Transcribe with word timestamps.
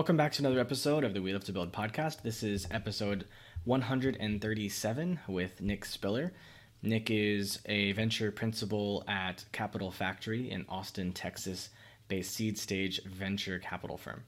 Welcome 0.00 0.16
back 0.16 0.32
to 0.32 0.42
another 0.42 0.60
episode 0.60 1.04
of 1.04 1.12
the 1.12 1.20
We 1.20 1.34
Live 1.34 1.44
to 1.44 1.52
Build 1.52 1.74
podcast. 1.74 2.22
This 2.22 2.42
is 2.42 2.66
episode 2.70 3.26
137 3.64 5.20
with 5.28 5.60
Nick 5.60 5.84
Spiller. 5.84 6.32
Nick 6.82 7.10
is 7.10 7.58
a 7.66 7.92
venture 7.92 8.32
principal 8.32 9.04
at 9.06 9.44
Capital 9.52 9.90
Factory 9.90 10.50
in 10.50 10.64
Austin, 10.70 11.12
Texas, 11.12 11.68
based 12.08 12.32
seed 12.32 12.56
stage 12.56 13.04
venture 13.04 13.58
capital 13.58 13.98
firm. 13.98 14.22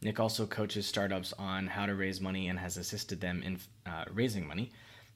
Nick 0.00 0.20
also 0.20 0.46
coaches 0.46 0.86
startups 0.86 1.32
on 1.40 1.66
how 1.66 1.86
to 1.86 1.96
raise 1.96 2.20
money 2.20 2.46
and 2.46 2.60
has 2.60 2.76
assisted 2.76 3.20
them 3.20 3.42
in 3.42 3.58
uh, 3.84 4.04
raising 4.14 4.46
money. 4.46 4.70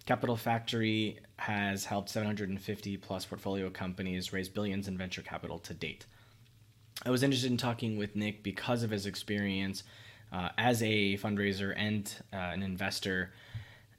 Capital 0.07 0.37
Factory 0.37 1.21
has 1.37 1.85
helped 1.85 2.09
750 2.09 2.97
plus 2.97 3.25
portfolio 3.27 3.71
companies 3.71 4.33
raise 4.33 4.49
billions 4.49 4.89
in 4.89 4.99
venture 4.99 5.23
capital 5.23 5.61
to 5.61 5.73
date. 5.73 6.05
I 7.05 7.11
was 7.11 7.23
interested 7.23 7.51
in 7.51 7.57
talking 7.57 7.97
with 7.97 8.15
Nick 8.15 8.43
because 8.43 8.83
of 8.83 8.91
his 8.91 9.07
experience 9.07 9.85
uh, 10.33 10.51
as 10.59 10.83
a 10.83 11.17
fundraiser 11.17 11.73
and 11.77 12.13
uh, 12.33 12.37
an 12.37 12.63
investor. 12.63 13.33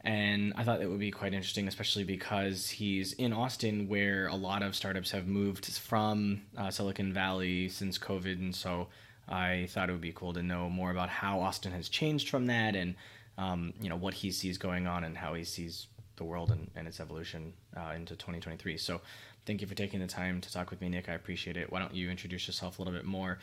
And 0.02 0.54
I 0.56 0.64
thought 0.64 0.82
it 0.82 0.90
would 0.90 1.00
be 1.00 1.12
quite 1.12 1.34
interesting, 1.34 1.68
especially 1.68 2.04
because 2.04 2.70
he's 2.70 3.14
in 3.14 3.34
Austin, 3.34 3.88
where 3.88 4.28
a 4.28 4.36
lot 4.36 4.64
of 4.64 4.76
startups 4.76 5.12
have 5.12 5.28
moved 5.28 5.66
from 5.66 6.42
uh, 6.58 6.70
Silicon 6.70 7.12
Valley 7.14 7.70
since 7.70 7.98
COVID. 7.98 8.40
And 8.40 8.56
so 8.56 8.88
I 9.28 9.68
thought 9.70 9.90
it 9.90 9.94
would 9.94 10.02
be 10.02 10.14
cool 10.14 10.34
to 10.34 10.44
know 10.44 10.70
more 10.70 10.92
about 10.92 11.10
how 11.10 11.40
Austin 11.42 11.72
has 11.72 11.90
changed 11.90 12.30
from 12.30 12.48
that 12.48 12.76
and 12.76 12.96
um, 13.38 13.74
you 13.82 13.90
know 13.90 13.96
what 13.96 14.14
he 14.14 14.32
sees 14.32 14.58
going 14.58 14.88
on 14.88 15.04
and 15.04 15.18
how 15.18 15.34
he 15.34 15.44
sees 15.44 15.88
the 16.18 16.24
world 16.24 16.52
and, 16.52 16.70
and 16.76 16.88
its 16.88 17.00
evolution 17.00 17.54
uh, 17.76 17.94
into 17.96 18.16
2023. 18.16 18.78
So 18.78 19.02
thank 19.46 19.62
you 19.62 19.68
for 19.68 19.76
taking 19.76 20.00
the 20.00 20.08
time 20.08 20.42
to 20.42 20.52
talk 20.52 20.70
with 20.70 20.82
me, 20.82 20.90
Nick. 20.90 21.10
I 21.10 21.14
appreciate 21.14 21.58
it. 21.58 21.72
Why 21.72 21.80
don't 21.80 21.94
you 21.94 22.10
introduce 22.10 22.48
yourself 22.48 22.80
a 22.80 22.82
little 22.82 22.98
bit 22.98 23.06
more 23.06 23.40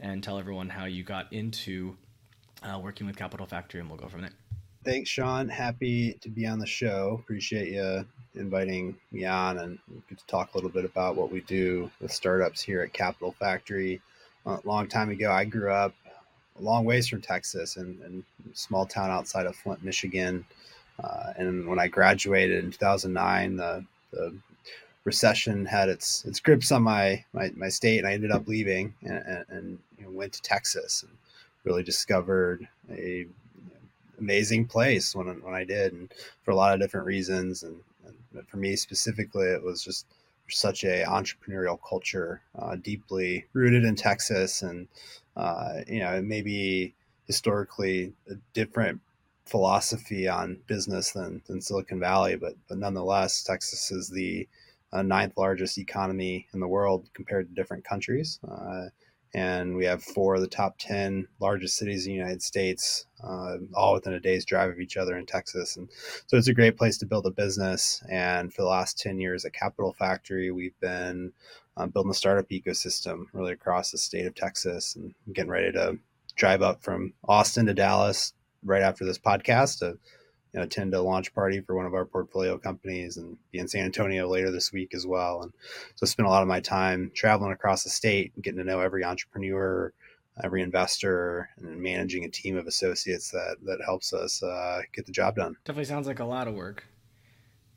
and 0.00 0.22
tell 0.22 0.38
everyone 0.38 0.68
how 0.68 0.84
you 0.84 1.04
got 1.04 1.32
into 1.32 1.96
uh, 2.62 2.78
working 2.78 3.06
with 3.06 3.16
Capital 3.16 3.46
Factory, 3.46 3.80
and 3.80 3.88
we'll 3.88 3.98
go 3.98 4.08
from 4.08 4.22
there. 4.22 4.30
Thanks, 4.84 5.10
Sean. 5.10 5.48
Happy 5.48 6.14
to 6.22 6.28
be 6.28 6.46
on 6.46 6.58
the 6.58 6.66
show. 6.66 7.20
Appreciate 7.22 7.68
you 7.68 8.04
inviting 8.34 8.96
me 9.12 9.24
on 9.24 9.58
and 9.58 9.78
get 10.08 10.18
to 10.18 10.26
talk 10.26 10.54
a 10.54 10.56
little 10.56 10.70
bit 10.70 10.84
about 10.84 11.14
what 11.14 11.30
we 11.30 11.40
do 11.42 11.90
with 12.00 12.12
startups 12.12 12.60
here 12.60 12.82
at 12.82 12.92
Capital 12.92 13.32
Factory. 13.38 14.00
A 14.46 14.58
long 14.64 14.88
time 14.88 15.10
ago, 15.10 15.30
I 15.30 15.44
grew 15.44 15.70
up 15.70 15.94
a 16.58 16.62
long 16.62 16.84
ways 16.84 17.06
from 17.06 17.20
Texas 17.20 17.76
and, 17.76 18.00
and 18.02 18.24
small 18.54 18.84
town 18.86 19.10
outside 19.10 19.46
of 19.46 19.54
Flint, 19.54 19.84
Michigan. 19.84 20.44
Uh, 21.02 21.32
and 21.36 21.66
when 21.68 21.78
I 21.78 21.86
graduated 21.86 22.64
in 22.64 22.72
2009, 22.72 23.56
the, 23.56 23.84
the 24.12 24.34
recession 25.04 25.66
had 25.66 25.88
its 25.88 26.24
its 26.24 26.40
grips 26.40 26.72
on 26.72 26.82
my 26.82 27.24
my, 27.32 27.50
my 27.56 27.68
state, 27.68 27.98
and 27.98 28.06
I 28.06 28.12
ended 28.12 28.30
up 28.30 28.46
leaving 28.46 28.94
and, 29.02 29.44
and, 29.48 29.78
you 29.98 30.04
know, 30.04 30.10
went 30.10 30.32
to 30.34 30.42
Texas 30.42 31.02
and 31.02 31.12
really 31.64 31.82
discovered 31.82 32.66
a 32.90 33.26
amazing 34.18 34.66
place 34.66 35.14
when 35.14 35.26
when 35.42 35.54
I 35.54 35.64
did, 35.64 35.92
and 35.92 36.12
for 36.42 36.52
a 36.52 36.56
lot 36.56 36.74
of 36.74 36.80
different 36.80 37.06
reasons. 37.06 37.62
And, 37.62 37.80
and 38.34 38.48
for 38.48 38.56
me 38.56 38.76
specifically, 38.76 39.46
it 39.46 39.62
was 39.62 39.82
just 39.82 40.06
such 40.48 40.84
a 40.84 41.04
entrepreneurial 41.04 41.78
culture, 41.88 42.42
uh, 42.58 42.76
deeply 42.76 43.46
rooted 43.52 43.84
in 43.84 43.96
Texas, 43.96 44.62
and 44.62 44.88
uh, 45.36 45.80
you 45.86 46.00
know 46.00 46.22
maybe 46.22 46.94
historically 47.26 48.12
a 48.30 48.34
different 48.52 49.00
philosophy 49.46 50.28
on 50.28 50.58
business 50.66 51.12
than, 51.12 51.42
than 51.46 51.60
Silicon 51.60 51.98
Valley, 52.00 52.36
but 52.36 52.54
but 52.68 52.78
nonetheless, 52.78 53.42
Texas 53.42 53.90
is 53.90 54.08
the 54.08 54.46
uh, 54.92 55.02
ninth 55.02 55.34
largest 55.36 55.78
economy 55.78 56.46
in 56.52 56.60
the 56.60 56.68
world 56.68 57.08
compared 57.14 57.48
to 57.48 57.54
different 57.54 57.84
countries. 57.84 58.38
Uh, 58.48 58.86
and 59.34 59.74
we 59.74 59.86
have 59.86 60.02
four 60.02 60.34
of 60.34 60.42
the 60.42 60.46
top 60.46 60.76
10 60.78 61.26
largest 61.40 61.76
cities 61.76 62.06
in 62.06 62.12
the 62.12 62.18
United 62.18 62.42
States, 62.42 63.06
uh, 63.24 63.56
all 63.74 63.94
within 63.94 64.12
a 64.12 64.20
day's 64.20 64.44
drive 64.44 64.68
of 64.68 64.78
each 64.78 64.98
other 64.98 65.16
in 65.16 65.24
Texas. 65.24 65.76
And 65.76 65.88
so 66.26 66.36
it's 66.36 66.48
a 66.48 66.54
great 66.54 66.76
place 66.76 66.98
to 66.98 67.06
build 67.06 67.26
a 67.26 67.30
business. 67.30 68.02
And 68.10 68.52
for 68.52 68.60
the 68.60 68.68
last 68.68 68.98
10 68.98 69.18
years 69.18 69.44
at 69.44 69.54
Capital 69.54 69.94
Factory, 69.94 70.50
we've 70.50 70.78
been 70.80 71.32
uh, 71.78 71.86
building 71.86 72.10
a 72.10 72.14
startup 72.14 72.50
ecosystem 72.50 73.24
really 73.32 73.52
across 73.52 73.90
the 73.90 73.98
state 73.98 74.26
of 74.26 74.34
Texas 74.34 74.96
and 74.96 75.14
getting 75.32 75.50
ready 75.50 75.72
to 75.72 75.98
drive 76.36 76.60
up 76.60 76.82
from 76.82 77.14
Austin 77.26 77.66
to 77.66 77.74
Dallas 77.74 78.34
right 78.62 78.82
after 78.82 79.04
this 79.06 79.18
podcast 79.18 79.78
to 79.78 79.98
you 80.52 80.58
know, 80.60 80.64
attend 80.64 80.94
a 80.94 81.02
launch 81.02 81.34
party 81.34 81.60
for 81.60 81.74
one 81.74 81.86
of 81.86 81.94
our 81.94 82.04
portfolio 82.04 82.58
companies 82.58 83.16
and 83.16 83.38
be 83.50 83.58
in 83.58 83.68
San 83.68 83.84
Antonio 83.84 84.28
later 84.28 84.50
this 84.50 84.72
week 84.72 84.94
as 84.94 85.06
well. 85.06 85.42
And 85.42 85.52
so 85.94 86.04
I 86.04 86.06
spent 86.06 86.26
a 86.26 86.30
lot 86.30 86.42
of 86.42 86.48
my 86.48 86.60
time 86.60 87.10
traveling 87.14 87.52
across 87.52 87.84
the 87.84 87.90
state, 87.90 88.32
getting 88.40 88.58
to 88.58 88.64
know 88.64 88.80
every 88.80 89.04
entrepreneur, 89.04 89.92
every 90.42 90.62
investor, 90.62 91.48
and 91.56 91.80
managing 91.80 92.24
a 92.24 92.28
team 92.28 92.56
of 92.56 92.66
associates 92.66 93.30
that 93.30 93.56
that 93.64 93.80
helps 93.84 94.12
us 94.12 94.42
uh, 94.42 94.82
get 94.94 95.06
the 95.06 95.12
job 95.12 95.36
done. 95.36 95.56
Definitely 95.64 95.86
sounds 95.86 96.06
like 96.06 96.20
a 96.20 96.24
lot 96.24 96.48
of 96.48 96.54
work. 96.54 96.84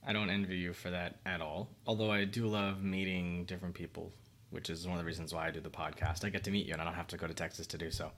I 0.05 0.13
don't 0.13 0.29
envy 0.29 0.57
you 0.57 0.73
for 0.73 0.91
that 0.91 1.19
at 1.25 1.41
all. 1.41 1.69
Although 1.87 2.11
I 2.11 2.25
do 2.25 2.45
love 2.45 2.83
meeting 2.83 3.45
different 3.45 3.73
people, 3.73 4.11
which 4.51 4.69
is 4.69 4.85
one 4.85 4.97
of 4.97 4.99
the 4.99 5.05
reasons 5.05 5.33
why 5.33 5.47
I 5.47 5.51
do 5.51 5.61
the 5.61 5.69
podcast. 5.69 6.25
I 6.25 6.29
get 6.29 6.43
to 6.43 6.51
meet 6.51 6.65
you, 6.65 6.73
and 6.73 6.81
I 6.81 6.85
don't 6.85 6.93
have 6.93 7.07
to 7.07 7.17
go 7.17 7.25
to 7.25 7.33
Texas 7.33 7.67
to 7.67 7.77
do 7.77 7.89
so. 7.89 8.11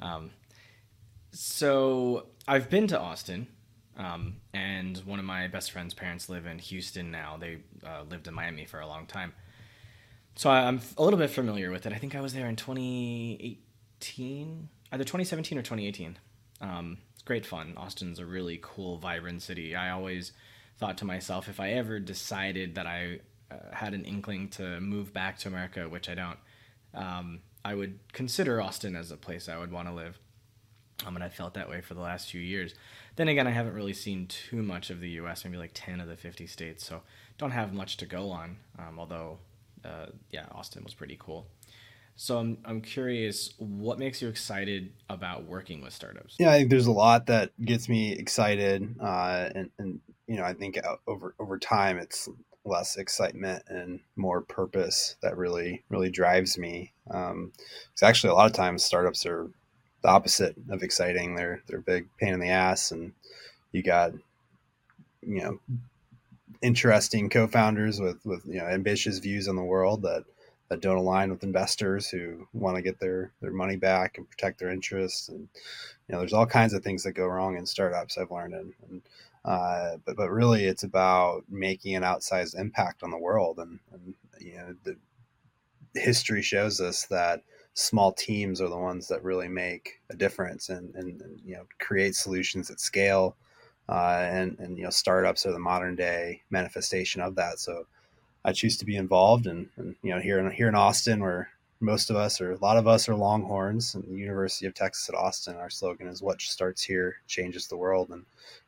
Um, 0.00 0.30
so 1.30 2.26
I've 2.48 2.70
been 2.70 2.86
to 2.88 2.98
Austin 2.98 3.46
um, 3.96 4.36
and 4.52 4.98
one 4.98 5.18
of 5.18 5.24
my 5.24 5.48
best 5.48 5.72
friend's 5.72 5.94
parents 5.94 6.28
live 6.28 6.46
in 6.46 6.58
Houston 6.58 7.10
now. 7.10 7.38
They 7.38 7.58
uh, 7.84 8.02
lived 8.08 8.28
in 8.28 8.34
Miami 8.34 8.66
for 8.66 8.78
a 8.80 8.86
long 8.86 9.06
time. 9.06 9.32
So 10.34 10.50
I, 10.50 10.68
am 10.68 10.82
a 10.98 11.02
little 11.02 11.18
bit 11.18 11.30
familiar 11.30 11.70
with 11.70 11.86
it. 11.86 11.94
I 11.94 11.96
think 11.96 12.14
I 12.14 12.20
was 12.20 12.34
there 12.34 12.46
in 12.46 12.56
2018, 12.56 14.68
either 14.92 15.04
2017 15.04 15.56
or 15.56 15.62
2018. 15.62 16.18
Um, 16.60 16.98
it's 17.14 17.22
great 17.22 17.46
fun. 17.46 17.72
Austin's 17.78 18.18
a 18.18 18.26
really 18.26 18.58
cool, 18.60 18.98
vibrant 18.98 19.40
city. 19.42 19.74
I 19.74 19.88
always 19.90 20.32
thought 20.78 20.98
to 20.98 21.06
myself, 21.06 21.48
if 21.48 21.58
I 21.58 21.70
ever 21.72 21.98
decided 21.98 22.74
that 22.74 22.86
I 22.86 23.20
uh, 23.50 23.56
had 23.72 23.94
an 23.94 24.04
inkling 24.04 24.50
to 24.50 24.78
move 24.80 25.14
back 25.14 25.38
to 25.38 25.48
America, 25.48 25.88
which 25.88 26.10
I 26.10 26.14
don't, 26.14 26.38
um, 26.92 27.40
I 27.64 27.74
would 27.74 27.98
consider 28.12 28.60
Austin 28.60 28.94
as 28.94 29.10
a 29.10 29.16
place 29.16 29.48
I 29.48 29.56
would 29.56 29.72
want 29.72 29.88
to 29.88 29.94
live. 29.94 30.18
Um, 31.04 31.14
and 31.14 31.24
I 31.24 31.28
felt 31.28 31.54
that 31.54 31.68
way 31.68 31.80
for 31.82 31.94
the 31.94 32.00
last 32.00 32.30
few 32.30 32.40
years. 32.40 32.74
Then 33.16 33.28
again, 33.28 33.46
I 33.46 33.50
haven't 33.50 33.74
really 33.74 33.92
seen 33.92 34.26
too 34.26 34.62
much 34.62 34.90
of 34.90 35.00
the 35.00 35.10
U.S. 35.10 35.44
Maybe 35.44 35.56
like 35.58 35.72
ten 35.74 36.00
of 36.00 36.08
the 36.08 36.16
fifty 36.16 36.46
states, 36.46 36.86
so 36.86 37.02
don't 37.38 37.50
have 37.50 37.74
much 37.74 37.96
to 37.98 38.06
go 38.06 38.30
on. 38.30 38.56
Um, 38.78 38.98
although, 38.98 39.38
uh, 39.84 40.06
yeah, 40.30 40.46
Austin 40.52 40.82
was 40.84 40.94
pretty 40.94 41.16
cool. 41.18 41.46
So 42.16 42.38
I'm 42.38 42.58
I'm 42.64 42.80
curious, 42.80 43.52
what 43.58 43.98
makes 43.98 44.22
you 44.22 44.28
excited 44.28 44.90
about 45.10 45.44
working 45.44 45.82
with 45.82 45.92
startups? 45.92 46.36
Yeah, 46.38 46.50
I 46.50 46.58
think 46.58 46.70
there's 46.70 46.86
a 46.86 46.92
lot 46.92 47.26
that 47.26 47.50
gets 47.62 47.90
me 47.90 48.12
excited, 48.12 48.94
uh, 49.00 49.50
and 49.54 49.70
and 49.78 50.00
you 50.26 50.36
know 50.36 50.44
I 50.44 50.54
think 50.54 50.80
over 51.06 51.34
over 51.38 51.58
time 51.58 51.98
it's 51.98 52.28
less 52.64 52.96
excitement 52.96 53.62
and 53.68 54.00
more 54.16 54.40
purpose 54.40 55.16
that 55.22 55.36
really 55.36 55.84
really 55.90 56.10
drives 56.10 56.56
me. 56.56 56.92
Um, 57.10 57.52
it's 57.92 58.02
actually 58.02 58.30
a 58.30 58.34
lot 58.34 58.46
of 58.46 58.52
times 58.52 58.82
startups 58.82 59.26
are 59.26 59.50
the 60.06 60.12
opposite 60.12 60.54
of 60.70 60.84
exciting. 60.84 61.34
They're 61.34 61.62
they're 61.66 61.80
big 61.80 62.06
pain 62.16 62.32
in 62.32 62.38
the 62.38 62.50
ass, 62.50 62.92
and 62.92 63.12
you 63.72 63.82
got 63.82 64.12
you 65.20 65.42
know 65.42 65.58
interesting 66.62 67.28
co-founders 67.28 68.00
with 68.00 68.24
with 68.24 68.46
you 68.46 68.60
know 68.60 68.66
ambitious 68.66 69.18
views 69.18 69.48
on 69.48 69.56
the 69.56 69.64
world 69.64 70.02
that 70.02 70.22
that 70.68 70.80
don't 70.80 70.96
align 70.96 71.30
with 71.30 71.42
investors 71.42 72.08
who 72.08 72.46
want 72.52 72.76
to 72.76 72.82
get 72.82 73.00
their 73.00 73.32
their 73.40 73.50
money 73.50 73.74
back 73.74 74.16
and 74.16 74.30
protect 74.30 74.60
their 74.60 74.70
interests. 74.70 75.28
And 75.28 75.48
you 76.08 76.12
know 76.12 76.20
there's 76.20 76.32
all 76.32 76.46
kinds 76.46 76.72
of 76.72 76.84
things 76.84 77.02
that 77.02 77.12
go 77.12 77.26
wrong 77.26 77.56
in 77.56 77.66
startups 77.66 78.16
I've 78.16 78.30
learned. 78.30 78.54
And, 78.54 78.72
and 78.88 79.02
uh, 79.44 79.96
but 80.04 80.16
but 80.16 80.30
really 80.30 80.66
it's 80.66 80.84
about 80.84 81.42
making 81.48 81.96
an 81.96 82.04
outsized 82.04 82.56
impact 82.56 83.02
on 83.02 83.10
the 83.10 83.18
world. 83.18 83.58
And, 83.58 83.80
and 83.92 84.14
you 84.40 84.54
know 84.54 84.76
the 84.84 86.00
history 86.00 86.42
shows 86.42 86.80
us 86.80 87.06
that 87.06 87.42
small 87.76 88.10
teams 88.10 88.62
are 88.62 88.70
the 88.70 88.76
ones 88.76 89.06
that 89.06 89.22
really 89.22 89.48
make 89.48 90.00
a 90.08 90.16
difference 90.16 90.70
and, 90.70 90.94
and, 90.94 91.20
and 91.20 91.38
you 91.44 91.54
know 91.54 91.66
create 91.78 92.16
solutions 92.16 92.70
at 92.70 92.80
scale 92.80 93.36
uh, 93.88 94.26
and 94.30 94.58
and 94.58 94.78
you 94.78 94.84
know 94.84 94.90
startups 94.90 95.44
are 95.44 95.52
the 95.52 95.58
modern 95.58 95.94
day 95.94 96.42
manifestation 96.50 97.20
of 97.20 97.34
that. 97.36 97.60
So 97.60 97.86
I 98.44 98.52
choose 98.52 98.78
to 98.78 98.86
be 98.86 98.96
involved 98.96 99.46
and, 99.46 99.68
and 99.76 99.94
you 100.02 100.12
know 100.12 100.20
here 100.20 100.38
in 100.38 100.50
here 100.50 100.68
in 100.68 100.74
Austin 100.74 101.20
where 101.20 101.50
most 101.78 102.08
of 102.08 102.16
us 102.16 102.40
or 102.40 102.52
a 102.52 102.58
lot 102.58 102.78
of 102.78 102.88
us 102.88 103.10
are 103.10 103.14
Longhorns 103.14 103.94
and 103.94 104.04
the 104.04 104.18
University 104.18 104.64
of 104.64 104.72
Texas 104.72 105.10
at 105.10 105.14
Austin 105.14 105.56
our 105.56 105.68
slogan 105.68 106.08
is 106.08 106.22
what 106.22 106.40
starts 106.40 106.82
here 106.82 107.16
changes 107.28 107.66
the 107.66 107.76
world. 107.76 108.08
And 108.08 108.24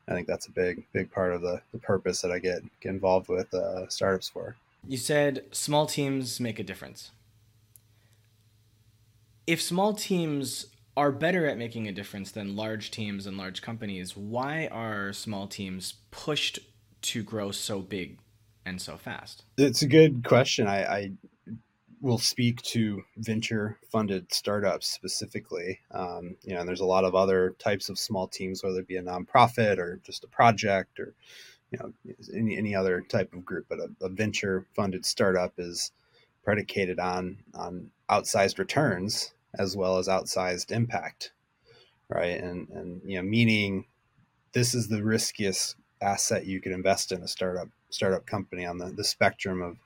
I 0.07 0.13
think 0.13 0.27
that's 0.27 0.49
a 0.49 0.53
big 0.53 0.85
big 0.93 1.11
part 1.11 1.33
of 1.33 1.41
the, 1.41 1.63
the 1.73 1.79
purpose 1.79 2.21
that 2.21 2.31
I 2.31 2.39
get 2.39 2.63
get 2.81 2.91
involved 2.91 3.29
with 3.29 3.53
uh, 3.55 3.89
startups 3.89 4.29
for. 4.29 4.55
You 4.87 4.99
said 4.99 5.47
small 5.51 5.87
teams 5.87 6.39
make 6.41 6.59
a 6.59 6.63
difference 6.63 7.11
if 9.49 9.63
small 9.63 9.95
teams 9.95 10.67
are 10.95 11.11
better 11.11 11.47
at 11.47 11.57
making 11.57 11.89
a 11.89 11.93
difference 11.93 12.31
than 12.31 12.55
large 12.55 12.91
teams 12.91 13.27
and 13.27 13.39
large 13.39 13.63
companies, 13.63 14.15
why 14.15 14.69
are 14.71 15.11
small 15.15 15.47
teams 15.47 15.95
pushed 16.11 16.59
to 17.01 17.23
grow 17.23 17.51
so 17.51 17.81
big 17.81 18.19
and 18.67 18.81
so 18.81 18.99
fast? 18.99 19.45
It's 19.57 19.81
a 19.81 19.89
good 19.89 20.23
question. 20.23 20.67
I, 20.67 20.85
I 20.85 21.13
will 22.03 22.19
speak 22.19 22.61
to 22.63 23.03
venture 23.17 23.79
funded 23.91 24.31
startups 24.35 24.91
specifically. 24.91 25.81
Um, 25.93 26.37
you 26.43 26.53
know, 26.53 26.61
and 26.61 26.69
there's 26.69 26.81
a 26.81 26.85
lot 26.85 27.05
of 27.05 27.15
other 27.15 27.57
types 27.59 27.89
of 27.89 27.99
small 27.99 28.29
teams, 28.29 28.63
whether 28.63 28.81
it 28.81 28.87
be 28.87 28.97
a 28.97 29.03
nonprofit 29.03 29.79
or 29.79 29.99
just 30.05 30.25
a 30.25 30.29
project 30.29 31.01
or 31.01 31.15
you 31.71 31.79
know 31.79 31.93
any, 32.35 32.59
any 32.59 32.75
other 32.75 33.01
type 33.01 33.33
of 33.33 33.47
group. 33.47 33.65
But 33.71 33.79
a, 33.79 33.89
a 34.03 34.11
venture 34.11 34.67
funded 34.77 35.07
startup 35.07 35.55
is 35.57 35.91
predicated 36.45 36.99
on 36.99 37.39
on 37.55 37.91
outsized 38.11 38.59
returns 38.59 39.33
as 39.55 39.77
well 39.77 39.99
as 39.99 40.09
outsized 40.09 40.71
impact, 40.71 41.33
right? 42.09 42.41
And 42.41 42.69
and 42.71 43.01
you 43.05 43.17
know, 43.17 43.23
meaning 43.23 43.87
this 44.53 44.75
is 44.75 44.89
the 44.89 45.03
riskiest 45.03 45.77
asset 46.01 46.47
you 46.47 46.61
could 46.61 46.73
invest 46.73 47.13
in 47.13 47.23
a 47.23 47.29
startup 47.29 47.69
startup 47.91 48.27
company 48.27 48.65
on 48.65 48.79
the, 48.79 48.87
the 48.91 49.05
spectrum 49.05 49.63
of 49.63 49.77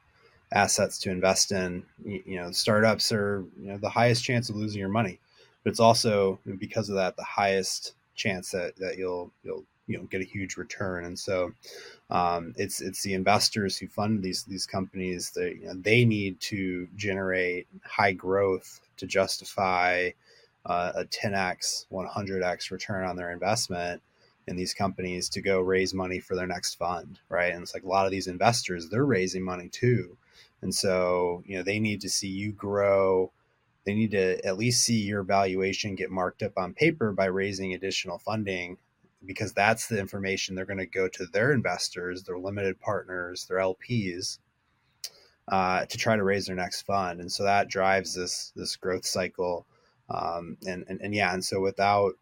assets 0.52 0.98
to 0.98 1.10
invest 1.10 1.52
in. 1.52 1.84
You, 2.04 2.22
you 2.26 2.36
know, 2.36 2.50
startups 2.52 3.12
are 3.12 3.44
you 3.60 3.68
know 3.68 3.78
the 3.78 3.90
highest 3.90 4.24
chance 4.24 4.50
of 4.50 4.56
losing 4.56 4.80
your 4.80 4.88
money, 4.88 5.20
but 5.62 5.70
it's 5.70 5.80
also 5.80 6.38
because 6.58 6.88
of 6.88 6.96
that 6.96 7.16
the 7.16 7.24
highest 7.24 7.94
chance 8.14 8.50
that, 8.50 8.76
that 8.76 8.98
you'll 8.98 9.32
you'll 9.42 9.64
you 9.86 9.98
know 9.98 10.04
get 10.04 10.20
a 10.20 10.24
huge 10.24 10.56
return. 10.56 11.04
And 11.04 11.18
so 11.18 11.52
um, 12.10 12.54
it's 12.56 12.80
it's 12.80 13.02
the 13.02 13.14
investors 13.14 13.76
who 13.76 13.88
fund 13.88 14.22
these 14.22 14.44
these 14.44 14.66
companies 14.66 15.30
that 15.32 15.56
you 15.56 15.66
know, 15.66 15.74
they 15.74 16.04
need 16.04 16.40
to 16.40 16.88
generate 16.96 17.66
high 17.84 18.12
growth 18.12 18.80
to 19.02 19.06
justify 19.08 20.10
uh, 20.64 20.92
a 20.94 21.04
10x, 21.04 21.86
100x 21.92 22.70
return 22.70 23.04
on 23.04 23.16
their 23.16 23.32
investment 23.32 24.00
in 24.46 24.54
these 24.54 24.74
companies 24.74 25.28
to 25.30 25.42
go 25.42 25.60
raise 25.60 25.92
money 25.92 26.20
for 26.20 26.36
their 26.36 26.46
next 26.46 26.76
fund, 26.76 27.18
right? 27.28 27.52
And 27.52 27.62
it's 27.62 27.74
like 27.74 27.82
a 27.82 27.88
lot 27.88 28.06
of 28.06 28.12
these 28.12 28.28
investors, 28.28 28.88
they're 28.88 29.04
raising 29.04 29.42
money 29.42 29.68
too. 29.68 30.16
And 30.62 30.72
so, 30.72 31.42
you 31.46 31.56
know, 31.56 31.64
they 31.64 31.80
need 31.80 32.00
to 32.02 32.08
see 32.08 32.28
you 32.28 32.52
grow. 32.52 33.32
They 33.84 33.94
need 33.94 34.12
to 34.12 34.44
at 34.46 34.56
least 34.56 34.84
see 34.84 35.00
your 35.00 35.24
valuation 35.24 35.96
get 35.96 36.10
marked 36.10 36.44
up 36.44 36.56
on 36.56 36.74
paper 36.74 37.10
by 37.10 37.24
raising 37.24 37.74
additional 37.74 38.18
funding 38.18 38.78
because 39.26 39.52
that's 39.52 39.88
the 39.88 39.98
information 39.98 40.54
they're 40.54 40.64
going 40.64 40.78
to 40.78 40.86
go 40.86 41.08
to 41.08 41.26
their 41.26 41.50
investors, 41.52 42.22
their 42.22 42.38
limited 42.38 42.80
partners, 42.80 43.46
their 43.46 43.58
LPs 43.58 44.38
uh, 45.48 45.84
to 45.86 45.98
try 45.98 46.16
to 46.16 46.24
raise 46.24 46.46
their 46.46 46.56
next 46.56 46.82
fund. 46.82 47.20
And 47.20 47.30
so 47.30 47.44
that 47.44 47.68
drives 47.68 48.14
this 48.14 48.52
this 48.56 48.76
growth 48.76 49.04
cycle. 49.04 49.66
Um, 50.10 50.58
and, 50.66 50.84
and, 50.88 51.00
and 51.00 51.14
yeah, 51.14 51.32
and 51.32 51.42
so 51.42 51.60
without 51.60 52.14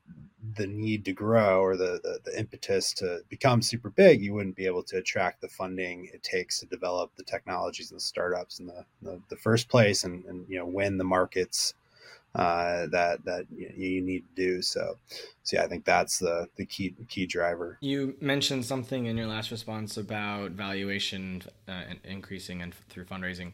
the 0.56 0.66
need 0.66 1.04
to 1.04 1.12
grow 1.12 1.60
or 1.60 1.76
the, 1.76 2.00
the, 2.02 2.18
the 2.24 2.38
impetus 2.38 2.92
to 2.94 3.20
become 3.28 3.60
super 3.60 3.90
big, 3.90 4.22
you 4.22 4.32
wouldn't 4.32 4.56
be 4.56 4.66
able 4.66 4.82
to 4.84 4.96
attract 4.96 5.40
the 5.40 5.48
funding 5.48 6.08
it 6.14 6.22
takes 6.22 6.60
to 6.60 6.66
develop 6.66 7.10
the 7.16 7.24
technologies 7.24 7.90
and 7.90 7.98
the 7.98 8.04
startups 8.04 8.60
in 8.60 8.66
the, 8.66 8.84
the, 9.02 9.20
the 9.28 9.36
first 9.36 9.68
place 9.68 10.04
and, 10.04 10.24
and 10.26 10.46
you 10.48 10.58
know 10.58 10.66
win 10.66 10.98
the 10.98 11.04
markets 11.04 11.74
uh, 12.34 12.86
that 12.92 13.24
that 13.24 13.46
you 13.50 14.00
need 14.00 14.24
to 14.28 14.34
do. 14.34 14.62
So, 14.62 14.96
so 15.42 15.56
yeah, 15.56 15.64
I 15.64 15.68
think 15.68 15.84
that's 15.84 16.18
the 16.18 16.48
the 16.56 16.64
key 16.64 16.94
key 17.08 17.26
driver. 17.26 17.78
You 17.80 18.16
mentioned 18.20 18.64
something 18.64 19.06
in 19.06 19.16
your 19.16 19.26
last 19.26 19.50
response 19.50 19.96
about 19.96 20.52
valuation 20.52 21.42
uh, 21.68 21.82
increasing 22.04 22.62
and 22.62 22.74
through 22.88 23.04
fundraising. 23.04 23.52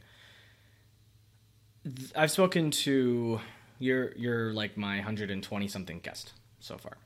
I've 2.14 2.30
spoken 2.30 2.70
to 2.72 3.40
you're 3.78 4.12
you're 4.16 4.52
like 4.52 4.76
my 4.76 4.96
120 4.96 5.68
something 5.68 6.00
guest 6.00 6.32
so 6.60 6.76
far. 6.76 6.98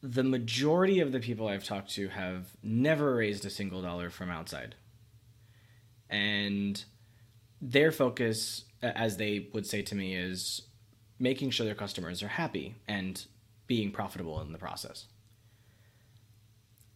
The 0.00 0.22
majority 0.22 1.00
of 1.00 1.10
the 1.10 1.18
people 1.18 1.48
I've 1.48 1.64
talked 1.64 1.90
to 1.94 2.08
have 2.08 2.46
never 2.62 3.16
raised 3.16 3.44
a 3.44 3.50
single 3.50 3.82
dollar 3.82 4.10
from 4.10 4.30
outside. 4.30 4.76
And 6.08 6.82
their 7.60 7.90
focus, 7.90 8.64
as 8.82 9.16
they 9.16 9.48
would 9.52 9.66
say 9.66 9.82
to 9.82 9.94
me, 9.94 10.14
is 10.14 10.62
making 11.18 11.50
sure 11.50 11.66
their 11.66 11.74
customers 11.74 12.22
are 12.22 12.28
happy 12.28 12.76
and 12.86 13.26
being 13.66 13.90
profitable 13.90 14.40
in 14.40 14.52
the 14.52 14.58
process. 14.58 15.06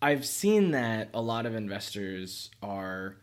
I've 0.00 0.26
seen 0.26 0.72
that 0.72 1.10
a 1.14 1.20
lot 1.20 1.46
of 1.46 1.54
investors 1.54 2.50
are 2.62 3.16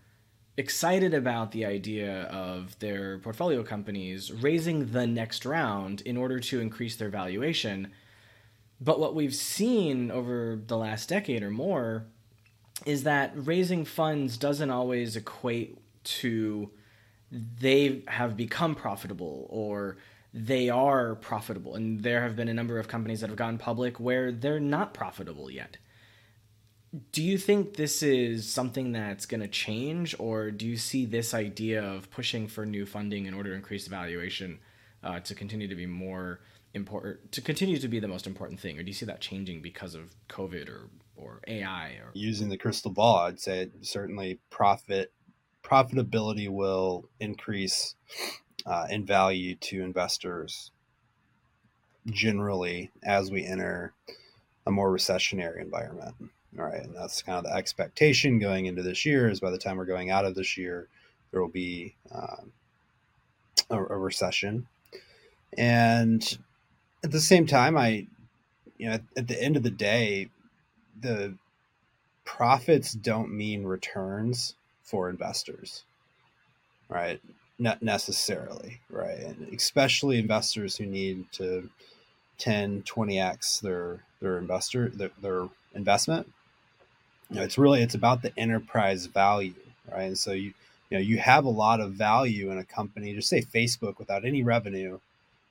excited 0.56 1.14
about 1.14 1.52
the 1.52 1.66
idea 1.66 2.24
of 2.24 2.78
their 2.80 3.18
portfolio 3.20 3.64
companies 3.64 4.32
raising 4.32 4.92
the 4.92 5.08
next 5.08 5.46
round 5.46 6.02
in 6.02 6.18
order 6.18 6.40
to 6.40 6.60
increase 6.60 6.98
their 6.98 7.10
valuation. 7.10 7.90
But 8.82 9.00
what 9.00 9.16
we've 9.16 9.36
seen 9.36 10.12
over 10.12 10.60
the 10.68 10.78
last 10.78 11.10
decade 11.10 11.44
or 11.44 11.50
more 11.50 12.06
is 12.86 13.04
that 13.04 13.32
raising 13.36 13.86
funds 13.86 14.38
doesn't 14.38 14.70
always 14.70 15.16
equate 15.16 15.78
to 16.04 16.72
they 17.32 18.04
have 18.08 18.36
become 18.36 18.76
profitable 18.76 19.48
or 19.50 19.98
they 20.34 20.70
are 20.70 21.16
profitable. 21.16 21.76
And 21.76 22.02
there 22.02 22.22
have 22.22 22.36
been 22.36 22.48
a 22.48 22.54
number 22.54 22.80
of 22.80 22.88
companies 22.88 23.22
that 23.22 23.30
have 23.30 23.38
gone 23.38 23.58
public 23.58 24.00
where 24.00 24.32
they're 24.32 24.60
not 24.60 24.94
profitable 24.94 25.50
yet 25.50 25.78
do 27.12 27.22
you 27.22 27.38
think 27.38 27.76
this 27.76 28.02
is 28.02 28.52
something 28.52 28.92
that's 28.92 29.26
going 29.26 29.42
to 29.42 29.48
change, 29.48 30.16
or 30.20 30.50
do 30.50 30.66
you 30.66 30.78
see 30.78 31.06
this 31.06 31.34
idea 31.34 31.84
of 31.84 32.10
pushing 32.10 32.48
for 32.48 32.66
new 32.66 32.86
funding 32.86 33.28
in 33.28 33.34
order 33.34 33.52
to 33.52 33.56
increase 33.56 33.84
the 33.84 33.92
valuation 33.92 34.60
uh, 35.04 35.20
to 35.20 35.36
continue 35.36 35.68
to 35.68 35.76
be 35.76 35.86
more 35.86 36.40
important, 36.74 37.32
to 37.32 37.42
continue 37.42 37.78
to 37.78 37.88
be 37.88 38.00
the 38.00 38.08
most 38.08 38.26
important 38.26 38.60
thing, 38.60 38.78
or 38.80 38.84
do 38.84 38.88
you 38.88 38.94
see 38.94 39.06
that 39.06 39.22
changing 39.22 39.62
because 39.62 39.94
of 39.94 40.16
COVID 40.30 40.68
or 40.68 40.90
or 41.16 41.42
AI? 41.48 41.90
Or 42.04 42.12
using 42.14 42.50
the 42.50 42.58
crystal 42.58 42.92
ball, 42.92 43.18
I'd 43.18 43.40
say 43.40 43.70
certainly 43.82 44.40
profit 44.50 45.14
profitability 45.70 46.50
will 46.50 47.06
increase 47.20 47.96
uh, 48.66 48.88
in 48.90 49.06
value 49.06 49.56
to 49.56 49.84
investors 49.84 50.72
generally 52.08 52.92
as 53.04 53.32
we 53.32 53.46
enter 53.46 53.94
a 54.66 54.72
more 54.72 54.92
recessionary 54.92 55.62
environment. 55.62 56.16
All 56.58 56.66
right, 56.66 56.82
and 56.84 56.96
that's 56.96 57.22
kind 57.22 57.38
of 57.38 57.44
the 57.44 57.56
expectation 57.56 58.40
going 58.40 58.66
into 58.66 58.82
this 58.82 59.06
year. 59.06 59.30
Is 59.30 59.40
by 59.40 59.52
the 59.52 59.58
time 59.58 59.78
we're 59.78 59.86
going 59.86 60.10
out 60.10 60.26
of 60.26 60.34
this 60.34 60.58
year, 60.58 60.88
there 61.32 61.42
will 61.42 61.48
be 61.48 61.96
um, 62.12 62.52
a, 63.70 63.78
a 63.78 63.98
recession, 63.98 64.68
and 65.58 66.38
at 67.04 67.12
the 67.12 67.22
same 67.22 67.46
time, 67.46 67.78
I, 67.78 68.08
you 68.78 68.88
know, 68.88 68.94
at, 68.94 69.04
at 69.16 69.28
the 69.28 69.42
end 69.42 69.58
of 69.58 69.64
the 69.64 69.70
day, 69.70 70.30
the 71.00 71.36
profits 72.26 72.94
don't 72.94 73.32
mean 73.32 73.64
returns 73.64 74.56
for 74.90 75.10
investors, 75.10 75.84
right? 76.90 77.22
Not 77.60 77.82
necessarily, 77.84 78.80
right? 78.90 79.20
And 79.20 79.54
especially 79.54 80.20
investors 80.20 80.78
who 80.78 80.86
need 80.86 81.32
to 81.34 81.70
10, 82.40 82.84
20x 82.84 83.62
their 83.62 84.04
their 84.22 84.38
investor 84.38 84.90
their, 84.90 85.12
their 85.22 85.48
investment 85.76 86.28
you 87.30 87.38
know, 87.38 87.44
it's 87.44 87.58
really 87.58 87.82
it's 87.82 87.96
about 87.96 88.22
the 88.22 88.38
enterprise 88.38 89.06
value, 89.06 89.54
right? 89.92 90.04
And 90.04 90.18
so 90.18 90.32
you 90.32 90.54
you 90.90 90.98
know 90.98 91.00
you 91.00 91.18
have 91.20 91.46
a 91.46 91.50
lot 91.50 91.80
of 91.80 91.94
value 91.94 92.52
in 92.52 92.58
a 92.58 92.64
company. 92.64 93.14
Just 93.14 93.30
say 93.30 93.42
Facebook 93.42 94.00
without 94.00 94.26
any 94.26 94.44
revenue, 94.44 95.00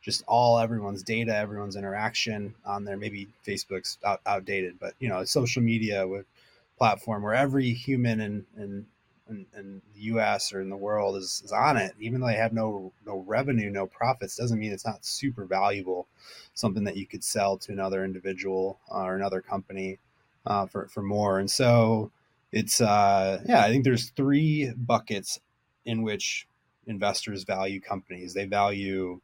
just 0.02 0.24
all 0.26 0.58
everyone's 0.58 1.02
data, 1.02 1.34
everyone's 1.34 1.76
interaction 1.76 2.54
on 2.64 2.84
there. 2.84 2.96
Maybe 2.96 3.28
Facebook's 3.46 3.98
out, 4.04 4.20
outdated, 4.26 4.78
but 4.80 4.94
you 4.98 5.08
know, 5.08 5.24
social 5.24 5.62
media 5.62 6.06
with 6.06 6.26
platform 6.78 7.22
where 7.22 7.34
every 7.34 7.72
human 7.72 8.20
and, 8.20 8.46
in 8.56 8.86
in, 9.28 9.46
in, 9.56 9.82
the 9.94 10.00
U.S. 10.02 10.52
or 10.52 10.60
in 10.60 10.68
the 10.68 10.76
world 10.76 11.16
is, 11.16 11.42
is 11.44 11.52
on 11.52 11.76
it, 11.76 11.94
even 11.98 12.20
though 12.20 12.26
they 12.26 12.34
have 12.34 12.52
no 12.52 12.92
no 13.06 13.24
revenue, 13.26 13.70
no 13.70 13.86
profits, 13.86 14.36
doesn't 14.36 14.58
mean 14.58 14.72
it's 14.72 14.86
not 14.86 15.04
super 15.04 15.44
valuable. 15.44 16.06
Something 16.54 16.84
that 16.84 16.96
you 16.96 17.06
could 17.06 17.24
sell 17.24 17.56
to 17.58 17.72
another 17.72 18.04
individual 18.04 18.80
uh, 18.90 19.02
or 19.02 19.16
another 19.16 19.40
company 19.40 19.98
uh, 20.46 20.66
for 20.66 20.88
for 20.88 21.02
more. 21.02 21.38
And 21.38 21.50
so 21.50 22.10
it's 22.52 22.80
uh, 22.80 23.42
yeah, 23.46 23.62
I 23.62 23.70
think 23.70 23.84
there's 23.84 24.10
three 24.10 24.72
buckets 24.76 25.40
in 25.84 26.02
which 26.02 26.46
investors 26.86 27.44
value 27.44 27.80
companies. 27.80 28.34
They 28.34 28.46
value 28.46 29.20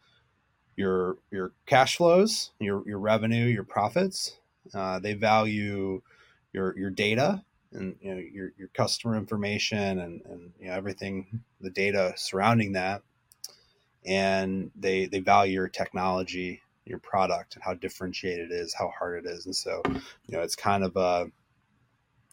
your 0.77 1.19
your 1.31 1.53
cash 1.67 1.97
flows, 1.97 2.53
your 2.61 2.83
your 2.87 2.99
revenue, 2.99 3.47
your 3.47 3.65
profits. 3.65 4.39
Uh, 4.73 4.99
they 4.99 5.15
value 5.15 6.03
your 6.53 6.77
your 6.79 6.91
data 6.91 7.45
and 7.75 7.97
you 8.01 8.15
know 8.15 8.21
your 8.21 8.53
your 8.57 8.69
customer 8.69 9.17
information 9.17 9.99
and 9.99 10.23
and 10.27 10.53
you 10.59 10.69
know 10.69 10.75
everything 10.75 11.41
the 11.61 11.71
data 11.71 12.13
surrounding 12.17 12.73
that. 12.73 13.03
And 14.07 14.71
they 14.77 15.07
they 15.07 15.21
value 15.21 15.55
your 15.55 15.69
technology 15.69 16.61
your 16.87 16.99
product 16.99 17.55
and 17.55 17.65
how 17.65 17.75
differentiated 17.75 18.51
it 18.51 18.55
is, 18.55 18.75
how 18.75 18.93
hard 18.99 19.25
it 19.25 19.29
is. 19.29 19.47
And 19.47 19.57
so, 19.57 19.83
you 19.87 20.37
know, 20.37 20.43
it's 20.43 20.57
kind 20.57 20.85
of 20.85 20.97
a 20.97 21.31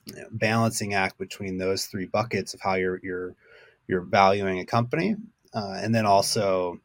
you 0.06 0.16
know, 0.16 0.28
balancing 0.32 0.94
act 0.94 1.18
between 1.18 1.58
those 1.58 1.86
three 1.86 2.06
buckets 2.06 2.54
of 2.54 2.62
how 2.62 2.76
you're 2.76 3.00
you're 3.04 3.36
you're 3.88 4.02
valuing 4.02 4.60
a 4.60 4.66
company, 4.66 5.16
uh, 5.54 5.80
and 5.82 5.94
then 5.94 6.06
also, 6.06 6.80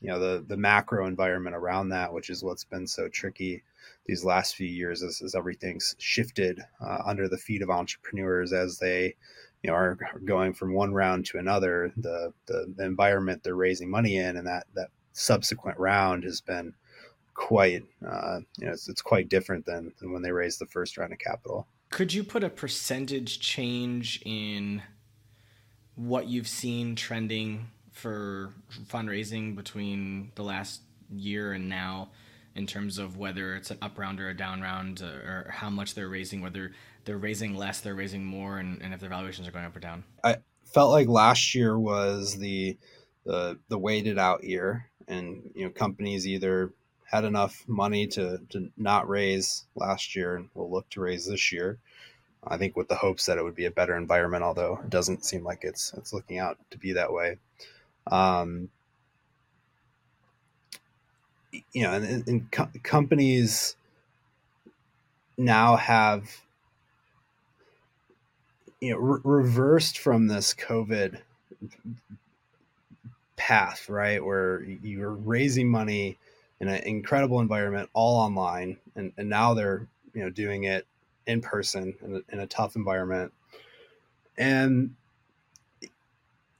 you 0.00 0.08
know, 0.08 0.18
the 0.18 0.44
the 0.46 0.56
macro 0.56 1.06
environment 1.06 1.56
around 1.56 1.90
that, 1.90 2.12
which 2.12 2.30
is 2.30 2.42
what's 2.42 2.64
been 2.64 2.86
so 2.86 3.08
tricky 3.08 3.62
these 4.06 4.24
last 4.24 4.56
few 4.56 4.66
years 4.66 5.02
as, 5.02 5.22
as 5.22 5.34
everything's 5.34 5.94
shifted 5.98 6.60
uh, 6.80 6.98
under 7.06 7.28
the 7.28 7.38
feet 7.38 7.62
of 7.62 7.70
entrepreneurs 7.70 8.52
as 8.52 8.78
they 8.78 9.14
you 9.62 9.70
know 9.70 9.76
are, 9.76 9.96
going 10.24 10.52
from 10.52 10.74
one 10.74 10.92
round 10.92 11.24
to 11.26 11.38
another, 11.38 11.92
the, 11.96 12.32
the 12.46 12.72
the 12.76 12.84
environment 12.84 13.42
they're 13.42 13.54
raising 13.54 13.90
money 13.90 14.16
in, 14.16 14.36
and 14.36 14.46
that 14.46 14.66
that 14.74 14.88
subsequent 15.12 15.78
round 15.78 16.24
has 16.24 16.40
been 16.40 16.74
quite 17.34 17.84
uh, 18.06 18.40
you 18.58 18.66
know 18.66 18.72
it's, 18.72 18.88
it's 18.88 19.02
quite 19.02 19.28
different 19.28 19.64
than, 19.64 19.92
than 20.00 20.12
when 20.12 20.22
they 20.22 20.32
raised 20.32 20.58
the 20.58 20.66
first 20.66 20.98
round 20.98 21.12
of 21.12 21.18
capital. 21.18 21.66
Could 21.90 22.12
you 22.12 22.24
put 22.24 22.42
a 22.42 22.48
percentage 22.48 23.38
change 23.38 24.20
in 24.24 24.82
what 25.94 26.26
you've 26.26 26.48
seen 26.48 26.96
trending 26.96 27.68
for 27.92 28.54
fundraising 28.88 29.54
between 29.54 30.32
the 30.34 30.42
last 30.42 30.80
year 31.10 31.52
and 31.52 31.68
now 31.68 32.08
in 32.54 32.66
terms 32.66 32.98
of 32.98 33.16
whether 33.16 33.54
it's 33.54 33.70
an 33.70 33.78
up 33.82 33.98
round 33.98 34.20
or 34.20 34.28
a 34.28 34.36
down 34.36 34.60
round 34.60 35.02
uh, 35.02 35.06
or 35.06 35.50
how 35.50 35.70
much 35.70 35.94
they're 35.94 36.08
raising, 36.08 36.40
whether 36.40 36.72
they're 37.04 37.18
raising 37.18 37.54
less, 37.54 37.80
they're 37.80 37.94
raising 37.94 38.24
more, 38.24 38.58
and, 38.58 38.82
and 38.82 38.92
if 38.94 39.00
their 39.00 39.08
valuations 39.08 39.48
are 39.48 39.52
going 39.52 39.64
up 39.64 39.76
or 39.76 39.80
down? 39.80 40.04
I 40.22 40.36
felt 40.64 40.90
like 40.90 41.08
last 41.08 41.54
year 41.54 41.78
was 41.78 42.36
the 42.38 42.76
the 43.24 43.58
the 43.68 43.78
weighted 43.78 44.18
out 44.18 44.44
year, 44.44 44.88
and 45.08 45.50
you 45.54 45.64
know 45.64 45.70
companies 45.70 46.26
either 46.26 46.72
had 47.04 47.24
enough 47.24 47.64
money 47.66 48.06
to 48.08 48.40
to 48.50 48.70
not 48.76 49.08
raise 49.08 49.64
last 49.74 50.14
year 50.16 50.36
and 50.36 50.48
will 50.54 50.70
look 50.70 50.88
to 50.90 51.00
raise 51.00 51.26
this 51.26 51.52
year. 51.52 51.78
I 52.44 52.56
think 52.56 52.76
with 52.76 52.88
the 52.88 52.96
hopes 52.96 53.26
that 53.26 53.38
it 53.38 53.44
would 53.44 53.54
be 53.54 53.66
a 53.66 53.70
better 53.70 53.96
environment, 53.96 54.42
although 54.42 54.80
it 54.82 54.90
doesn't 54.90 55.24
seem 55.24 55.44
like 55.44 55.60
it's 55.62 55.92
it's 55.96 56.12
looking 56.12 56.38
out 56.38 56.58
to 56.70 56.78
be 56.78 56.92
that 56.94 57.12
way. 57.12 57.38
Um, 58.10 58.68
you 61.52 61.82
know, 61.82 61.92
and, 61.92 62.26
and 62.26 62.50
co- 62.50 62.68
companies 62.82 63.76
now 65.36 65.76
have 65.76 66.30
you 68.80 68.90
know 68.90 68.98
re- 68.98 69.20
reversed 69.24 69.98
from 69.98 70.26
this 70.26 70.54
COVID 70.54 71.18
path, 73.36 73.88
right, 73.88 74.24
where 74.24 74.62
you're 74.62 75.14
raising 75.14 75.68
money 75.68 76.18
in 76.60 76.68
an 76.68 76.82
incredible 76.84 77.40
environment, 77.40 77.90
all 77.92 78.16
online, 78.16 78.76
and, 78.94 79.12
and 79.16 79.28
now 79.28 79.54
they're 79.54 79.86
you 80.14 80.22
know 80.22 80.30
doing 80.30 80.64
it 80.64 80.86
in 81.26 81.40
person 81.40 81.94
in 82.02 82.16
a, 82.16 82.32
in 82.32 82.40
a 82.40 82.46
tough 82.46 82.76
environment, 82.76 83.32
and 84.38 84.94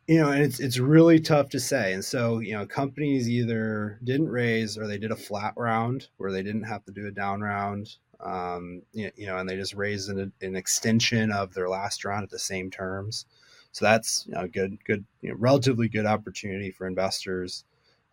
you 0.06 0.18
know, 0.18 0.30
and 0.30 0.42
it's 0.42 0.60
it's 0.60 0.78
really 0.78 1.20
tough 1.20 1.48
to 1.50 1.60
say. 1.60 1.92
And 1.92 2.04
so, 2.04 2.40
you 2.40 2.52
know, 2.54 2.66
companies 2.66 3.28
either 3.28 3.98
didn't 4.02 4.28
raise 4.28 4.76
or 4.76 4.86
they 4.86 4.98
did 4.98 5.12
a 5.12 5.16
flat 5.16 5.54
round 5.56 6.08
where 6.16 6.32
they 6.32 6.42
didn't 6.42 6.64
have 6.64 6.84
to 6.84 6.92
do 6.92 7.06
a 7.06 7.10
down 7.10 7.40
round. 7.40 7.96
Um, 8.20 8.82
you, 8.92 9.10
know, 9.18 9.38
and 9.38 9.48
they 9.48 9.56
just 9.56 9.74
raised 9.74 10.08
an, 10.08 10.32
an 10.40 10.54
extension 10.54 11.32
of 11.32 11.54
their 11.54 11.68
last 11.68 12.04
round 12.04 12.22
at 12.22 12.30
the 12.30 12.38
same 12.38 12.70
terms. 12.70 13.26
So 13.72 13.84
that's 13.84 14.26
you 14.28 14.34
know, 14.34 14.46
good, 14.46 14.78
good, 14.84 15.04
you 15.22 15.30
know, 15.30 15.36
relatively 15.38 15.88
good 15.88 16.06
opportunity 16.06 16.70
for 16.70 16.86
investors. 16.86 17.64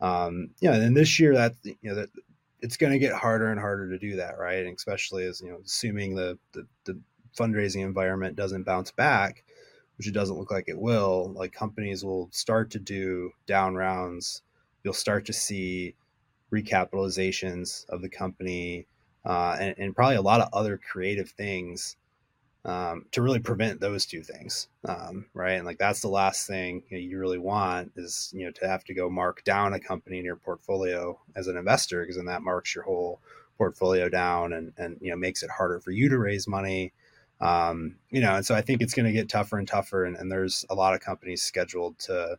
Um, 0.02 0.50
you 0.62 0.70
know, 0.70 0.80
and 0.80 0.96
this 0.96 1.20
year 1.20 1.36
that 1.36 1.56
you 1.64 1.76
know 1.84 1.96
that 1.96 2.10
it's 2.62 2.78
going 2.78 2.94
to 2.94 3.00
get 3.00 3.14
harder 3.14 3.52
and 3.52 3.60
harder 3.60 3.90
to 3.90 4.00
do 4.00 4.16
that, 4.18 4.38
right? 4.38 4.66
And 4.66 4.76
especially 4.76 5.26
as 5.26 5.42
you 5.42 5.50
know, 5.50 5.60
assuming 5.66 6.16
the, 6.16 6.38
the 6.54 6.66
the 6.86 7.00
fundraising 7.38 7.84
environment 7.84 8.36
doesn't 8.36 8.64
bounce 8.64 8.92
back, 8.92 9.44
which 10.00 10.08
it 10.08 10.14
doesn't 10.14 10.38
look 10.38 10.50
like 10.50 10.70
it 10.70 10.80
will, 10.80 11.34
like 11.36 11.52
companies 11.52 12.06
will 12.06 12.30
start 12.32 12.72
to 12.72 12.80
do 12.80 13.32
down 13.46 13.76
rounds. 13.76 14.42
You'll 14.82 14.94
start 14.94 15.26
to 15.26 15.34
see 15.34 15.94
recapitalizations 16.54 17.88
of 17.90 18.02
the 18.02 18.08
company 18.08 18.88
uh, 19.26 19.58
and, 19.60 19.76
and, 19.78 19.94
probably 19.94 20.16
a 20.16 20.22
lot 20.22 20.40
of 20.40 20.48
other 20.54 20.78
creative 20.78 21.30
things 21.32 21.98
um, 22.64 23.08
to 23.12 23.22
really 23.22 23.42
prevent 23.42 23.82
those 23.82 24.06
two 24.06 24.24
things, 24.24 24.70
um, 24.88 25.26
right? 25.34 25.56
And 25.56 25.66
like 25.66 25.78
that's 25.78 26.00
the 26.00 26.08
last 26.08 26.48
thing 26.48 26.84
you, 26.90 26.98
know, 26.98 27.04
you, 27.04 27.20
really 27.20 27.38
want 27.38 27.92
is 27.98 28.32
you 28.34 28.46
know 28.46 28.52
to 28.52 28.68
have 28.68 28.86
to 28.86 28.94
go 28.94 29.10
mark 29.10 29.44
down 29.44 29.74
a 29.74 29.80
company 29.82 30.18
in 30.18 30.26
your 30.26 30.38
portfolio 30.38 31.20
as 31.36 31.48
an 31.48 31.58
investor 31.58 32.02
because 32.02 32.16
then 32.16 32.26
that 32.28 32.42
marks 32.42 32.74
your 32.74 32.86
whole 32.86 33.20
portfolio 33.58 34.08
down 34.08 34.54
and 34.54 34.72
and 34.78 34.98
you 35.02 35.12
know 35.12 35.18
makes 35.18 35.44
it 35.44 35.50
harder 35.50 35.82
for 35.82 35.92
you 35.92 36.08
to 36.08 36.18
raise 36.18 36.48
money 36.48 36.94
um, 37.42 37.96
you 38.10 38.22
know, 38.22 38.36
and 38.36 38.46
so 38.46 38.54
I 38.54 38.62
think 38.62 38.82
it's 38.82 38.94
going 38.94 39.06
to 39.06 39.12
get 39.12 39.30
tougher 39.30 39.58
and 39.58 39.68
tougher. 39.68 40.04
And, 40.04 40.18
and, 40.18 40.32
there's 40.32 40.66
a 40.70 40.76
lot 40.76 40.94
of 40.94 41.00
companies 41.00 41.42
scheduled 41.42 41.98
to 42.00 42.38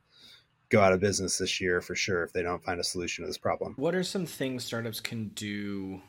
go 0.69 0.81
out 0.81 0.93
of 0.93 1.01
business 1.01 1.39
this 1.39 1.61
year 1.61 1.81
for 1.81 1.95
sure 1.95 2.23
if 2.23 2.33
they 2.33 2.43
don't 2.43 2.63
find 2.63 2.79
a 2.79 2.85
solution 2.85 3.25
to 3.25 3.29
this 3.29 3.39
problem. 3.39 3.75
What 3.77 3.95
are 3.95 4.03
some 4.03 4.27
things 4.27 4.65
startups 4.65 5.01
can 5.01 5.29
do 5.29 6.03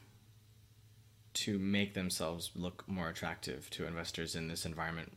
to 1.34 1.58
make 1.58 1.94
themselves 1.94 2.52
look 2.54 2.84
more 2.88 3.08
attractive 3.08 3.70
to 3.72 3.86
investors 3.86 4.36
in 4.36 4.48
this 4.48 4.66
environment? 4.66 5.12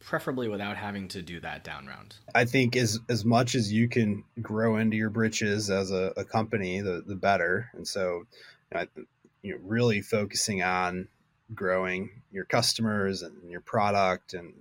Preferably 0.00 0.48
without 0.48 0.76
having 0.76 1.08
to 1.08 1.22
do 1.22 1.40
that 1.40 1.64
down 1.64 1.86
round. 1.86 2.16
I 2.34 2.44
think 2.44 2.76
as 2.76 3.00
as 3.08 3.24
much 3.24 3.54
as 3.54 3.72
you 3.72 3.88
can 3.88 4.24
grow 4.40 4.76
into 4.76 4.96
your 4.96 5.10
britches 5.10 5.70
as 5.70 5.90
a, 5.90 6.12
a 6.16 6.24
company, 6.24 6.80
the 6.80 7.02
the 7.04 7.16
better. 7.16 7.70
And 7.72 7.88
so, 7.88 8.24
you 8.72 8.78
know, 8.78 8.86
you 9.42 9.52
know, 9.52 9.60
really 9.64 10.02
focusing 10.02 10.62
on 10.62 11.08
growing 11.54 12.10
your 12.32 12.44
customers 12.44 13.22
and 13.22 13.50
your 13.50 13.60
product 13.60 14.34
and 14.34 14.52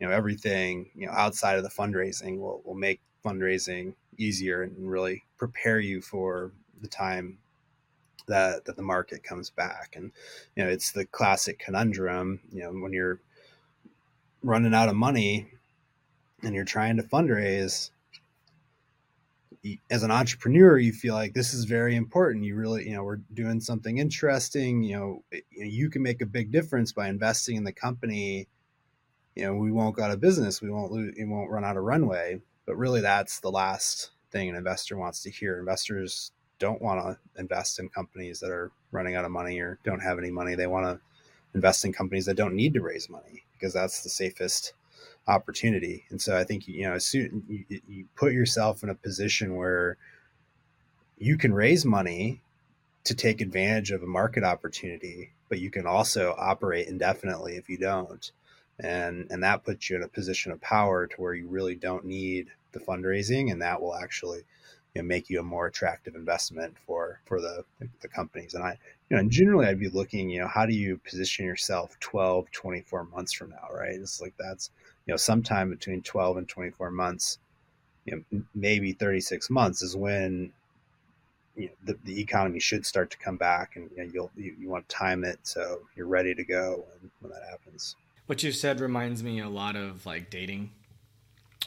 you 0.00 0.06
know 0.06 0.12
everything 0.12 0.90
you 0.94 1.06
know 1.06 1.12
outside 1.12 1.56
of 1.56 1.62
the 1.62 1.70
fundraising 1.70 2.38
will, 2.38 2.60
will 2.64 2.74
make 2.74 3.00
fundraising 3.24 3.94
easier 4.18 4.62
and 4.62 4.90
really 4.90 5.24
prepare 5.38 5.78
you 5.78 6.00
for 6.00 6.50
the 6.80 6.88
time 6.88 7.38
that 8.26 8.64
that 8.64 8.76
the 8.76 8.82
market 8.82 9.22
comes 9.22 9.50
back. 9.50 9.94
And 9.96 10.10
you 10.54 10.64
know 10.64 10.70
it's 10.70 10.92
the 10.92 11.06
classic 11.06 11.58
conundrum 11.58 12.40
you 12.52 12.62
know 12.62 12.70
when 12.70 12.92
you're 12.92 13.20
running 14.42 14.74
out 14.74 14.88
of 14.88 14.96
money 14.96 15.46
and 16.42 16.54
you're 16.54 16.64
trying 16.64 16.96
to 16.96 17.02
fundraise 17.02 17.90
as 19.90 20.02
an 20.02 20.10
entrepreneur 20.10 20.78
you 20.78 20.92
feel 20.92 21.14
like 21.14 21.34
this 21.34 21.54
is 21.54 21.64
very 21.64 21.96
important. 21.96 22.44
You 22.44 22.56
really 22.56 22.88
you 22.88 22.94
know 22.94 23.04
we're 23.04 23.20
doing 23.34 23.60
something 23.60 23.98
interesting 23.98 24.82
you 24.82 24.96
know 24.96 25.24
you 25.50 25.90
can 25.90 26.02
make 26.02 26.22
a 26.22 26.26
big 26.26 26.50
difference 26.52 26.92
by 26.92 27.08
investing 27.08 27.56
in 27.56 27.64
the 27.64 27.72
company. 27.72 28.48
You 29.34 29.44
know 29.44 29.54
we 29.54 29.72
won't 29.72 29.96
go 29.96 30.02
out 30.02 30.10
of 30.10 30.20
business. 30.20 30.62
We 30.62 30.70
won't 30.70 30.92
lose 30.92 31.14
it 31.16 31.24
won't 31.24 31.50
run 31.50 31.64
out 31.64 31.76
of 31.76 31.84
runway. 31.84 32.40
But 32.66 32.76
really 32.76 33.00
that's 33.00 33.40
the 33.40 33.50
last 33.50 34.10
thing 34.30 34.48
an 34.48 34.56
investor 34.56 34.96
wants 34.96 35.22
to 35.22 35.30
hear. 35.30 35.58
Investors 35.58 36.32
don't 36.58 36.82
want 36.82 37.00
to 37.00 37.40
invest 37.40 37.78
in 37.78 37.88
companies 37.88 38.40
that 38.40 38.50
are 38.50 38.72
running 38.90 39.14
out 39.14 39.24
of 39.24 39.30
money 39.30 39.60
or 39.60 39.78
don't 39.84 40.00
have 40.00 40.18
any 40.18 40.30
money. 40.30 40.54
They 40.54 40.66
want 40.66 40.86
to 40.86 41.00
invest 41.54 41.84
in 41.84 41.92
companies 41.92 42.26
that 42.26 42.36
don't 42.36 42.54
need 42.54 42.74
to 42.74 42.82
raise 42.82 43.08
money 43.08 43.44
because 43.52 43.72
that's 43.72 44.02
the 44.02 44.08
safest 44.08 44.74
opportunity. 45.28 46.04
And 46.10 46.20
so 46.20 46.36
I 46.36 46.44
think 46.44 46.68
you 46.68 46.84
know, 46.84 46.94
as 46.94 47.06
soon 47.06 47.44
you, 47.48 47.80
you 47.88 48.04
put 48.14 48.32
yourself 48.32 48.82
in 48.82 48.90
a 48.90 48.94
position 48.94 49.56
where 49.56 49.96
you 51.18 51.36
can 51.36 51.52
raise 51.52 51.84
money 51.84 52.42
to 53.04 53.14
take 53.14 53.40
advantage 53.40 53.90
of 53.90 54.02
a 54.02 54.06
market 54.06 54.44
opportunity, 54.44 55.32
but 55.48 55.60
you 55.60 55.70
can 55.70 55.86
also 55.86 56.34
operate 56.38 56.88
indefinitely 56.88 57.56
if 57.56 57.68
you 57.68 57.78
don't. 57.78 58.32
And 58.78 59.26
and 59.30 59.42
that 59.42 59.64
puts 59.64 59.88
you 59.88 59.96
in 59.96 60.02
a 60.02 60.08
position 60.08 60.52
of 60.52 60.60
power 60.60 61.06
to 61.06 61.16
where 61.16 61.34
you 61.34 61.48
really 61.48 61.76
don't 61.76 62.04
need 62.04 62.48
the 62.72 62.80
fundraising 62.80 63.50
and 63.50 63.62
that 63.62 63.80
will 63.80 63.94
actually 63.94 64.42
you 64.94 65.02
know, 65.02 65.08
make 65.08 65.28
you 65.28 65.40
a 65.40 65.42
more 65.42 65.66
attractive 65.66 66.14
investment 66.14 66.74
for 66.86 67.20
for 67.26 67.40
the 67.40 67.64
the 68.00 68.08
companies 68.08 68.54
and 68.54 68.64
i 68.64 68.70
you 68.70 69.16
know 69.16 69.20
and 69.20 69.30
generally 69.30 69.66
i'd 69.66 69.78
be 69.78 69.88
looking 69.88 70.30
you 70.30 70.40
know 70.40 70.46
how 70.46 70.64
do 70.64 70.74
you 70.74 70.96
position 70.98 71.44
yourself 71.44 71.98
12 72.00 72.50
24 72.50 73.04
months 73.04 73.32
from 73.32 73.50
now 73.50 73.68
right 73.74 73.94
it's 73.94 74.20
like 74.20 74.34
that's 74.38 74.70
you 75.06 75.12
know, 75.12 75.16
sometime 75.16 75.70
between 75.70 76.02
12 76.02 76.36
and 76.36 76.48
24 76.48 76.90
months, 76.90 77.38
you 78.04 78.24
know, 78.30 78.42
maybe 78.54 78.92
36 78.92 79.48
months 79.50 79.82
is 79.82 79.96
when 79.96 80.52
you 81.56 81.66
know, 81.66 81.72
the, 81.84 81.98
the 82.04 82.20
economy 82.20 82.60
should 82.60 82.84
start 82.84 83.10
to 83.10 83.18
come 83.18 83.36
back 83.36 83.76
and 83.76 83.90
you 83.96 84.04
know, 84.04 84.10
you'll, 84.12 84.30
you, 84.36 84.54
you 84.60 84.68
want 84.68 84.88
to 84.88 84.94
time 84.94 85.24
it 85.24 85.38
so 85.42 85.80
you're 85.96 86.06
ready 86.06 86.34
to 86.34 86.44
go 86.44 86.84
when, 87.00 87.10
when 87.20 87.32
that 87.32 87.48
happens. 87.48 87.96
What 88.26 88.42
you 88.42 88.52
said 88.52 88.80
reminds 88.80 89.22
me 89.22 89.40
a 89.40 89.48
lot 89.48 89.76
of 89.76 90.04
like 90.04 90.30
dating. 90.30 90.72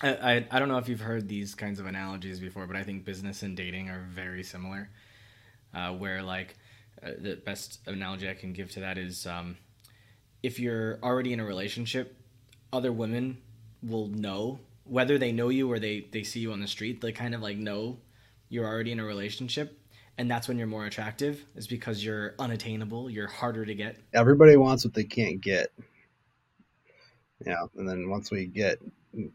I, 0.01 0.10
I, 0.15 0.48
I 0.51 0.60
don't 0.60 0.67
know 0.67 0.77
if 0.77 0.89
you've 0.89 1.00
heard 1.00 1.27
these 1.27 1.55
kinds 1.55 1.79
of 1.79 1.86
analogies 1.86 2.39
before, 2.39 2.67
but 2.67 2.75
I 2.75 2.84
think 2.84 3.05
business 3.05 3.43
and 3.43 3.55
dating 3.55 3.89
are 3.89 4.05
very 4.10 4.43
similar. 4.43 4.89
Uh, 5.74 5.93
where 5.93 6.24
like 6.24 6.55
uh, 7.03 7.12
the 7.19 7.36
best 7.36 7.79
analogy 7.86 8.27
I 8.27 8.34
can 8.34 8.53
give 8.53 8.72
to 8.72 8.79
that 8.81 8.98
is 8.98 9.27
um, 9.27 9.55
if 10.41 10.60
you're 10.60 11.00
already 11.03 11.31
in 11.31 11.39
a 11.39 11.46
relationship 11.46 12.18
other 12.71 12.91
women 12.91 13.38
will 13.81 14.07
know 14.07 14.59
whether 14.83 15.17
they 15.17 15.31
know 15.31 15.49
you 15.49 15.71
or 15.71 15.79
they 15.79 16.07
they 16.11 16.23
see 16.23 16.39
you 16.39 16.51
on 16.51 16.59
the 16.59 16.67
street 16.67 17.01
they 17.01 17.11
kind 17.11 17.35
of 17.35 17.41
like 17.41 17.57
know 17.57 17.97
you're 18.49 18.65
already 18.65 18.91
in 18.91 18.99
a 18.99 19.05
relationship 19.05 19.79
and 20.17 20.29
that's 20.29 20.47
when 20.47 20.57
you're 20.57 20.67
more 20.67 20.85
attractive 20.85 21.45
is 21.55 21.67
because 21.67 22.03
you're 22.03 22.35
unattainable 22.39 23.09
you're 23.09 23.27
harder 23.27 23.65
to 23.65 23.73
get. 23.73 23.97
Everybody 24.13 24.57
wants 24.57 24.83
what 24.83 24.93
they 24.93 25.03
can't 25.03 25.39
get. 25.39 25.71
Yeah 27.45 27.65
and 27.77 27.88
then 27.88 28.09
once 28.09 28.31
we 28.31 28.45
get 28.45 28.79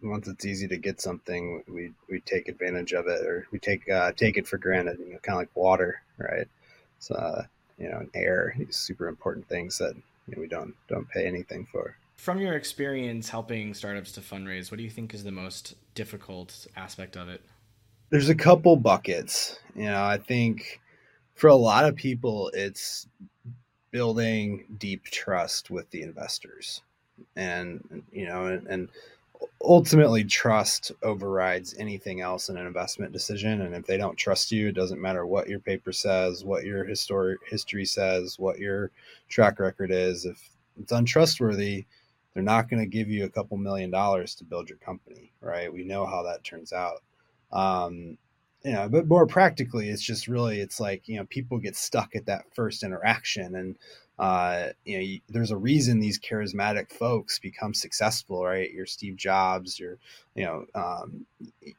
once 0.02 0.28
it's 0.28 0.44
easy 0.44 0.68
to 0.68 0.76
get 0.76 1.00
something 1.00 1.64
we 1.68 1.92
we 2.10 2.20
take 2.20 2.48
advantage 2.48 2.92
of 2.92 3.06
it 3.06 3.24
or 3.26 3.46
we 3.50 3.58
take 3.58 3.88
uh, 3.88 4.12
take 4.12 4.36
it 4.36 4.46
for 4.46 4.58
granted 4.58 4.98
you 4.98 5.12
know 5.12 5.18
kind 5.22 5.36
of 5.36 5.40
like 5.40 5.56
water 5.56 6.02
right? 6.18 6.48
So 6.98 7.14
uh, 7.14 7.44
you 7.78 7.88
know 7.88 8.06
air 8.14 8.54
super 8.70 9.08
important 9.08 9.48
things 9.48 9.78
that 9.78 9.94
you 10.26 10.36
know, 10.36 10.40
we 10.40 10.48
don't 10.48 10.74
don't 10.88 11.08
pay 11.08 11.26
anything 11.26 11.66
for 11.70 11.96
From 12.16 12.40
your 12.40 12.54
experience 12.54 13.28
helping 13.28 13.75
startups 13.75 14.12
to 14.12 14.21
fundraise, 14.21 14.71
what 14.71 14.78
do 14.78 14.85
you 14.85 14.90
think 14.90 15.14
is 15.14 15.25
the 15.25 15.33
most 15.33 15.75
difficult 15.94 16.66
aspect 16.76 17.16
of 17.16 17.28
it? 17.28 17.42
There's 18.11 18.28
a 18.28 18.35
couple 18.35 18.76
buckets. 18.76 19.59
You 19.75 19.87
know, 19.87 20.02
I 20.02 20.18
think 20.18 20.80
for 21.35 21.49
a 21.49 21.54
lot 21.54 21.85
of 21.85 21.97
people, 21.97 22.50
it's 22.54 23.06
building 23.90 24.64
deep 24.78 25.04
trust 25.04 25.71
with 25.71 25.90
the 25.90 26.02
investors, 26.02 26.83
and 27.37 28.02
you 28.11 28.26
know, 28.26 28.47
and, 28.47 28.66
and 28.68 28.88
ultimately 29.62 30.25
trust 30.25 30.92
overrides 31.02 31.75
anything 31.78 32.21
else 32.21 32.49
in 32.49 32.56
an 32.56 32.66
investment 32.66 33.12
decision 33.12 33.62
and 33.62 33.75
if 33.75 33.87
they 33.87 33.97
don't 33.97 34.16
trust 34.16 34.52
you 34.52 34.68
it 34.68 34.75
doesn't 34.75 35.00
matter 35.00 35.26
what 35.26 35.49
your 35.49 35.59
paper 35.59 35.92
says 35.92 36.44
what 36.44 36.64
your 36.64 36.85
history 36.85 37.37
history 37.50 37.85
says 37.85 38.38
what 38.38 38.59
your 38.59 38.90
track 39.28 39.59
record 39.59 39.90
is 39.90 40.25
if 40.25 40.50
it's 40.80 40.92
untrustworthy 40.92 41.85
they're 42.34 42.42
not 42.42 42.68
going 42.68 42.82
to 42.82 42.88
give 42.88 43.08
you 43.08 43.24
a 43.24 43.30
couple 43.30 43.56
million 43.56 43.90
dollars 43.90 44.34
to 44.34 44.44
build 44.44 44.68
your 44.68 44.78
company 44.78 45.32
right 45.40 45.72
we 45.72 45.84
know 45.84 46.04
how 46.04 46.22
that 46.22 46.44
turns 46.44 46.72
out 46.72 47.02
um, 47.52 48.18
you 48.64 48.72
know 48.72 48.88
but 48.88 49.06
more 49.06 49.26
practically 49.26 49.88
it's 49.88 50.02
just 50.02 50.28
really 50.28 50.60
it's 50.60 50.80
like 50.80 51.08
you 51.08 51.16
know 51.16 51.24
people 51.26 51.58
get 51.58 51.76
stuck 51.76 52.14
at 52.14 52.26
that 52.26 52.44
first 52.54 52.82
interaction 52.82 53.54
and 53.54 53.76
uh, 54.18 54.68
you 54.84 54.98
know, 54.98 55.18
there's 55.28 55.50
a 55.50 55.56
reason 55.56 55.98
these 55.98 56.20
charismatic 56.20 56.92
folks 56.92 57.40
become 57.40 57.74
successful, 57.74 58.44
right? 58.44 58.72
Your 58.72 58.86
Steve 58.86 59.16
Jobs, 59.16 59.78
your, 59.78 59.98
you 60.36 60.44
know, 60.44 60.64
um, 60.74 61.26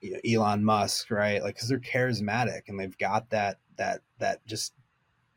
you 0.01 0.11
know 0.11 0.19
Elon 0.41 0.63
Musk, 0.63 1.11
right? 1.11 1.41
Like, 1.41 1.55
because 1.55 1.69
they're 1.69 1.79
charismatic 1.79 2.63
and 2.67 2.79
they've 2.79 2.97
got 2.97 3.29
that 3.29 3.57
that 3.77 4.01
that 4.19 4.45
just 4.45 4.73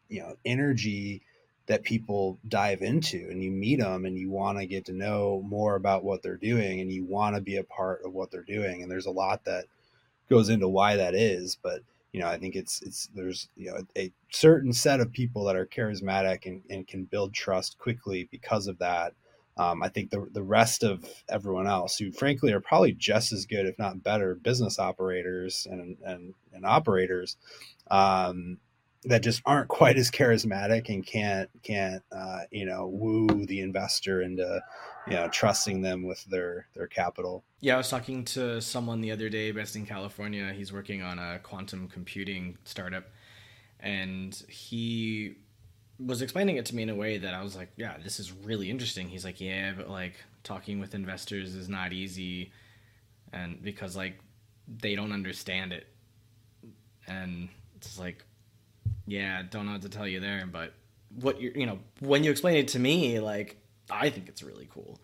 you 0.08 0.20
know 0.20 0.34
energy 0.44 1.22
that 1.68 1.84
people 1.84 2.38
dive 2.48 2.82
into, 2.82 3.28
and 3.30 3.42
you 3.42 3.50
meet 3.50 3.78
them 3.78 4.06
and 4.06 4.18
you 4.18 4.30
want 4.30 4.58
to 4.58 4.66
get 4.66 4.86
to 4.86 4.92
know 4.92 5.42
more 5.46 5.76
about 5.76 6.02
what 6.02 6.22
they're 6.22 6.36
doing, 6.36 6.80
and 6.80 6.90
you 6.90 7.04
want 7.04 7.36
to 7.36 7.42
be 7.42 7.56
a 7.56 7.64
part 7.64 8.02
of 8.04 8.12
what 8.12 8.30
they're 8.30 8.42
doing. 8.42 8.82
And 8.82 8.90
there's 8.90 9.06
a 9.06 9.10
lot 9.10 9.44
that 9.44 9.66
goes 10.28 10.48
into 10.48 10.68
why 10.68 10.96
that 10.96 11.14
is, 11.14 11.56
but 11.62 11.82
you 12.12 12.20
know, 12.20 12.28
I 12.28 12.38
think 12.38 12.56
it's 12.56 12.82
it's 12.82 13.08
there's 13.14 13.48
you 13.56 13.70
know 13.70 13.78
a, 13.96 14.12
certain 14.30 14.72
set 14.72 15.00
of 15.00 15.12
people 15.12 15.44
that 15.44 15.56
are 15.56 15.66
charismatic 15.66 16.46
and, 16.46 16.62
and 16.70 16.86
can 16.86 17.04
build 17.04 17.34
trust 17.34 17.78
quickly 17.78 18.28
because 18.30 18.66
of 18.66 18.78
that. 18.78 19.12
Um, 19.56 19.82
I 19.82 19.88
think 19.88 20.10
the 20.10 20.26
the 20.32 20.42
rest 20.42 20.84
of 20.84 21.04
everyone 21.28 21.66
else, 21.66 21.98
who 21.98 22.10
frankly 22.12 22.52
are 22.52 22.60
probably 22.60 22.92
just 22.92 23.32
as 23.32 23.44
good, 23.44 23.66
if 23.66 23.78
not 23.78 24.02
better, 24.02 24.34
business 24.34 24.78
operators 24.78 25.66
and 25.70 25.96
and, 26.04 26.34
and 26.52 26.64
operators, 26.64 27.36
um, 27.90 28.58
that 29.04 29.22
just 29.22 29.42
aren't 29.46 29.68
quite 29.68 29.96
as 29.96 30.10
charismatic 30.10 30.88
and 30.88 31.06
can't 31.06 31.48
can't 31.62 32.02
uh, 32.12 32.40
you 32.50 32.64
know 32.64 32.86
woo 32.88 33.46
the 33.46 33.60
investor 33.60 34.22
into 34.22 34.60
you 35.06 35.14
know 35.14 35.28
trusting 35.28 35.82
them 35.82 36.02
with 36.02 36.24
their 36.24 36.66
their 36.74 36.86
capital. 36.86 37.44
Yeah, 37.60 37.74
I 37.74 37.78
was 37.78 37.88
talking 37.88 38.24
to 38.26 38.60
someone 38.60 39.00
the 39.00 39.12
other 39.12 39.28
day 39.28 39.52
based 39.52 39.76
in 39.76 39.86
California. 39.86 40.52
He's 40.52 40.72
working 40.72 41.02
on 41.02 41.18
a 41.18 41.38
quantum 41.42 41.88
computing 41.88 42.58
startup, 42.64 43.04
and 43.80 44.34
he 44.48 45.36
was 45.98 46.22
explaining 46.22 46.56
it 46.56 46.66
to 46.66 46.76
me 46.76 46.84
in 46.84 46.90
a 46.90 46.94
way 46.94 47.18
that 47.18 47.34
I 47.34 47.42
was 47.42 47.56
like, 47.56 47.70
"Yeah, 47.76 47.96
this 48.02 48.18
is 48.18 48.32
really 48.32 48.70
interesting." 48.70 49.08
He's 49.08 49.24
like, 49.24 49.40
"Yeah, 49.40 49.72
but 49.76 49.88
like 49.88 50.14
talking 50.42 50.80
with 50.80 50.94
investors 50.94 51.54
is 51.54 51.68
not 51.68 51.92
easy, 51.92 52.52
and 53.32 53.62
because 53.62 53.96
like 53.96 54.18
they 54.66 54.96
don't 54.96 55.12
understand 55.12 55.72
it, 55.72 55.86
and 57.06 57.48
it's 57.76 57.96
like." 57.96 58.24
Yeah, 59.08 59.42
don't 59.48 59.64
know 59.64 59.72
what 59.72 59.82
to 59.82 59.88
tell 59.88 60.06
you 60.06 60.20
there, 60.20 60.46
but 60.46 60.74
what 61.20 61.40
you 61.40 61.50
you 61.54 61.64
know 61.64 61.78
when 62.00 62.24
you 62.24 62.30
explain 62.30 62.56
it 62.56 62.68
to 62.68 62.78
me, 62.78 63.20
like 63.20 63.56
I 63.90 64.10
think 64.10 64.28
it's 64.28 64.42
really 64.42 64.68
cool, 64.70 65.00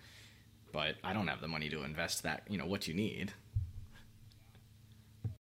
but 0.73 0.97
I 1.03 1.15
don't 1.15 1.27
have 1.29 1.41
the 1.41 1.49
money 1.49 1.71
to 1.71 1.83
invest 1.85 2.23
that 2.25 2.43
you 2.51 2.59
know 2.59 2.67
what 2.67 2.87
you 2.87 2.93
need. 2.93 3.33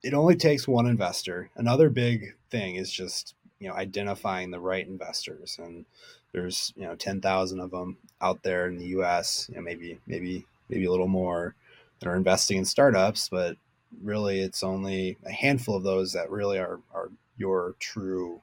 It 0.03 0.13
only 0.13 0.35
takes 0.35 0.67
one 0.67 0.87
investor. 0.87 1.51
Another 1.55 1.89
big 1.89 2.35
thing 2.51 2.75
is 2.75 2.91
just 2.91 3.35
you 3.61 3.69
know 3.69 3.75
identifying 3.75 4.51
the 4.51 4.59
right 4.59 4.87
investors, 4.87 5.57
and 5.63 5.85
there's 6.33 6.73
you 6.75 6.83
know 6.83 6.97
ten 6.97 7.21
thousand 7.21 7.61
of 7.61 7.71
them 7.71 7.97
out 8.21 8.43
there 8.43 8.67
in 8.67 8.77
the 8.77 8.87
U.S. 8.87 9.47
You 9.49 9.55
know, 9.55 9.63
maybe 9.63 10.01
maybe 10.09 10.45
maybe 10.69 10.85
a 10.85 10.91
little 10.91 11.07
more 11.07 11.55
that 12.01 12.09
are 12.09 12.17
investing 12.17 12.59
in 12.59 12.65
startups, 12.65 13.29
but 13.29 13.57
really 14.03 14.41
it's 14.41 14.65
only 14.65 15.17
a 15.25 15.31
handful 15.31 15.77
of 15.77 15.85
those 15.85 16.13
that 16.15 16.29
really 16.29 16.59
are 16.59 16.81
are 16.93 17.13
your 17.37 17.77
true 17.79 18.41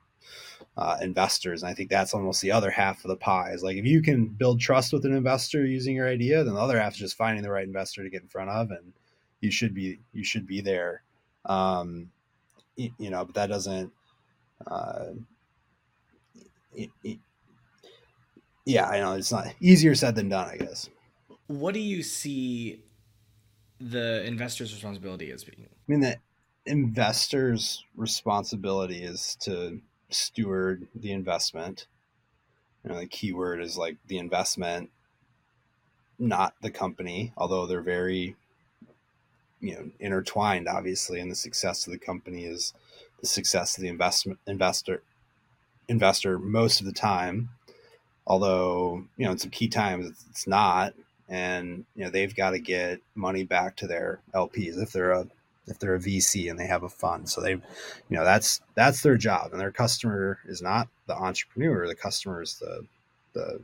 uh, 0.78 0.98
investors. 1.02 1.64
And 1.64 1.70
I 1.70 1.74
think 1.74 1.90
that's 1.90 2.14
almost 2.14 2.42
the 2.42 2.52
other 2.52 2.70
half 2.70 3.04
of 3.04 3.10
the 3.10 3.16
pie 3.16 3.52
is 3.52 3.64
like 3.64 3.78
if 3.78 3.86
you 3.86 4.02
can 4.02 4.28
build 4.28 4.60
trust 4.60 4.94
with 4.94 5.06
an 5.06 5.14
investor 5.14 5.66
using 5.66 5.96
your 5.96 6.08
idea, 6.08 6.44
then 6.44 6.54
the 6.54 6.60
other 6.60 6.80
half 6.80 6.94
is 6.94 7.00
just 7.00 7.18
finding 7.18 7.44
the 7.44 7.52
right 7.52 7.68
investor 7.68 8.04
to 8.04 8.10
get 8.10 8.22
in 8.22 8.28
front 8.28 8.50
of, 8.50 8.72
and 8.72 8.94
you 9.40 9.52
should 9.52 9.74
be 9.74 10.00
you 10.14 10.24
should 10.24 10.48
be 10.48 10.62
there. 10.62 11.04
Um, 11.46 12.12
you, 12.76 12.92
you 12.98 13.10
know, 13.10 13.26
but 13.26 13.36
that 13.36 13.48
doesn't. 13.48 13.92
Uh, 14.66 15.06
it, 16.74 16.90
it, 17.04 17.20
yeah, 18.66 18.88
I 18.88 19.00
know 19.00 19.14
it's 19.14 19.32
not 19.32 19.48
easier 19.62 19.96
said 19.96 20.16
than 20.16 20.30
done. 20.30 20.50
I 20.50 20.58
guess. 20.58 20.90
What 21.48 21.74
do 21.74 21.80
you 21.80 22.04
see 22.04 22.82
the 23.80 24.26
investor's 24.26 24.74
responsibility 24.74 25.32
as 25.32 25.44
being? 25.44 25.68
I 25.70 25.78
mean, 25.88 26.00
the 26.00 26.18
investor's 26.66 27.84
responsibility 27.96 29.04
is 29.04 29.38
to 29.42 29.80
steward 30.10 30.88
the 30.96 31.12
investment. 31.12 31.88
You 32.84 32.92
know, 32.92 33.00
the 33.00 33.08
key 33.08 33.34
word 33.34 33.62
is 33.62 33.78
like 33.78 33.98
the 34.08 34.18
investment, 34.18 34.90
not 36.20 36.54
the 36.62 36.70
company, 36.70 37.34
although 37.36 37.66
they're 37.66 37.82
very, 37.82 38.36
you 39.60 39.74
know, 39.74 39.92
intertwined, 40.00 40.68
obviously, 40.68 41.20
and 41.20 41.32
the 41.32 41.36
success 41.36 41.88
of 41.88 41.94
the 41.94 42.00
company 42.00 42.46
is 42.46 42.74
the 43.22 43.28
success 43.28 43.78
of 43.78 43.82
the 43.82 43.88
investment 43.88 44.40
investor 44.46 45.02
investor 45.88 46.38
most 46.40 46.80
of 46.80 46.86
the 46.86 46.92
time. 46.92 47.50
Although, 48.28 49.06
you 49.18 49.26
know, 49.26 49.32
in 49.32 49.38
some 49.38 49.52
key 49.52 49.68
times 49.68 50.08
it's, 50.30 50.48
not. 50.48 50.94
And, 51.28 51.86
you 51.96 52.04
know, 52.04 52.10
they've 52.10 52.36
got 52.36 52.52
to 52.52 52.60
get 52.60 53.00
money 53.14 53.44
back 53.44 53.76
to 53.78 53.88
their 53.88 54.20
LPs 54.34 54.82
if 54.82 54.92
they're 54.92 55.12
a 55.12 55.28
if 55.68 55.80
they're 55.80 55.96
a 55.96 56.00
VC 56.00 56.50
and 56.50 56.60
they 56.60 56.68
have 56.68 56.84
a 56.84 56.90
fund. 56.90 57.30
So 57.30 57.42
they, 57.42 57.52
you 57.52 57.62
know, 58.10 58.24
that's 58.24 58.62
that's 58.76 59.02
their 59.02 59.18
job, 59.18 59.52
and 59.52 59.60
their 59.60 59.72
customer 59.72 60.40
is 60.46 60.62
not 60.62 60.88
the 61.08 61.16
entrepreneur. 61.16 61.88
The 61.88 61.96
customer 61.96 62.42
is 62.42 62.56
the 62.60 62.86
the 63.34 63.60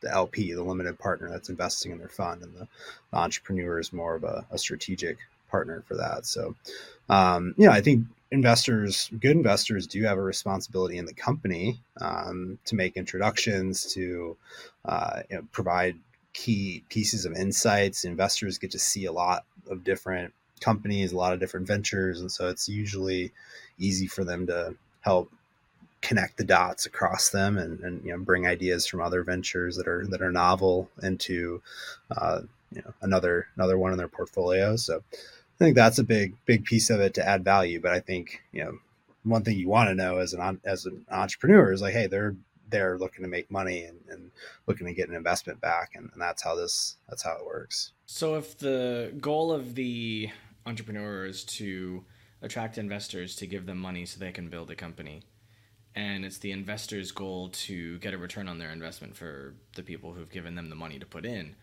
the 0.00 0.10
LP, 0.10 0.52
the 0.52 0.62
limited 0.62 0.98
partner 0.98 1.30
that's 1.30 1.48
investing 1.48 1.92
in 1.92 1.98
their 1.98 2.08
fund, 2.08 2.42
and 2.42 2.54
the, 2.54 2.68
the 3.10 3.16
entrepreneur 3.16 3.78
is 3.78 3.92
more 3.92 4.16
of 4.16 4.24
a, 4.24 4.44
a, 4.50 4.58
strategic 4.58 5.16
partner 5.48 5.84
for 5.86 5.96
that. 5.96 6.26
So, 6.26 6.56
um, 7.08 7.54
you 7.56 7.66
know, 7.66 7.72
I 7.72 7.80
think 7.80 8.06
investors, 8.32 9.10
good 9.20 9.36
investors, 9.36 9.86
do 9.86 10.02
have 10.02 10.18
a 10.18 10.22
responsibility 10.22 10.98
in 10.98 11.06
the 11.06 11.14
company 11.14 11.80
um, 12.00 12.58
to 12.64 12.74
make 12.74 12.96
introductions, 12.96 13.92
to 13.94 14.36
uh, 14.84 15.20
you 15.30 15.36
know, 15.36 15.42
provide 15.52 15.96
key 16.32 16.82
pieces 16.88 17.24
of 17.24 17.34
insights. 17.34 18.04
Investors 18.04 18.58
get 18.58 18.72
to 18.72 18.78
see 18.78 19.04
a 19.04 19.12
lot 19.12 19.44
of 19.70 19.84
different 19.84 20.32
companies, 20.62 21.12
a 21.12 21.16
lot 21.16 21.32
of 21.32 21.40
different 21.40 21.66
ventures, 21.66 22.20
and 22.20 22.30
so 22.30 22.48
it's 22.48 22.68
usually 22.68 23.32
easy 23.78 24.06
for 24.06 24.24
them 24.24 24.46
to 24.46 24.74
help 25.00 25.30
connect 26.00 26.36
the 26.36 26.44
dots 26.44 26.84
across 26.84 27.30
them 27.30 27.56
and, 27.56 27.80
and 27.80 28.04
you 28.04 28.12
know 28.12 28.18
bring 28.18 28.46
ideas 28.46 28.86
from 28.86 29.00
other 29.00 29.22
ventures 29.22 29.76
that 29.76 29.86
are 29.86 30.04
that 30.08 30.20
are 30.20 30.32
novel 30.32 30.90
into 31.02 31.62
uh, 32.10 32.40
you 32.72 32.82
know 32.82 32.92
another 33.00 33.46
another 33.56 33.78
one 33.78 33.92
in 33.92 33.98
their 33.98 34.08
portfolio. 34.08 34.76
So 34.76 35.02
I 35.14 35.58
think 35.58 35.76
that's 35.76 35.98
a 35.98 36.04
big 36.04 36.34
big 36.44 36.64
piece 36.64 36.90
of 36.90 37.00
it 37.00 37.14
to 37.14 37.26
add 37.26 37.44
value. 37.44 37.80
But 37.80 37.92
I 37.92 38.00
think 38.00 38.42
you 38.52 38.64
know 38.64 38.78
one 39.24 39.44
thing 39.44 39.56
you 39.56 39.68
want 39.68 39.88
to 39.88 39.94
know 39.94 40.18
as 40.18 40.32
an 40.34 40.60
as 40.64 40.86
an 40.86 41.06
entrepreneur 41.10 41.72
is 41.72 41.82
like, 41.82 41.94
hey, 41.94 42.06
they're 42.06 42.34
they're 42.68 42.98
looking 42.98 43.22
to 43.22 43.28
make 43.28 43.50
money 43.50 43.84
and, 43.84 43.98
and 44.08 44.30
looking 44.66 44.86
to 44.86 44.94
get 44.94 45.08
an 45.08 45.14
investment 45.14 45.60
back, 45.60 45.92
and, 45.94 46.10
and 46.12 46.20
that's 46.20 46.42
how 46.42 46.56
this 46.56 46.96
that's 47.08 47.22
how 47.22 47.36
it 47.36 47.46
works. 47.46 47.92
So 48.06 48.34
if 48.34 48.58
the 48.58 49.14
goal 49.20 49.52
of 49.52 49.74
the 49.74 50.30
entrepreneurs 50.66 51.44
to 51.44 52.04
attract 52.40 52.78
investors 52.78 53.36
to 53.36 53.46
give 53.46 53.66
them 53.66 53.78
money 53.78 54.04
so 54.04 54.18
they 54.18 54.32
can 54.32 54.48
build 54.48 54.70
a 54.70 54.74
company. 54.74 55.22
And 55.94 56.24
it's 56.24 56.38
the 56.38 56.52
investor's 56.52 57.12
goal 57.12 57.50
to 57.50 57.98
get 57.98 58.14
a 58.14 58.18
return 58.18 58.48
on 58.48 58.58
their 58.58 58.70
investment 58.70 59.16
for 59.16 59.54
the 59.76 59.82
people 59.82 60.12
who've 60.12 60.30
given 60.30 60.54
them 60.54 60.70
the 60.70 60.76
money 60.76 60.98
to 60.98 61.06
put 61.06 61.26
in. 61.26 61.54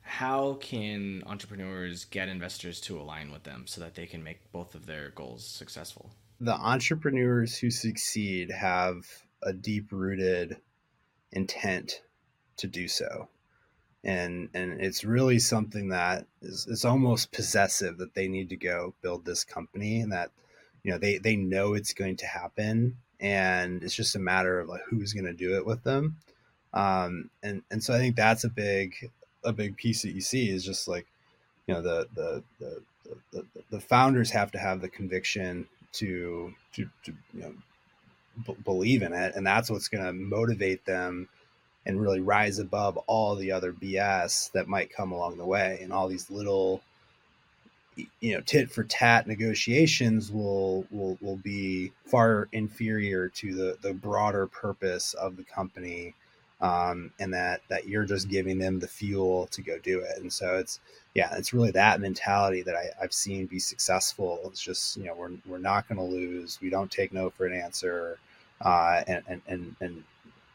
How 0.00 0.54
can 0.54 1.22
entrepreneurs 1.26 2.04
get 2.06 2.28
investors 2.28 2.80
to 2.82 2.98
align 2.98 3.30
with 3.30 3.44
them 3.44 3.66
so 3.66 3.80
that 3.82 3.94
they 3.94 4.06
can 4.06 4.22
make 4.22 4.50
both 4.50 4.74
of 4.74 4.86
their 4.86 5.10
goals 5.10 5.46
successful? 5.46 6.10
The 6.40 6.54
entrepreneurs 6.54 7.58
who 7.58 7.70
succeed 7.70 8.50
have 8.50 9.04
a 9.42 9.52
deep 9.52 9.92
rooted 9.92 10.56
intent 11.32 12.02
to 12.56 12.66
do 12.66 12.88
so 12.88 13.28
and 14.04 14.48
and 14.54 14.80
it's 14.80 15.04
really 15.04 15.38
something 15.38 15.88
that 15.90 16.26
is 16.42 16.66
it's 16.70 16.84
almost 16.84 17.32
possessive 17.32 17.98
that 17.98 18.14
they 18.14 18.28
need 18.28 18.48
to 18.48 18.56
go 18.56 18.94
build 19.02 19.24
this 19.24 19.44
company 19.44 20.00
and 20.00 20.12
that 20.12 20.30
you 20.82 20.90
know 20.90 20.98
they 20.98 21.18
they 21.18 21.36
know 21.36 21.74
it's 21.74 21.92
going 21.92 22.16
to 22.16 22.26
happen. 22.26 22.96
And 23.22 23.82
it's 23.82 23.94
just 23.94 24.16
a 24.16 24.18
matter 24.18 24.60
of 24.60 24.68
like 24.68 24.80
who's 24.88 25.12
going 25.12 25.26
to 25.26 25.34
do 25.34 25.56
it 25.56 25.66
with 25.66 25.82
them. 25.84 26.16
Um 26.72 27.30
and 27.42 27.62
and 27.70 27.82
so 27.82 27.92
i 27.94 27.98
think 27.98 28.16
that's 28.16 28.44
a 28.44 28.48
big 28.48 28.94
a 29.44 29.52
big 29.52 29.76
piece 29.76 30.02
that 30.02 30.12
you 30.12 30.20
see 30.20 30.50
is 30.50 30.64
just 30.64 30.86
like 30.86 31.06
you 31.66 31.74
know 31.74 31.82
the 31.82 32.06
the 32.14 32.42
the 32.58 32.82
the, 33.32 33.44
the 33.70 33.80
founders 33.80 34.30
have 34.30 34.52
to 34.52 34.58
have 34.58 34.80
the 34.80 34.88
conviction 34.88 35.66
to 35.92 36.54
to, 36.74 36.88
to 37.04 37.12
you 37.34 37.40
know 37.40 37.54
b- 38.46 38.56
believe 38.64 39.02
in 39.02 39.12
it. 39.12 39.34
And 39.34 39.46
that's 39.46 39.70
what's 39.70 39.88
going 39.88 40.04
to 40.04 40.12
motivate 40.12 40.84
them 40.84 41.28
and 41.86 42.00
really 42.00 42.20
rise 42.20 42.58
above 42.58 42.96
all 43.06 43.34
the 43.36 43.52
other 43.52 43.72
bs 43.72 44.52
that 44.52 44.68
might 44.68 44.92
come 44.92 45.12
along 45.12 45.38
the 45.38 45.46
way. 45.46 45.78
And 45.82 45.92
all 45.92 46.08
these 46.08 46.30
little 46.30 46.82
you 48.20 48.34
know 48.34 48.40
tit 48.40 48.70
for 48.70 48.84
tat 48.84 49.26
negotiations 49.26 50.30
will 50.32 50.86
will 50.90 51.18
will 51.20 51.36
be 51.36 51.92
far 52.06 52.48
inferior 52.52 53.28
to 53.28 53.54
the 53.54 53.78
the 53.82 53.92
broader 53.92 54.46
purpose 54.46 55.14
of 55.14 55.36
the 55.36 55.44
company 55.44 56.14
um, 56.60 57.10
and 57.18 57.32
that 57.32 57.62
that 57.68 57.88
you're 57.88 58.04
just 58.04 58.28
giving 58.28 58.58
them 58.58 58.78
the 58.78 58.88
fuel 58.88 59.46
to 59.48 59.62
go 59.62 59.78
do 59.78 60.00
it. 60.00 60.18
And 60.18 60.32
so 60.32 60.58
it's 60.58 60.80
yeah 61.14 61.34
it's 61.36 61.52
really 61.52 61.70
that 61.72 62.00
mentality 62.00 62.62
that 62.62 62.76
I, 62.76 62.90
i've 63.02 63.12
seen 63.12 63.46
be 63.46 63.58
successful. 63.58 64.40
It's 64.46 64.62
just 64.62 64.96
you 64.96 65.04
know 65.04 65.14
we're, 65.14 65.32
we're 65.46 65.58
not 65.58 65.88
going 65.88 65.98
to 65.98 66.04
lose. 66.04 66.58
We 66.60 66.70
don't 66.70 66.90
take 66.90 67.12
no 67.12 67.30
for 67.30 67.46
an 67.46 67.54
answer 67.54 68.18
uh, 68.60 69.02
and, 69.06 69.22
and 69.26 69.42
and 69.46 69.76
and 69.80 70.04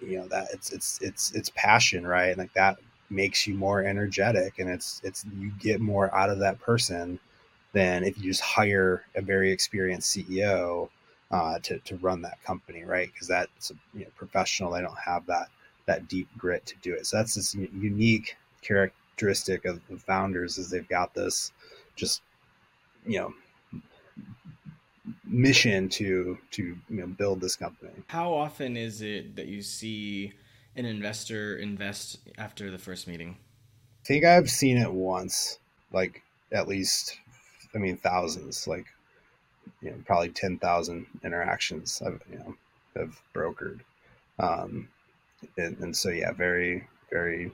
you 0.02 0.18
know 0.18 0.28
that 0.28 0.48
it's 0.54 0.72
it's 0.72 1.00
it's 1.02 1.32
it's 1.34 1.50
passion 1.56 2.06
right? 2.06 2.28
And 2.30 2.38
like 2.38 2.54
that 2.54 2.78
makes 3.10 3.46
you 3.48 3.54
more 3.56 3.84
energetic 3.84 4.60
and 4.60 4.70
it's 4.70 5.02
it's 5.04 5.26
you 5.40 5.52
get 5.60 5.80
more 5.80 6.14
out 6.16 6.30
of 6.30 6.40
that 6.40 6.60
person 6.60 7.20
than 7.74 8.04
if 8.04 8.18
you 8.18 8.24
just 8.24 8.42
hire 8.42 9.04
a 9.16 9.22
very 9.22 9.52
experienced 9.52 10.16
ceo 10.16 10.90
uh, 11.32 11.60
to, 11.60 11.80
to 11.80 11.98
run 11.98 12.22
that 12.22 12.42
company 12.44 12.84
right? 12.84 13.12
Because 13.14 13.28
that's 13.28 13.72
you 13.94 14.02
know 14.02 14.12
professional. 14.16 14.72
They 14.72 14.82
don't 14.82 14.98
have 14.98 15.26
that 15.28 15.50
that 15.86 16.08
deep 16.08 16.28
grit 16.38 16.66
to 16.66 16.76
do 16.82 16.94
it. 16.94 17.06
So 17.06 17.18
that's 17.18 17.36
this 17.36 17.54
unique 17.56 18.38
characteristic 18.62 19.66
of 19.66 19.82
the 19.90 19.98
founders 19.98 20.58
is 20.58 20.70
they've 20.70 20.88
got 20.88 21.14
this 21.14 21.52
just 21.96 22.22
you 23.06 23.20
know 23.20 23.34
mission 25.28 25.90
to 25.90 26.38
to 26.52 26.64
you 26.64 26.78
know 26.90 27.08
build 27.08 27.42
this 27.42 27.56
company 27.56 27.94
how 28.08 28.34
often 28.34 28.78
is 28.78 29.02
it 29.02 29.36
that 29.36 29.48
you 29.48 29.62
see 29.62 30.34
an 30.76 30.86
investor 30.86 31.58
invest 31.58 32.20
after 32.38 32.70
the 32.70 32.78
first 32.78 33.08
meeting? 33.08 33.38
I 34.04 34.06
think 34.06 34.26
I've 34.26 34.50
seen 34.50 34.78
it 34.78 34.92
once, 34.92 35.60
like 35.92 36.22
at 36.52 36.68
least, 36.68 37.20
I 37.74 37.78
mean, 37.78 37.98
thousands, 37.98 38.68
like, 38.68 38.86
you 39.82 39.92
know, 39.92 39.98
probably 40.06 40.30
10,000 40.30 41.06
interactions 41.24 42.02
I've, 42.06 42.22
you 42.32 42.38
know, 42.40 42.56
have 42.96 43.20
brokered. 43.34 43.80
Um, 44.38 44.90
and, 45.58 45.78
and 45.80 45.96
so, 45.96 46.10
yeah, 46.10 46.32
very, 46.34 46.88
very 47.10 47.52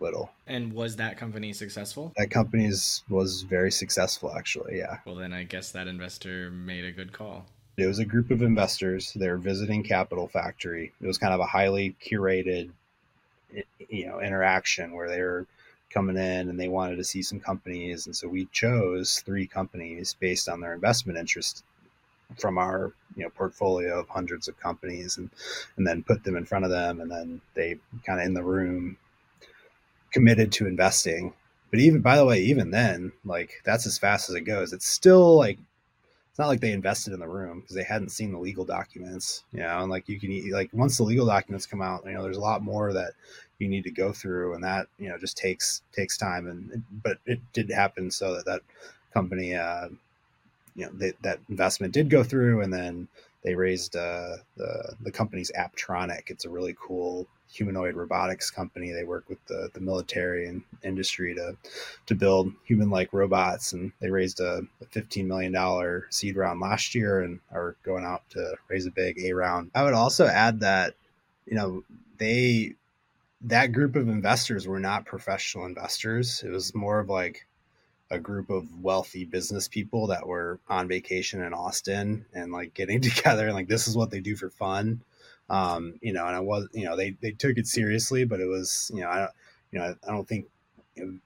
little. 0.00 0.30
And 0.46 0.72
was 0.72 0.96
that 0.96 1.16
company 1.16 1.52
successful? 1.52 2.12
That 2.16 2.30
company 2.30 2.70
was 3.08 3.42
very 3.42 3.70
successful, 3.70 4.34
actually. 4.36 4.78
Yeah. 4.78 4.98
Well, 5.04 5.16
then 5.16 5.32
I 5.32 5.44
guess 5.44 5.72
that 5.72 5.86
investor 5.86 6.50
made 6.50 6.84
a 6.84 6.92
good 6.92 7.12
call. 7.12 7.46
It 7.76 7.86
was 7.86 7.98
a 8.00 8.04
group 8.04 8.30
of 8.30 8.42
investors. 8.42 9.12
They 9.14 9.28
were 9.28 9.38
visiting 9.38 9.84
Capital 9.84 10.26
Factory. 10.26 10.92
It 11.00 11.06
was 11.06 11.18
kind 11.18 11.32
of 11.32 11.40
a 11.40 11.46
highly 11.46 11.94
curated, 12.04 12.70
you 13.88 14.06
know, 14.06 14.20
interaction 14.20 14.94
where 14.94 15.08
they 15.08 15.22
were 15.22 15.46
coming 15.90 16.16
in 16.16 16.48
and 16.48 16.58
they 16.58 16.68
wanted 16.68 16.96
to 16.96 17.04
see 17.04 17.22
some 17.22 17.40
companies, 17.40 18.06
and 18.06 18.14
so 18.14 18.28
we 18.28 18.46
chose 18.52 19.22
three 19.24 19.46
companies 19.46 20.14
based 20.18 20.48
on 20.48 20.60
their 20.60 20.74
investment 20.74 21.18
interest 21.18 21.64
from 22.36 22.58
our 22.58 22.92
you 23.16 23.22
know 23.22 23.30
portfolio 23.30 23.98
of 23.98 24.08
hundreds 24.08 24.48
of 24.48 24.60
companies, 24.60 25.16
and 25.16 25.30
and 25.76 25.86
then 25.86 26.02
put 26.02 26.24
them 26.24 26.36
in 26.36 26.44
front 26.44 26.64
of 26.64 26.70
them, 26.70 27.00
and 27.00 27.10
then 27.10 27.40
they 27.54 27.78
kind 28.04 28.20
of 28.20 28.26
in 28.26 28.34
the 28.34 28.42
room 28.42 28.96
committed 30.12 30.52
to 30.52 30.66
investing. 30.66 31.32
But 31.70 31.80
even 31.80 32.00
by 32.00 32.16
the 32.16 32.24
way, 32.24 32.40
even 32.40 32.70
then, 32.70 33.12
like 33.24 33.60
that's 33.64 33.86
as 33.86 33.98
fast 33.98 34.30
as 34.30 34.36
it 34.36 34.42
goes. 34.42 34.72
It's 34.72 34.86
still 34.86 35.36
like 35.36 35.58
it's 36.30 36.38
not 36.38 36.48
like 36.48 36.60
they 36.60 36.72
invested 36.72 37.12
in 37.12 37.20
the 37.20 37.28
room 37.28 37.60
because 37.60 37.74
they 37.74 37.82
hadn't 37.82 38.10
seen 38.10 38.32
the 38.32 38.38
legal 38.38 38.64
documents, 38.64 39.44
you 39.52 39.60
know, 39.60 39.80
and 39.80 39.90
like 39.90 40.08
you 40.08 40.20
can 40.20 40.50
like 40.52 40.70
once 40.72 40.96
the 40.96 41.02
legal 41.02 41.26
documents 41.26 41.66
come 41.66 41.82
out, 41.82 42.04
you 42.06 42.12
know, 42.12 42.22
there's 42.22 42.36
a 42.36 42.40
lot 42.40 42.62
more 42.62 42.92
that 42.92 43.12
you 43.58 43.68
need 43.68 43.84
to 43.84 43.90
go 43.90 44.12
through, 44.12 44.54
and 44.54 44.62
that 44.64 44.86
you 44.98 45.08
know 45.08 45.18
just 45.18 45.36
takes 45.36 45.82
takes 45.92 46.16
time. 46.16 46.46
And 46.46 46.84
but 47.02 47.18
it 47.26 47.40
did 47.52 47.70
happen 47.70 48.10
so 48.10 48.34
that 48.34 48.46
that 48.46 48.62
company, 49.12 49.54
uh, 49.54 49.88
you 50.76 50.86
know, 50.86 50.92
they, 50.94 51.12
that 51.22 51.40
investment 51.48 51.92
did 51.92 52.08
go 52.08 52.22
through, 52.22 52.62
and 52.62 52.72
then 52.72 53.08
they 53.42 53.54
raised 53.54 53.96
uh, 53.96 54.36
the 54.56 54.94
the 55.00 55.10
company's 55.10 55.52
Apptronik. 55.58 56.30
It's 56.30 56.44
a 56.44 56.50
really 56.50 56.76
cool 56.80 57.26
humanoid 57.50 57.94
robotics 57.94 58.50
company. 58.50 58.92
They 58.92 59.04
work 59.04 59.28
with 59.28 59.44
the, 59.46 59.70
the 59.72 59.80
military 59.80 60.46
and 60.46 60.62
industry 60.82 61.34
to 61.34 61.56
to 62.06 62.14
build 62.14 62.52
human 62.64 62.90
like 62.90 63.12
robots, 63.12 63.72
and 63.72 63.92
they 64.00 64.10
raised 64.10 64.40
a, 64.40 64.62
a 64.80 64.84
fifteen 64.86 65.28
million 65.28 65.52
dollar 65.52 66.06
seed 66.10 66.36
round 66.36 66.60
last 66.60 66.94
year, 66.94 67.20
and 67.20 67.40
are 67.52 67.76
going 67.82 68.04
out 68.04 68.22
to 68.30 68.56
raise 68.68 68.86
a 68.86 68.90
big 68.90 69.18
A 69.20 69.32
round. 69.32 69.70
I 69.74 69.84
would 69.84 69.94
also 69.94 70.26
add 70.26 70.60
that 70.60 70.94
you 71.46 71.56
know 71.56 71.84
they 72.18 72.74
that 73.42 73.72
group 73.72 73.96
of 73.96 74.08
investors 74.08 74.66
were 74.66 74.80
not 74.80 75.06
professional 75.06 75.66
investors. 75.66 76.42
It 76.44 76.50
was 76.50 76.74
more 76.74 76.98
of 76.98 77.08
like 77.08 77.46
a 78.10 78.18
group 78.18 78.50
of 78.50 78.82
wealthy 78.82 79.24
business 79.24 79.68
people 79.68 80.06
that 80.08 80.26
were 80.26 80.58
on 80.68 80.88
vacation 80.88 81.42
in 81.42 81.52
Austin 81.52 82.24
and 82.32 82.52
like 82.52 82.74
getting 82.74 83.00
together 83.02 83.46
and 83.46 83.54
like 83.54 83.68
this 83.68 83.86
is 83.86 83.96
what 83.96 84.10
they 84.10 84.20
do 84.20 84.34
for 84.36 84.50
fun 84.50 85.00
um, 85.48 85.94
you 86.02 86.12
know, 86.12 86.26
and 86.26 86.36
I 86.36 86.40
was, 86.40 86.68
you 86.72 86.84
know, 86.84 86.96
they, 86.96 87.10
they 87.20 87.32
took 87.32 87.56
it 87.56 87.66
seriously, 87.66 88.24
but 88.24 88.40
it 88.40 88.46
was, 88.46 88.90
you 88.94 89.00
know, 89.00 89.08
I 89.08 89.18
don't, 89.20 89.30
you 89.72 89.78
know, 89.78 89.94
I 90.06 90.10
don't 90.10 90.28
think 90.28 90.46
you 90.94 91.06
know, 91.06 91.18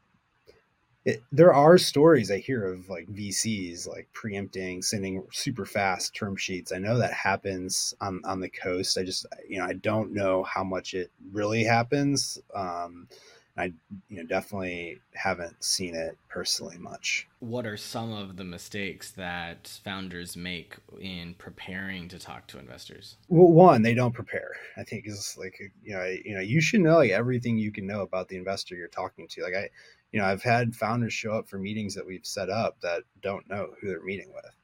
it, 1.05 1.23
there 1.33 1.53
are 1.53 1.79
stories 1.79 2.31
I 2.31 2.39
hear 2.39 2.65
of 2.65 2.89
like 2.89 3.09
VCs 3.09 3.89
like 3.89 4.09
preempting, 4.13 4.83
sending 4.83 5.25
super 5.33 5.67
fast 5.67 6.15
term 6.15 6.37
sheets. 6.37 6.73
I 6.73 6.79
know 6.79 6.99
that 6.99 7.13
happens 7.13 7.93
on, 8.01 8.21
on 8.25 8.41
the 8.41 8.49
coast. 8.49 8.97
I 8.97 9.03
just, 9.03 9.27
you 9.49 9.59
know, 9.59 9.65
I 9.65 9.73
don't 9.73 10.13
know 10.13 10.45
how 10.45 10.63
much 10.63 10.95
it 10.95 11.11
really 11.33 11.65
happens. 11.65 12.39
Um, 12.55 13.09
I 13.57 13.73
you 14.09 14.17
know 14.17 14.25
definitely 14.25 15.01
haven't 15.15 15.63
seen 15.63 15.95
it 15.95 16.17
personally 16.29 16.79
much. 16.79 17.29
What 17.41 17.67
are 17.67 17.77
some 17.77 18.13
of 18.13 18.37
the 18.37 18.45
mistakes 18.45 19.11
that 19.13 19.79
founders 19.85 20.37
make 20.37 20.77
in 20.99 21.35
preparing 21.35 22.09
to 22.09 22.19
talk 22.19 22.47
to 22.49 22.59
investors? 22.59 23.17
Well, 23.29 23.53
one, 23.53 23.83
they 23.83 23.93
don't 23.93 24.15
prepare. 24.15 24.53
I 24.79 24.85
think 24.85 25.07
is 25.07 25.37
like 25.39 25.59
you 25.83 25.95
know 25.95 26.05
you 26.25 26.35
know 26.35 26.41
you 26.41 26.63
should 26.63 26.81
know 26.81 26.97
like 26.97 27.11
everything 27.11 27.59
you 27.59 27.73
can 27.73 27.87
know 27.87 28.01
about 28.01 28.29
the 28.29 28.37
investor 28.37 28.75
you're 28.75 28.89
talking 28.89 29.29
to. 29.29 29.43
Like 29.43 29.55
I, 29.55 29.69
you 30.13 30.21
know, 30.21 30.27
I've 30.27 30.43
had 30.43 30.75
founders 30.75 31.13
show 31.13 31.33
up 31.33 31.49
for 31.49 31.59
meetings 31.59 31.95
that 31.95 32.07
we've 32.07 32.27
set 32.27 32.49
up 32.49 32.81
that 32.81 33.03
don't 33.23 33.49
know 33.51 33.75
who 33.81 33.89
they're 33.89 34.03
meeting 34.03 34.33
with. 34.35 34.57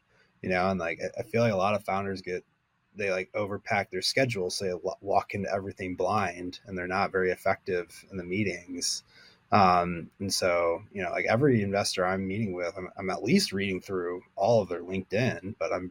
You 0.42 0.48
know, 0.50 0.70
and 0.70 0.80
like 0.80 1.00
I 1.18 1.22
feel 1.24 1.42
like 1.42 1.52
a 1.52 1.56
lot 1.56 1.74
of 1.74 1.84
founders 1.84 2.22
get 2.22 2.42
they 2.96 3.10
like 3.10 3.30
overpack 3.32 3.90
their 3.90 4.02
schedule 4.02 4.50
so 4.50 4.64
they 4.64 4.90
walk 5.00 5.34
into 5.34 5.52
everything 5.52 5.94
blind 5.94 6.60
and 6.66 6.76
they're 6.76 6.86
not 6.86 7.12
very 7.12 7.30
effective 7.30 8.04
in 8.10 8.16
the 8.16 8.24
meetings. 8.24 9.02
Um, 9.50 10.10
and 10.20 10.32
so 10.32 10.82
you 10.92 11.02
know 11.02 11.10
like 11.10 11.24
every 11.26 11.62
investor 11.62 12.04
i'm 12.04 12.28
meeting 12.28 12.52
with 12.52 12.74
I'm, 12.76 12.90
I'm 12.98 13.08
at 13.08 13.22
least 13.22 13.50
reading 13.50 13.80
through 13.80 14.20
all 14.36 14.60
of 14.60 14.68
their 14.68 14.82
linkedin 14.82 15.54
but 15.58 15.72
i'm 15.72 15.90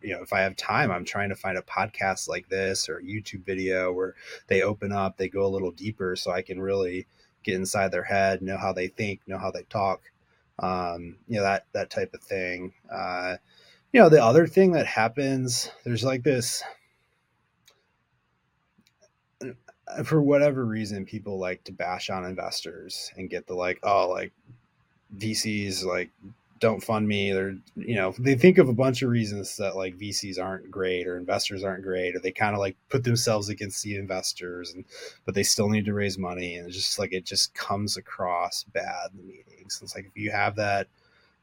you 0.00 0.14
know 0.14 0.22
if 0.22 0.32
i 0.32 0.40
have 0.40 0.56
time 0.56 0.90
i'm 0.90 1.04
trying 1.04 1.28
to 1.28 1.34
find 1.34 1.58
a 1.58 1.62
podcast 1.62 2.30
like 2.30 2.48
this 2.48 2.88
or 2.88 3.02
youtube 3.02 3.44
video 3.44 3.92
where 3.92 4.14
they 4.46 4.62
open 4.62 4.90
up 4.90 5.18
they 5.18 5.28
go 5.28 5.44
a 5.44 5.48
little 5.52 5.70
deeper 5.70 6.16
so 6.16 6.30
i 6.30 6.40
can 6.40 6.62
really 6.62 7.06
get 7.44 7.54
inside 7.54 7.92
their 7.92 8.02
head 8.02 8.42
know 8.42 8.56
how 8.56 8.72
they 8.72 8.88
think 8.88 9.20
know 9.26 9.38
how 9.38 9.50
they 9.50 9.62
talk. 9.64 10.10
Um, 10.58 11.16
you 11.28 11.36
know 11.36 11.42
that 11.42 11.66
that 11.72 11.90
type 11.90 12.14
of 12.14 12.22
thing. 12.22 12.72
Uh, 12.90 13.36
you 13.94 14.00
know 14.00 14.08
the 14.08 14.22
other 14.22 14.46
thing 14.46 14.72
that 14.72 14.86
happens 14.86 15.70
there's 15.84 16.02
like 16.02 16.24
this 16.24 16.62
uh, 19.40 20.02
for 20.02 20.20
whatever 20.20 20.64
reason 20.66 21.06
people 21.06 21.38
like 21.38 21.62
to 21.62 21.72
bash 21.72 22.10
on 22.10 22.24
investors 22.24 23.12
and 23.16 23.30
get 23.30 23.46
the 23.46 23.54
like 23.54 23.78
oh 23.84 24.10
like 24.10 24.32
vcs 25.16 25.84
like 25.84 26.10
don't 26.60 26.82
fund 26.82 27.06
me. 27.06 27.30
Or 27.30 27.56
you 27.76 27.94
know 27.94 28.14
they 28.18 28.34
think 28.34 28.58
of 28.58 28.68
a 28.68 28.74
bunch 28.74 29.02
of 29.02 29.10
reasons 29.10 29.56
that 29.58 29.76
like 29.76 29.98
vcs 29.98 30.42
aren't 30.42 30.70
great 30.70 31.06
or 31.06 31.16
investors 31.16 31.62
aren't 31.62 31.82
great 31.84 32.16
or 32.16 32.20
they 32.20 32.32
kind 32.32 32.54
of 32.54 32.60
like 32.60 32.76
put 32.88 33.04
themselves 33.04 33.48
against 33.48 33.82
the 33.82 33.96
investors 33.96 34.72
and 34.72 34.84
but 35.24 35.34
they 35.34 35.42
still 35.42 35.68
need 35.68 35.84
to 35.84 35.92
raise 35.92 36.18
money 36.18 36.56
and 36.56 36.66
it's 36.66 36.76
just 36.76 36.98
like 36.98 37.12
it 37.12 37.24
just 37.24 37.54
comes 37.54 37.96
across 37.96 38.64
bad 38.72 39.10
in 39.12 39.18
the 39.18 39.24
meetings. 39.24 39.78
It's 39.82 39.94
like 39.94 40.06
if 40.06 40.16
you 40.16 40.30
have 40.30 40.56
that 40.56 40.88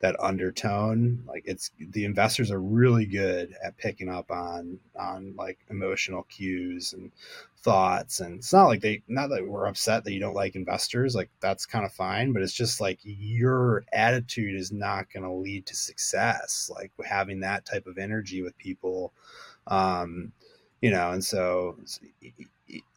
that 0.02 0.20
undertone 0.20 1.24
like 1.28 1.44
it's 1.46 1.72
the 1.80 2.06
investors 2.06 2.52
are 2.52 2.60
really 2.60 3.06
good 3.06 3.56
at 3.64 3.78
picking 3.78 4.10
up 4.10 4.30
on 4.32 4.80
on 5.00 5.34
like 5.38 5.60
emotional 5.70 6.24
cues 6.24 6.94
and 6.94 7.12
thoughts. 7.60 8.20
And 8.20 8.40
it's 8.40 8.52
not 8.52 8.66
like 8.68 8.82
they 8.82 9.04
not 9.08 9.30
that 9.30 9.48
we're 9.48 9.68
upset 9.68 10.04
that 10.04 10.14
you 10.14 10.20
don't 10.20 10.34
like 10.36 10.56
investors 10.56 11.16
like 11.16 11.30
that's 11.40 11.66
kind 11.66 11.86
of 11.86 11.94
fine 11.94 12.34
but 12.34 12.42
it's 12.42 12.54
just 12.54 12.82
like 12.82 13.00
your 13.04 13.84
attitude 13.94 14.56
is 14.56 14.72
not 14.72 15.12
going 15.14 15.24
to 15.24 15.32
lead 15.32 15.66
to 15.68 15.76
success 15.76 16.72
like 16.74 16.92
having 17.06 17.40
that 17.42 17.66
type 17.66 17.88
of 17.88 17.98
energy 17.98 18.42
with 18.42 18.58
people. 18.58 19.14
Um 19.68 20.32
you 20.82 20.90
know 20.90 21.12
and 21.12 21.24
so 21.24 21.78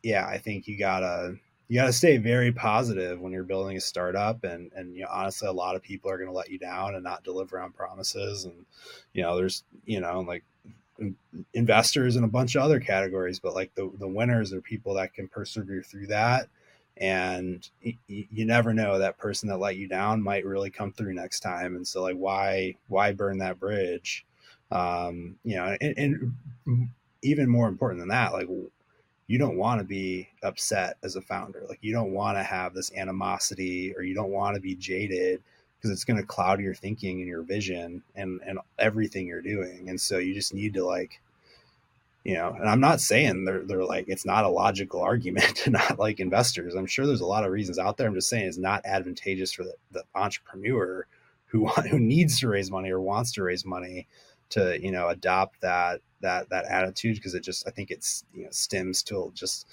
yeah 0.02 0.26
i 0.26 0.38
think 0.38 0.66
you 0.66 0.78
gotta 0.78 1.36
you 1.68 1.80
got 1.80 1.86
to 1.86 1.92
stay 1.92 2.16
very 2.18 2.52
positive 2.52 3.20
when 3.20 3.32
you're 3.32 3.44
building 3.44 3.76
a 3.76 3.80
startup 3.80 4.44
and 4.44 4.70
and 4.74 4.94
you 4.94 5.02
know 5.02 5.08
honestly 5.10 5.48
a 5.48 5.52
lot 5.52 5.76
of 5.76 5.82
people 5.82 6.10
are 6.10 6.18
going 6.18 6.28
to 6.28 6.34
let 6.34 6.50
you 6.50 6.58
down 6.58 6.94
and 6.94 7.04
not 7.04 7.24
deliver 7.24 7.58
on 7.60 7.72
promises 7.72 8.44
and 8.44 8.66
you 9.12 9.22
know 9.22 9.36
there's 9.36 9.64
you 9.86 10.00
know 10.00 10.20
like 10.20 10.44
investors 11.52 12.16
in 12.16 12.24
a 12.24 12.28
bunch 12.28 12.54
of 12.54 12.62
other 12.62 12.78
categories 12.80 13.40
but 13.40 13.54
like 13.54 13.74
the 13.74 13.90
the 13.98 14.06
winners 14.08 14.52
are 14.52 14.60
people 14.60 14.94
that 14.94 15.12
can 15.12 15.26
persevere 15.28 15.82
through 15.82 16.06
that 16.06 16.48
and 16.98 17.68
y- 17.84 17.96
you 18.08 18.44
never 18.46 18.72
know 18.72 18.98
that 18.98 19.18
person 19.18 19.48
that 19.48 19.58
let 19.58 19.76
you 19.76 19.88
down 19.88 20.22
might 20.22 20.44
really 20.46 20.70
come 20.70 20.92
through 20.92 21.12
next 21.12 21.40
time 21.40 21.74
and 21.74 21.86
so 21.86 22.02
like 22.02 22.16
why 22.16 22.74
why 22.88 23.12
burn 23.12 23.38
that 23.38 23.58
bridge? 23.58 24.24
Um 24.70 25.36
you 25.44 25.56
know 25.56 25.76
and, 25.80 25.98
and 26.66 26.88
even 27.22 27.48
more 27.48 27.68
important 27.68 28.00
than 28.00 28.08
that 28.08 28.32
like 28.32 28.46
you 29.26 29.38
don't 29.38 29.56
want 29.56 29.80
to 29.80 29.84
be 29.84 30.28
upset 30.42 30.96
as 31.02 31.16
a 31.16 31.22
founder. 31.22 31.64
Like 31.68 31.78
you 31.80 31.92
don't 31.92 32.12
want 32.12 32.36
to 32.36 32.42
have 32.42 32.74
this 32.74 32.92
animosity 32.94 33.94
or 33.96 34.02
you 34.02 34.14
don't 34.14 34.30
want 34.30 34.54
to 34.54 34.60
be 34.60 34.74
jaded 34.74 35.42
because 35.76 35.90
it's 35.90 36.04
going 36.04 36.18
to 36.18 36.26
cloud 36.26 36.60
your 36.60 36.74
thinking 36.74 37.20
and 37.20 37.28
your 37.28 37.42
vision 37.42 38.02
and 38.14 38.40
and 38.46 38.58
everything 38.78 39.26
you're 39.26 39.42
doing. 39.42 39.88
And 39.88 40.00
so 40.00 40.18
you 40.18 40.34
just 40.34 40.54
need 40.54 40.74
to 40.74 40.84
like 40.84 41.20
you 42.24 42.32
know, 42.32 42.56
and 42.58 42.68
I'm 42.68 42.80
not 42.80 43.00
saying 43.00 43.44
they're 43.44 43.64
they're 43.64 43.84
like 43.84 44.06
it's 44.08 44.26
not 44.26 44.44
a 44.44 44.48
logical 44.48 45.00
argument 45.00 45.56
to 45.56 45.70
not 45.70 45.98
like 45.98 46.20
investors. 46.20 46.74
I'm 46.74 46.86
sure 46.86 47.06
there's 47.06 47.20
a 47.20 47.26
lot 47.26 47.44
of 47.44 47.52
reasons 47.52 47.78
out 47.78 47.96
there. 47.96 48.08
I'm 48.08 48.14
just 48.14 48.28
saying 48.28 48.46
it's 48.46 48.58
not 48.58 48.84
advantageous 48.84 49.52
for 49.52 49.64
the, 49.64 49.74
the 49.92 50.04
entrepreneur 50.14 51.06
who 51.46 51.66
who 51.90 51.98
needs 51.98 52.40
to 52.40 52.48
raise 52.48 52.70
money 52.70 52.90
or 52.90 53.00
wants 53.00 53.32
to 53.32 53.42
raise 53.42 53.64
money 53.64 54.06
to 54.54 54.80
you 54.80 54.92
know 54.92 55.08
adopt 55.08 55.60
that 55.60 56.00
that 56.20 56.48
that 56.48 56.64
attitude 56.66 57.16
because 57.16 57.34
it 57.34 57.42
just 57.42 57.66
I 57.66 57.70
think 57.70 57.90
it's 57.90 58.24
you 58.32 58.44
know 58.44 58.50
stems 58.50 59.02
to 59.04 59.30
just 59.34 59.66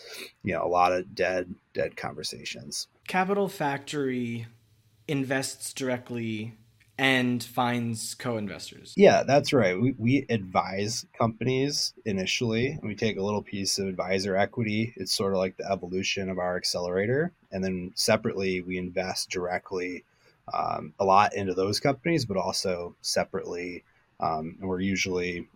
you 0.44 0.54
know 0.54 0.64
a 0.64 0.68
lot 0.68 0.92
of 0.92 1.16
dead 1.16 1.54
dead 1.74 1.96
conversations. 1.96 2.88
Capital 3.08 3.48
Factory 3.48 4.48
invests 5.08 5.74
directly 5.74 6.58
and 6.98 7.44
finds 7.44 8.14
co-investors. 8.14 8.94
Yeah, 8.96 9.24
that's 9.24 9.54
right. 9.54 9.80
We, 9.80 9.96
we 9.98 10.26
advise 10.30 11.06
companies 11.18 11.94
initially, 12.06 12.78
we 12.84 12.96
take 12.96 13.18
a 13.18 13.24
little 13.24 13.42
piece 13.42 13.80
of 13.80 13.88
advisor 13.88 14.36
equity. 14.36 14.94
It's 14.98 15.14
sort 15.14 15.34
of 15.34 15.40
like 15.40 15.58
the 15.58 15.72
evolution 15.72 16.30
of 16.30 16.38
our 16.38 16.58
accelerator, 16.58 17.32
and 17.52 17.64
then 17.64 17.92
separately 17.96 18.62
we 18.62 18.78
invest 18.78 19.30
directly 19.30 20.04
um, 20.54 20.94
a 21.00 21.06
lot 21.06 21.36
into 21.36 21.54
those 21.54 21.80
companies, 21.80 22.26
but 22.26 22.38
also 22.38 22.96
separately 23.02 23.84
um, 24.22 24.56
and 24.60 24.70
we're 24.70 24.80
usually 24.80 25.48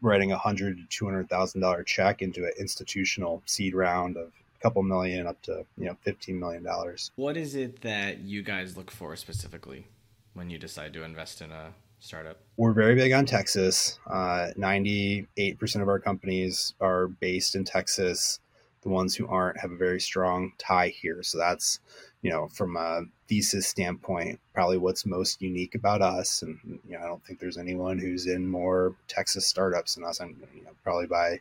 writing 0.00 0.32
a 0.32 0.38
hundred 0.38 0.76
to 0.76 0.84
two 0.88 1.04
hundred 1.04 1.28
thousand 1.28 1.60
dollar 1.60 1.82
check 1.82 2.22
into 2.22 2.44
an 2.44 2.52
institutional 2.58 3.42
seed 3.46 3.74
round 3.74 4.16
of 4.16 4.28
a 4.28 4.62
couple 4.62 4.82
million 4.82 5.26
up 5.26 5.40
to 5.42 5.64
you 5.78 5.86
know 5.86 5.96
fifteen 6.02 6.38
million 6.38 6.62
dollars. 6.62 7.10
What 7.16 7.36
is 7.36 7.54
it 7.54 7.80
that 7.82 8.20
you 8.20 8.42
guys 8.42 8.76
look 8.76 8.90
for 8.90 9.16
specifically 9.16 9.86
when 10.34 10.50
you 10.50 10.58
decide 10.58 10.92
to 10.94 11.04
invest 11.04 11.40
in 11.40 11.50
a 11.52 11.72
startup? 12.00 12.38
We're 12.56 12.72
very 12.72 12.94
big 12.94 13.12
on 13.12 13.26
Texas. 13.26 13.98
Uh, 14.06 14.50
ninety-eight 14.56 15.58
percent 15.58 15.82
of 15.82 15.88
our 15.88 15.98
companies 15.98 16.74
are 16.80 17.08
based 17.08 17.54
in 17.54 17.64
Texas. 17.64 18.40
The 18.82 18.90
ones 18.90 19.16
who 19.16 19.26
aren't 19.26 19.58
have 19.60 19.70
a 19.70 19.76
very 19.76 20.00
strong 20.00 20.52
tie 20.58 20.88
here. 20.88 21.22
So 21.22 21.38
that's 21.38 21.80
you 22.24 22.30
know, 22.30 22.48
from 22.48 22.74
a 22.74 23.02
thesis 23.28 23.66
standpoint, 23.66 24.40
probably 24.54 24.78
what's 24.78 25.04
most 25.04 25.42
unique 25.42 25.74
about 25.74 26.00
us. 26.00 26.40
And 26.40 26.58
you 26.88 26.96
know, 26.96 27.04
I 27.04 27.06
don't 27.06 27.22
think 27.22 27.38
there's 27.38 27.58
anyone 27.58 27.98
who's 27.98 28.26
in 28.26 28.48
more 28.48 28.96
Texas 29.08 29.46
startups 29.46 29.94
than 29.94 30.04
us. 30.04 30.20
And 30.20 30.34
you 30.56 30.64
know, 30.64 30.70
probably 30.82 31.06
by 31.06 31.40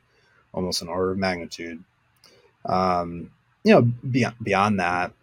almost 0.51 0.81
an 0.81 0.89
order 0.89 1.11
of 1.11 1.17
magnitude. 1.17 1.81
Um, 2.65 3.31
you 3.63 3.73
know, 3.73 3.81
beyond 3.81 4.35
beyond 4.43 4.79
that, 4.81 5.13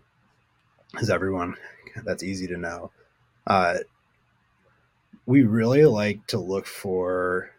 as 0.99 1.11
everyone, 1.11 1.57
that's 2.05 2.23
easy 2.23 2.47
to 2.47 2.57
know. 2.57 2.91
Uh, 3.47 3.81
we 5.27 5.43
really 5.43 5.85
like 5.85 6.27
to 6.29 6.39
look 6.39 6.65
for 6.67 7.51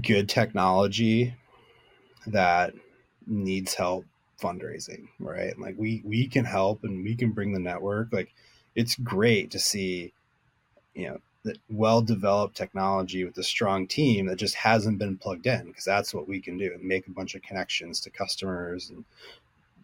good 0.00 0.30
technology 0.30 1.34
that 2.26 2.72
needs 3.26 3.74
help 3.74 4.06
fundraising, 4.38 5.08
right? 5.18 5.58
Like 5.58 5.76
we 5.78 6.02
we 6.04 6.26
can 6.26 6.44
help 6.44 6.84
and 6.84 7.04
we 7.04 7.14
can 7.14 7.32
bring 7.32 7.52
the 7.52 7.60
network. 7.60 8.12
Like 8.12 8.34
it's 8.74 8.96
great 8.96 9.50
to 9.52 9.58
see, 9.58 10.12
you 10.94 11.08
know, 11.08 11.20
that 11.44 11.58
well 11.70 12.00
developed 12.02 12.56
technology 12.56 13.24
with 13.24 13.36
a 13.38 13.42
strong 13.42 13.86
team 13.86 14.26
that 14.26 14.36
just 14.36 14.54
hasn't 14.54 14.98
been 14.98 15.18
plugged 15.18 15.46
in 15.46 15.66
because 15.66 15.84
that's 15.84 16.14
what 16.14 16.28
we 16.28 16.40
can 16.40 16.56
do 16.56 16.72
and 16.72 16.82
make 16.82 17.06
a 17.06 17.12
bunch 17.12 17.34
of 17.34 17.42
connections 17.42 18.00
to 18.00 18.10
customers 18.10 18.90
and 18.90 19.04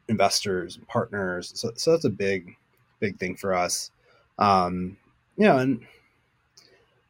investors 0.08 0.76
and 0.76 0.86
partners. 0.88 1.52
So 1.54 1.72
so 1.76 1.92
that's 1.92 2.04
a 2.04 2.10
big 2.10 2.56
big 2.98 3.18
thing 3.18 3.36
for 3.36 3.54
us. 3.54 3.90
Um, 4.38 4.96
you 5.36 5.44
know, 5.44 5.58
and 5.58 5.86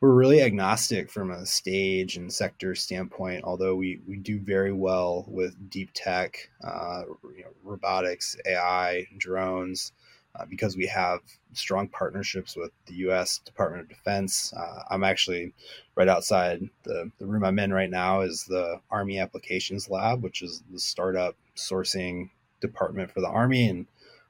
we're 0.00 0.14
really 0.14 0.40
agnostic 0.40 1.10
from 1.10 1.30
a 1.30 1.44
stage 1.44 2.16
and 2.16 2.32
sector 2.32 2.74
standpoint, 2.74 3.44
although 3.44 3.74
we, 3.76 4.00
we 4.08 4.16
do 4.16 4.38
very 4.40 4.72
well 4.72 5.26
with 5.28 5.68
deep 5.68 5.90
tech, 5.92 6.48
uh, 6.64 7.02
you 7.36 7.42
know, 7.42 7.50
robotics, 7.62 8.34
AI, 8.46 9.06
drones, 9.18 9.92
uh, 10.36 10.46
because 10.46 10.74
we 10.74 10.86
have 10.86 11.20
strong 11.52 11.86
partnerships 11.86 12.56
with 12.56 12.70
the 12.86 12.94
U.S. 12.94 13.38
Department 13.38 13.82
of 13.82 13.88
Defense. 13.90 14.54
Uh, 14.54 14.84
I'm 14.90 15.04
actually 15.04 15.52
right 15.96 16.08
outside 16.08 16.62
the, 16.84 17.10
the 17.18 17.26
room 17.26 17.44
I'm 17.44 17.58
in 17.58 17.72
right 17.72 17.90
now 17.90 18.22
is 18.22 18.44
the 18.44 18.80
Army 18.90 19.18
Applications 19.18 19.90
Lab, 19.90 20.22
which 20.22 20.40
is 20.40 20.62
the 20.72 20.80
startup 20.80 21.36
sourcing 21.56 22.30
department 22.60 23.10
for 23.10 23.20
the 23.20 23.28
Army, 23.28 23.68
and 23.68 23.86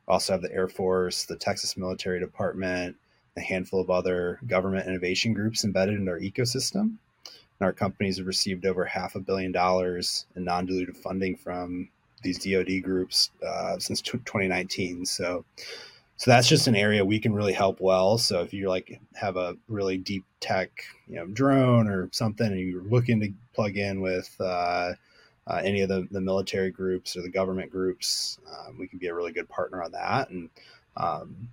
also 0.08 0.32
have 0.32 0.42
the 0.42 0.52
Air 0.52 0.68
Force, 0.68 1.26
the 1.26 1.36
Texas 1.36 1.76
Military 1.76 2.18
Department, 2.18 2.96
a 3.40 3.44
handful 3.44 3.80
of 3.80 3.90
other 3.90 4.38
government 4.46 4.86
innovation 4.86 5.32
groups 5.32 5.64
embedded 5.64 5.98
in 5.98 6.08
our 6.08 6.20
ecosystem. 6.20 6.96
And 7.58 7.66
our 7.66 7.72
companies 7.72 8.18
have 8.18 8.26
received 8.26 8.64
over 8.64 8.84
half 8.84 9.14
a 9.14 9.20
billion 9.20 9.52
dollars 9.52 10.26
in 10.36 10.44
non 10.44 10.66
dilutive 10.66 10.96
funding 10.96 11.36
from 11.36 11.88
these 12.22 12.38
DoD 12.38 12.82
groups 12.82 13.30
uh, 13.46 13.78
since 13.78 14.00
t- 14.00 14.12
2019. 14.12 15.06
So, 15.06 15.44
so 16.16 16.30
that's 16.30 16.48
just 16.48 16.66
an 16.66 16.76
area 16.76 17.04
we 17.04 17.18
can 17.18 17.32
really 17.32 17.52
help 17.52 17.80
well. 17.80 18.18
So 18.18 18.42
if 18.42 18.52
you 18.52 18.68
like 18.68 19.00
have 19.14 19.36
a 19.36 19.56
really 19.68 19.96
deep 19.96 20.24
tech, 20.40 20.70
you 21.08 21.16
know, 21.16 21.26
drone 21.26 21.88
or 21.88 22.08
something, 22.12 22.46
and 22.46 22.60
you're 22.60 22.82
looking 22.82 23.20
to 23.20 23.32
plug 23.54 23.76
in 23.76 24.00
with 24.00 24.34
uh, 24.38 24.92
uh, 25.46 25.60
any 25.64 25.80
of 25.80 25.88
the, 25.88 26.06
the 26.10 26.20
military 26.20 26.70
groups 26.70 27.16
or 27.16 27.22
the 27.22 27.30
government 27.30 27.70
groups, 27.70 28.38
um, 28.50 28.76
we 28.78 28.86
can 28.86 28.98
be 28.98 29.08
a 29.08 29.14
really 29.14 29.32
good 29.32 29.48
partner 29.48 29.82
on 29.82 29.92
that. 29.92 30.30
And 30.30 30.50
um, 30.96 31.48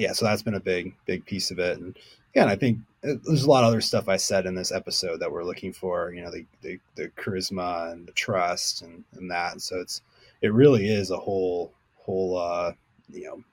yeah, 0.00 0.12
so 0.12 0.24
that's 0.24 0.42
been 0.42 0.54
a 0.54 0.60
big, 0.60 0.94
big 1.04 1.26
piece 1.26 1.50
of 1.50 1.58
it. 1.58 1.78
And 1.78 1.96
again, 2.32 2.48
I 2.48 2.56
think 2.56 2.78
uh, 3.04 3.14
there's 3.24 3.44
a 3.44 3.50
lot 3.50 3.64
of 3.64 3.68
other 3.68 3.80
stuff 3.80 4.08
I 4.08 4.16
said 4.16 4.46
in 4.46 4.54
this 4.54 4.72
episode 4.72 5.20
that 5.20 5.30
we're 5.30 5.44
looking 5.44 5.72
for, 5.72 6.12
you 6.12 6.22
know, 6.22 6.30
the, 6.30 6.46
the, 6.62 6.80
the 6.96 7.08
charisma 7.10 7.92
and 7.92 8.06
the 8.06 8.12
trust 8.12 8.82
and, 8.82 9.04
and 9.12 9.30
that. 9.30 9.52
And 9.52 9.62
so 9.62 9.78
it's, 9.78 10.00
it 10.40 10.52
really 10.54 10.88
is 10.88 11.10
a 11.10 11.18
whole, 11.18 11.72
whole, 11.96 12.38
uh, 12.38 12.72
you 13.10 13.24
know, 13.24 13.44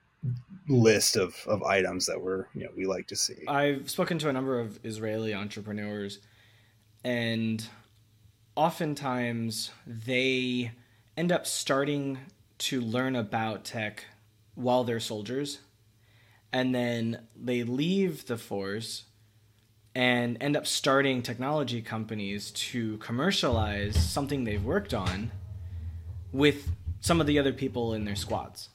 list 0.70 1.18
of, 1.18 1.36
of 1.48 1.64
items 1.64 2.06
that 2.06 2.22
we're, 2.22 2.46
you 2.54 2.64
know, 2.64 2.72
we 2.76 2.86
like 2.86 3.08
to 3.08 3.16
see. 3.16 3.46
I've 3.48 3.90
spoken 3.90 4.18
to 4.20 4.30
a 4.30 4.34
number 4.34 4.60
of 4.60 4.80
Israeli 4.84 5.34
entrepreneurs 5.34 6.20
and 7.04 7.68
oftentimes 8.56 9.72
they 9.86 10.72
end 11.16 11.32
up 11.32 11.46
starting 11.46 12.20
to 12.58 12.82
learn 12.82 13.16
about 13.16 13.64
tech 13.64 14.06
while 14.56 14.84
they're 14.84 15.00
soldiers 15.00 15.60
and 16.52 16.74
then 16.74 17.28
they 17.36 17.64
leave 17.64 18.28
the 18.28 18.38
force 18.38 19.06
and 19.94 20.38
end 20.42 20.56
up 20.56 20.68
starting 20.68 21.22
technology 21.22 21.82
companies 21.82 22.52
to 22.52 22.98
commercialize 22.98 23.96
something 23.98 24.44
they've 24.44 24.64
worked 24.64 24.94
on 24.94 25.32
with 26.32 26.72
some 27.00 27.20
of 27.20 27.28
the 27.28 27.40
other 27.40 27.54
people 27.54 27.94
in 27.94 28.06
their 28.06 28.16
squads. 28.16 28.70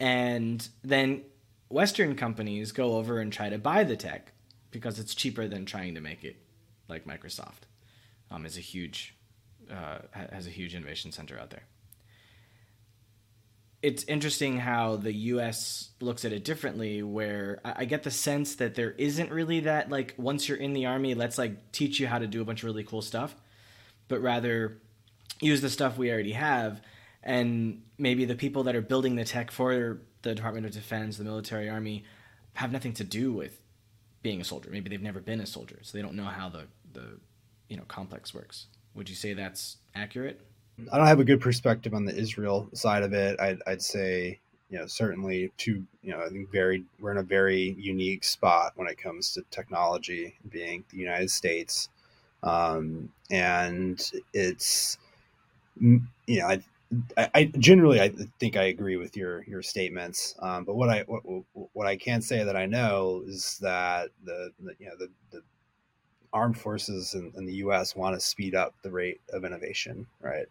And 0.00 0.66
then 0.82 1.22
Western 1.68 2.16
companies 2.16 2.72
go 2.72 2.96
over 2.96 3.20
and 3.20 3.32
try 3.32 3.48
to 3.50 3.58
buy 3.58 3.84
the 3.84 3.96
tech 3.96 4.32
because 4.70 4.98
it's 4.98 5.14
cheaper 5.14 5.46
than 5.46 5.66
trying 5.66 5.94
to 5.94 6.00
make 6.00 6.24
it 6.24 6.36
like 6.88 7.04
Microsoft. 7.04 7.66
Um, 8.30 8.46
is 8.46 8.56
a 8.56 8.60
huge 8.60 9.14
uh, 9.70 9.98
has 10.12 10.46
a 10.46 10.50
huge 10.50 10.74
innovation 10.74 11.12
center 11.12 11.38
out 11.38 11.50
there 11.50 11.64
it's 13.82 14.04
interesting 14.04 14.58
how 14.58 14.96
the 14.96 15.12
U.S. 15.12 15.90
looks 16.00 16.24
at 16.24 16.32
it 16.32 16.44
differently. 16.44 17.02
Where 17.02 17.60
I, 17.64 17.84
get 17.84 18.02
the 18.02 18.10
sense 18.10 18.56
that 18.56 18.74
there 18.74 18.90
isn't 18.92 19.30
really 19.30 19.60
that 19.60 19.90
like 19.90 20.14
once 20.16 20.48
you're 20.48 20.58
in 20.58 20.72
the 20.72 20.86
army, 20.86 21.14
let's 21.14 21.38
like 21.38 21.72
teach 21.72 22.00
you 22.00 22.06
how 22.06 22.18
to 22.18 22.26
do 22.26 22.42
a 22.42 22.44
bunch 22.44 22.62
of 22.62 22.66
really 22.66 22.84
cool 22.84 23.02
stuff, 23.02 23.34
but 24.08 24.20
rather 24.20 24.78
use 25.40 25.60
the 25.60 25.70
stuff 25.70 25.96
we 25.96 26.10
already 26.10 26.32
have, 26.32 26.80
and 27.22 27.82
maybe 27.98 28.24
the 28.24 28.34
people 28.34 28.64
that 28.64 28.74
are 28.74 28.80
building 28.80 29.16
the 29.16 29.24
tech 29.24 29.50
for 29.50 30.00
the 30.22 30.34
Department 30.34 30.66
of 30.66 30.72
Defense, 30.72 31.16
the 31.16 31.24
military, 31.24 31.68
army, 31.68 32.04
have 32.54 32.72
nothing 32.72 32.92
to 32.94 33.04
do 33.04 33.32
with 33.32 33.60
being 34.22 34.40
a 34.40 34.44
soldier. 34.44 34.70
Maybe 34.70 34.90
they've 34.90 35.00
never 35.00 35.20
been 35.20 35.40
a 35.40 35.46
soldier, 35.46 35.78
so 35.82 35.96
they 35.96 36.02
don't 36.02 36.14
know 36.14 36.24
how 36.24 36.48
the 36.48 36.66
the 36.92 37.20
you 37.68 37.76
know 37.76 37.84
complex 37.86 38.34
works. 38.34 38.66
Would 38.94 39.08
you 39.08 39.14
say 39.14 39.34
that's 39.34 39.76
accurate? 39.94 40.40
I 40.92 40.98
don't 40.98 41.06
have 41.06 41.20
a 41.20 41.24
good 41.24 41.40
perspective 41.40 41.94
on 41.94 42.04
the 42.04 42.14
Israel 42.14 42.68
side 42.72 43.02
of 43.02 43.12
it. 43.12 43.38
I'd, 43.40 43.60
I'd 43.66 43.82
say, 43.82 44.38
you 44.70 44.78
know, 44.78 44.86
certainly 44.86 45.50
two, 45.56 45.84
you 46.02 46.12
know, 46.12 46.20
I 46.22 46.28
think 46.28 46.50
very, 46.50 46.84
we're 47.00 47.12
in 47.12 47.18
a 47.18 47.22
very 47.22 47.76
unique 47.78 48.24
spot 48.24 48.72
when 48.76 48.88
it 48.88 48.98
comes 48.98 49.32
to 49.32 49.42
technology 49.50 50.36
being 50.50 50.84
the 50.90 50.98
United 50.98 51.30
States. 51.30 51.88
Um, 52.42 53.10
and 53.30 54.00
it's, 54.32 54.98
you 55.80 56.00
know, 56.28 56.46
I, 56.46 56.62
I, 57.34 57.44
generally 57.58 58.00
I 58.00 58.12
think 58.40 58.56
I 58.56 58.64
agree 58.64 58.96
with 58.96 59.16
your 59.16 59.44
your 59.44 59.62
statements. 59.62 60.34
Um, 60.40 60.64
but 60.64 60.74
what 60.76 60.88
I 60.88 61.02
what, 61.02 61.22
what 61.74 61.86
I 61.86 61.96
can 61.96 62.22
say 62.22 62.44
that 62.44 62.56
I 62.56 62.66
know 62.66 63.22
is 63.26 63.58
that 63.60 64.08
the, 64.24 64.52
the 64.60 64.72
you 64.78 64.86
know 64.86 64.96
the, 64.98 65.10
the 65.30 65.42
armed 66.32 66.58
forces 66.58 67.14
in, 67.14 67.32
in, 67.36 67.46
the 67.46 67.54
U.S. 67.54 67.96
want 67.96 68.14
to 68.14 68.20
speed 68.20 68.54
up 68.54 68.74
the 68.82 68.90
rate 68.90 69.20
of 69.32 69.44
innovation, 69.44 70.06
right? 70.20 70.46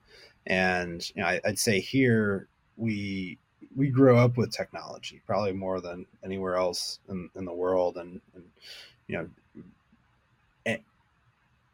And 0.46 1.08
you 1.16 1.22
know, 1.22 1.28
I, 1.28 1.42
would 1.46 1.60
say 1.60 1.80
here 1.80 2.48
we 2.78 3.38
we 3.76 3.90
grow 3.90 4.18
up 4.18 4.38
with 4.38 4.52
technology 4.52 5.22
probably 5.26 5.54
more 5.54 5.82
than 5.82 6.06
anywhere 6.24 6.56
else 6.56 7.00
in, 7.10 7.30
in 7.36 7.46
the 7.46 7.54
world, 7.54 7.98
and, 7.98 8.22
and 8.34 8.44
you 9.08 9.18
know, 9.18 9.64
and, 10.66 10.80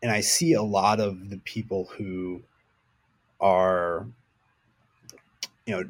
and 0.01 0.11
I 0.11 0.21
see 0.21 0.53
a 0.53 0.61
lot 0.61 0.99
of 0.99 1.29
the 1.29 1.37
people 1.37 1.85
who 1.97 2.41
are 3.39 4.05
you 5.65 5.75
know 5.75 5.89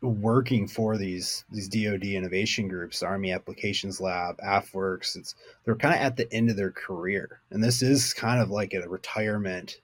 working 0.00 0.68
for 0.68 0.96
these 0.96 1.44
these 1.50 1.68
DoD 1.68 2.04
innovation 2.04 2.68
groups, 2.68 3.02
Army 3.02 3.32
Applications 3.32 4.00
Lab, 4.00 4.38
AFWERX. 4.38 5.16
It's 5.16 5.34
they're 5.64 5.76
kind 5.76 5.94
of 5.94 6.00
at 6.00 6.16
the 6.16 6.32
end 6.32 6.50
of 6.50 6.56
their 6.56 6.70
career, 6.70 7.40
and 7.50 7.62
this 7.62 7.82
is 7.82 8.14
kind 8.14 8.40
of 8.40 8.50
like 8.50 8.74
a 8.74 8.88
retirement 8.88 9.80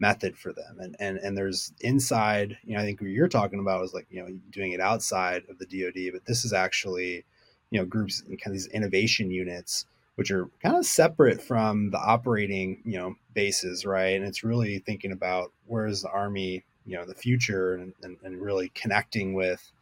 method 0.00 0.36
for 0.36 0.52
them. 0.52 0.78
And 0.80 0.96
and 1.00 1.18
and 1.18 1.36
there's 1.36 1.72
inside, 1.80 2.58
you 2.64 2.74
know, 2.74 2.82
I 2.82 2.84
think 2.84 3.00
what 3.00 3.10
you're 3.10 3.28
talking 3.28 3.60
about 3.60 3.84
is 3.84 3.94
like 3.94 4.06
you 4.10 4.22
know 4.22 4.28
doing 4.50 4.72
it 4.72 4.80
outside 4.80 5.44
of 5.48 5.58
the 5.58 5.66
DoD, 5.66 6.12
but 6.12 6.26
this 6.26 6.44
is 6.44 6.52
actually 6.52 7.24
you 7.70 7.80
know 7.80 7.86
groups 7.86 8.22
and 8.22 8.40
kind 8.40 8.54
of 8.54 8.62
these 8.62 8.68
innovation 8.68 9.30
units 9.30 9.86
which 10.16 10.30
are 10.30 10.48
kind 10.62 10.76
of 10.76 10.86
separate 10.86 11.42
from 11.42 11.90
the 11.90 11.98
operating 11.98 12.80
you 12.84 12.96
know 12.96 13.16
bases 13.32 13.84
right 13.84 14.14
and 14.14 14.24
it's 14.24 14.44
really 14.44 14.78
thinking 14.78 15.10
about 15.10 15.50
where 15.66 15.86
is 15.86 16.02
the 16.02 16.08
army 16.08 16.64
you 16.86 16.96
know 16.96 17.04
the 17.04 17.14
future 17.14 17.74
and, 17.74 17.92
and, 18.02 18.16
and 18.22 18.40
really 18.40 18.70
connecting 18.74 19.34
with 19.34 19.72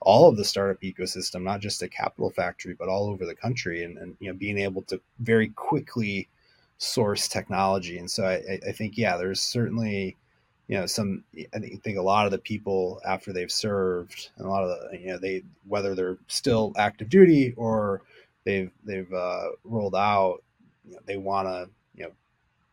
all 0.00 0.28
of 0.28 0.36
the 0.36 0.44
startup 0.44 0.80
ecosystem, 0.82 1.42
not 1.42 1.60
just 1.60 1.82
a 1.82 1.88
capital 1.88 2.30
factory, 2.30 2.74
but 2.74 2.88
all 2.88 3.08
over 3.08 3.24
the 3.24 3.34
country, 3.34 3.84
and, 3.84 3.98
and 3.98 4.16
you 4.20 4.28
know 4.28 4.36
being 4.36 4.58
able 4.58 4.82
to 4.82 5.00
very 5.20 5.48
quickly 5.50 6.28
source 6.78 7.28
technology. 7.28 7.98
And 7.98 8.10
so 8.10 8.24
I, 8.24 8.60
I 8.66 8.72
think 8.72 8.98
yeah, 8.98 9.16
there's 9.16 9.40
certainly 9.40 10.16
you 10.68 10.76
know 10.76 10.86
some 10.86 11.24
I 11.54 11.58
think 11.58 11.98
a 11.98 12.02
lot 12.02 12.26
of 12.26 12.32
the 12.32 12.38
people 12.38 13.00
after 13.06 13.32
they've 13.32 13.50
served, 13.50 14.30
and 14.36 14.46
a 14.46 14.50
lot 14.50 14.64
of 14.64 14.68
the 14.68 14.98
you 14.98 15.08
know 15.08 15.18
they 15.18 15.42
whether 15.66 15.94
they're 15.94 16.18
still 16.28 16.72
active 16.76 17.08
duty 17.08 17.54
or 17.56 18.02
they've 18.44 18.70
they've 18.84 19.12
uh, 19.12 19.48
rolled 19.64 19.96
out, 19.96 20.42
you 20.84 20.94
know, 20.94 21.00
they 21.06 21.16
want 21.16 21.48
to 21.48 21.68
you 21.94 22.04
know 22.04 22.12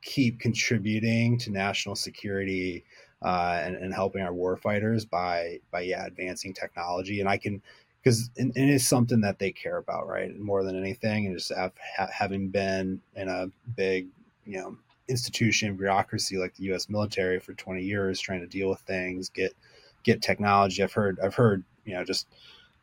keep 0.01 0.39
contributing 0.39 1.38
to 1.38 1.51
national 1.51 1.95
security 1.95 2.83
uh, 3.23 3.62
and, 3.63 3.75
and, 3.75 3.93
helping 3.93 4.21
our 4.21 4.33
warfighters 4.33 5.09
by 5.09 5.59
by 5.71 5.81
yeah 5.81 6.05
advancing 6.05 6.53
technology. 6.53 7.19
And 7.19 7.29
i 7.29 7.38
can 7.38 7.62
because 8.03 8.29
it 8.36 8.57
is 8.57 8.86
something 8.88 9.21
that 9.21 9.39
they 9.39 9.51
care 9.51 9.77
about 9.77 10.07
right 10.07 10.38
more 10.38 10.63
than 10.63 10.77
anything. 10.77 11.25
And 11.25 11.38
just 11.38 11.53
have, 11.55 11.71
ha, 11.95 12.07
having 12.12 12.49
been 12.49 13.01
in 13.15 13.29
a 13.29 13.47
big 13.75 14.07
you 14.45 14.59
know 14.59 14.77
institution 15.07 15.75
bureaucracy 15.75 16.38
like 16.38 16.55
the 16.55 16.73
us 16.73 16.89
military 16.89 17.39
for 17.39 17.53
20 17.53 17.83
years 17.83 18.19
trying 18.19 18.39
to 18.39 18.47
deal 18.47 18.69
with 18.69 18.79
things 18.81 19.29
get 19.29 19.53
get 20.03 20.21
technology. 20.21 20.83
I've 20.83 20.93
heard 20.93 21.19
i've 21.21 21.36
heard 21.36 21.63
you 21.86 21.93
know 21.93 22.03
just 22.03 22.27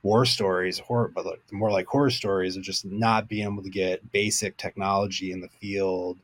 war 0.03 0.25
stories 0.25 0.79
horror 0.79 1.11
but 1.15 1.27
more 1.51 1.71
like 1.71 1.87
horror 1.87 2.11
stories 2.11 2.57
of 2.57 2.63
just 2.63 2.85
not 2.85 3.29
being 3.29 3.45
able 3.45 3.63
to 3.63 3.71
get 3.71 4.13
basic 4.13 4.57
technology 4.57 5.33
in 5.33 5.41
the 5.41 5.49
field 5.49 6.19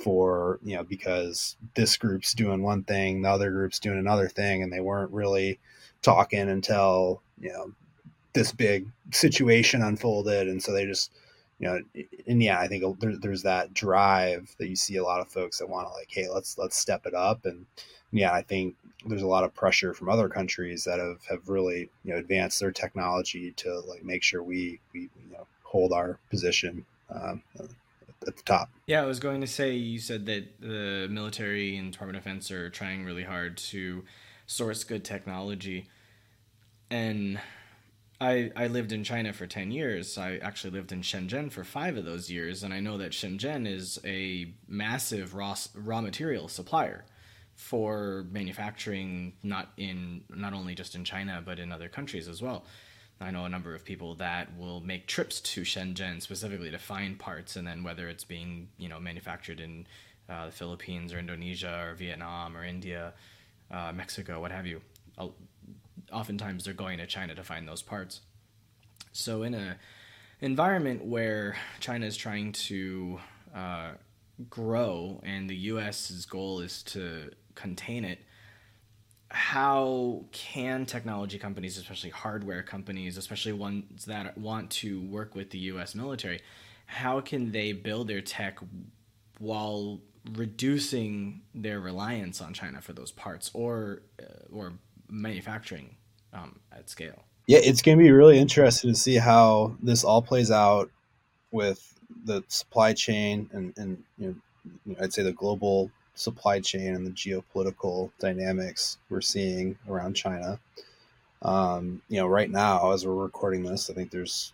for 0.00 0.58
you 0.62 0.76
know 0.76 0.84
because 0.84 1.56
this 1.74 1.96
group's 1.96 2.34
doing 2.34 2.62
one 2.62 2.82
thing 2.84 3.22
the 3.22 3.28
other 3.28 3.50
group's 3.50 3.78
doing 3.78 3.98
another 3.98 4.28
thing 4.28 4.62
and 4.62 4.72
they 4.72 4.80
weren't 4.80 5.12
really 5.12 5.58
talking 6.02 6.48
until 6.48 7.22
you 7.38 7.52
know 7.52 7.72
this 8.32 8.52
big 8.52 8.86
situation 9.12 9.82
unfolded. 9.82 10.48
And 10.48 10.62
so 10.62 10.72
they 10.72 10.86
just 10.86 11.12
you 11.58 11.66
know 11.66 11.80
and 12.26 12.42
yeah 12.42 12.58
i 12.58 12.66
think 12.66 12.82
there, 13.00 13.16
there's 13.20 13.42
that 13.42 13.74
drive 13.74 14.54
that 14.58 14.68
you 14.68 14.76
see 14.76 14.96
a 14.96 15.04
lot 15.04 15.20
of 15.20 15.28
folks 15.28 15.58
that 15.58 15.68
want 15.68 15.86
to 15.86 15.92
like 15.92 16.08
hey 16.10 16.26
let's 16.26 16.56
let's 16.56 16.76
step 16.76 17.04
it 17.06 17.14
up. 17.14 17.44
And 17.44 17.66
yeah 18.12 18.32
i 18.32 18.42
think 18.42 18.76
there's 19.06 19.22
a 19.22 19.26
lot 19.26 19.44
of 19.44 19.54
pressure 19.54 19.92
from 19.94 20.08
other 20.08 20.28
countries 20.28 20.84
that 20.84 20.98
have 20.98 21.22
have 21.28 21.48
really 21.48 21.90
you 22.04 22.12
know 22.12 22.16
advanced 22.16 22.60
their 22.60 22.72
technology 22.72 23.52
to 23.52 23.80
like 23.80 24.02
make 24.04 24.22
sure 24.22 24.42
we 24.42 24.80
we 24.94 25.02
you 25.02 25.32
know 25.32 25.46
hold 25.62 25.92
our 25.92 26.18
position 26.30 26.84
um, 27.10 27.42
at 28.26 28.36
the 28.36 28.42
top. 28.42 28.70
Yeah, 28.86 29.02
I 29.02 29.06
was 29.06 29.20
going 29.20 29.40
to 29.40 29.46
say 29.46 29.74
you 29.74 29.98
said 29.98 30.26
that 30.26 30.60
the 30.60 31.08
military 31.10 31.76
and 31.76 31.92
Department 31.92 32.18
of 32.18 32.24
Defense 32.24 32.50
are 32.50 32.70
trying 32.70 33.04
really 33.04 33.24
hard 33.24 33.56
to 33.56 34.04
source 34.46 34.84
good 34.84 35.04
technology, 35.04 35.88
and 36.90 37.40
I 38.20 38.50
I 38.54 38.66
lived 38.66 38.92
in 38.92 39.04
China 39.04 39.32
for 39.32 39.46
ten 39.46 39.70
years. 39.70 40.18
I 40.18 40.36
actually 40.36 40.72
lived 40.72 40.92
in 40.92 41.02
Shenzhen 41.02 41.50
for 41.50 41.64
five 41.64 41.96
of 41.96 42.04
those 42.04 42.30
years, 42.30 42.62
and 42.62 42.74
I 42.74 42.80
know 42.80 42.98
that 42.98 43.12
Shenzhen 43.12 43.66
is 43.66 43.98
a 44.04 44.52
massive 44.68 45.34
raw 45.34 45.56
raw 45.74 46.00
material 46.00 46.48
supplier 46.48 47.04
for 47.54 48.26
manufacturing, 48.30 49.34
not 49.42 49.72
in 49.76 50.24
not 50.30 50.52
only 50.52 50.74
just 50.74 50.94
in 50.94 51.04
China 51.04 51.42
but 51.44 51.58
in 51.58 51.72
other 51.72 51.88
countries 51.88 52.28
as 52.28 52.42
well. 52.42 52.64
I 53.20 53.30
know 53.30 53.44
a 53.44 53.48
number 53.48 53.74
of 53.74 53.84
people 53.84 54.14
that 54.16 54.56
will 54.56 54.80
make 54.80 55.06
trips 55.06 55.40
to 55.40 55.62
Shenzhen 55.62 56.22
specifically 56.22 56.70
to 56.70 56.78
find 56.78 57.18
parts, 57.18 57.56
and 57.56 57.66
then 57.66 57.82
whether 57.82 58.08
it's 58.08 58.24
being 58.24 58.68
you 58.78 58.88
know 58.88 58.98
manufactured 58.98 59.60
in 59.60 59.86
uh, 60.28 60.46
the 60.46 60.52
Philippines 60.52 61.12
or 61.12 61.18
Indonesia 61.18 61.86
or 61.86 61.94
Vietnam 61.94 62.56
or 62.56 62.64
India, 62.64 63.12
uh, 63.70 63.92
Mexico, 63.94 64.40
what 64.40 64.52
have 64.52 64.66
you. 64.66 64.80
Oftentimes 66.12 66.64
they're 66.64 66.74
going 66.74 66.98
to 66.98 67.06
China 67.06 67.34
to 67.34 67.42
find 67.42 67.68
those 67.68 67.82
parts. 67.82 68.20
So 69.12 69.42
in 69.42 69.54
a 69.54 69.76
environment 70.40 71.04
where 71.04 71.56
China 71.80 72.06
is 72.06 72.16
trying 72.16 72.52
to 72.52 73.20
uh, 73.54 73.92
grow 74.48 75.20
and 75.24 75.50
the 75.50 75.56
U.S.'s 75.56 76.24
goal 76.24 76.60
is 76.60 76.82
to 76.84 77.30
contain 77.54 78.04
it, 78.04 78.20
how 79.30 80.24
can 80.32 80.86
technology 80.86 81.38
companies, 81.38 81.78
especially 81.78 82.10
hardware 82.10 82.62
companies, 82.62 83.16
especially 83.16 83.52
ones 83.52 84.04
that 84.06 84.36
want 84.36 84.70
to 84.70 85.00
work 85.02 85.34
with 85.34 85.50
the 85.50 85.58
U.S. 85.58 85.94
military, 85.94 86.40
how 86.86 87.20
can 87.20 87.52
they 87.52 87.72
build 87.72 88.08
their 88.08 88.20
tech 88.20 88.58
while 89.38 90.00
reducing 90.32 91.42
their 91.54 91.80
reliance 91.80 92.40
on 92.40 92.52
China 92.52 92.80
for 92.80 92.92
those 92.92 93.12
parts 93.12 93.50
or 93.54 94.02
uh, 94.20 94.52
or 94.52 94.72
manufacturing 95.08 95.96
um, 96.32 96.58
at 96.72 96.90
scale? 96.90 97.22
Yeah, 97.46 97.60
it's 97.62 97.82
going 97.82 97.98
to 97.98 98.02
be 98.02 98.10
really 98.10 98.38
interesting 98.38 98.92
to 98.92 98.98
see 98.98 99.16
how 99.16 99.76
this 99.80 100.02
all 100.02 100.22
plays 100.22 100.50
out 100.50 100.90
with 101.52 101.94
the 102.24 102.42
supply 102.48 102.92
chain 102.94 103.48
and 103.52 103.72
and 103.78 104.02
you 104.18 104.40
know, 104.84 104.96
I'd 105.00 105.12
say 105.12 105.22
the 105.22 105.32
global 105.32 105.92
supply 106.20 106.60
chain 106.60 106.94
and 106.94 107.06
the 107.06 107.10
geopolitical 107.10 108.10
dynamics 108.18 108.98
we're 109.08 109.22
seeing 109.22 109.78
around 109.88 110.14
China. 110.14 110.60
Um, 111.42 112.02
you 112.10 112.20
know, 112.20 112.26
right 112.26 112.50
now, 112.50 112.92
as 112.92 113.06
we're 113.06 113.14
recording 113.14 113.62
this, 113.62 113.88
I 113.88 113.94
think 113.94 114.10
there's 114.10 114.52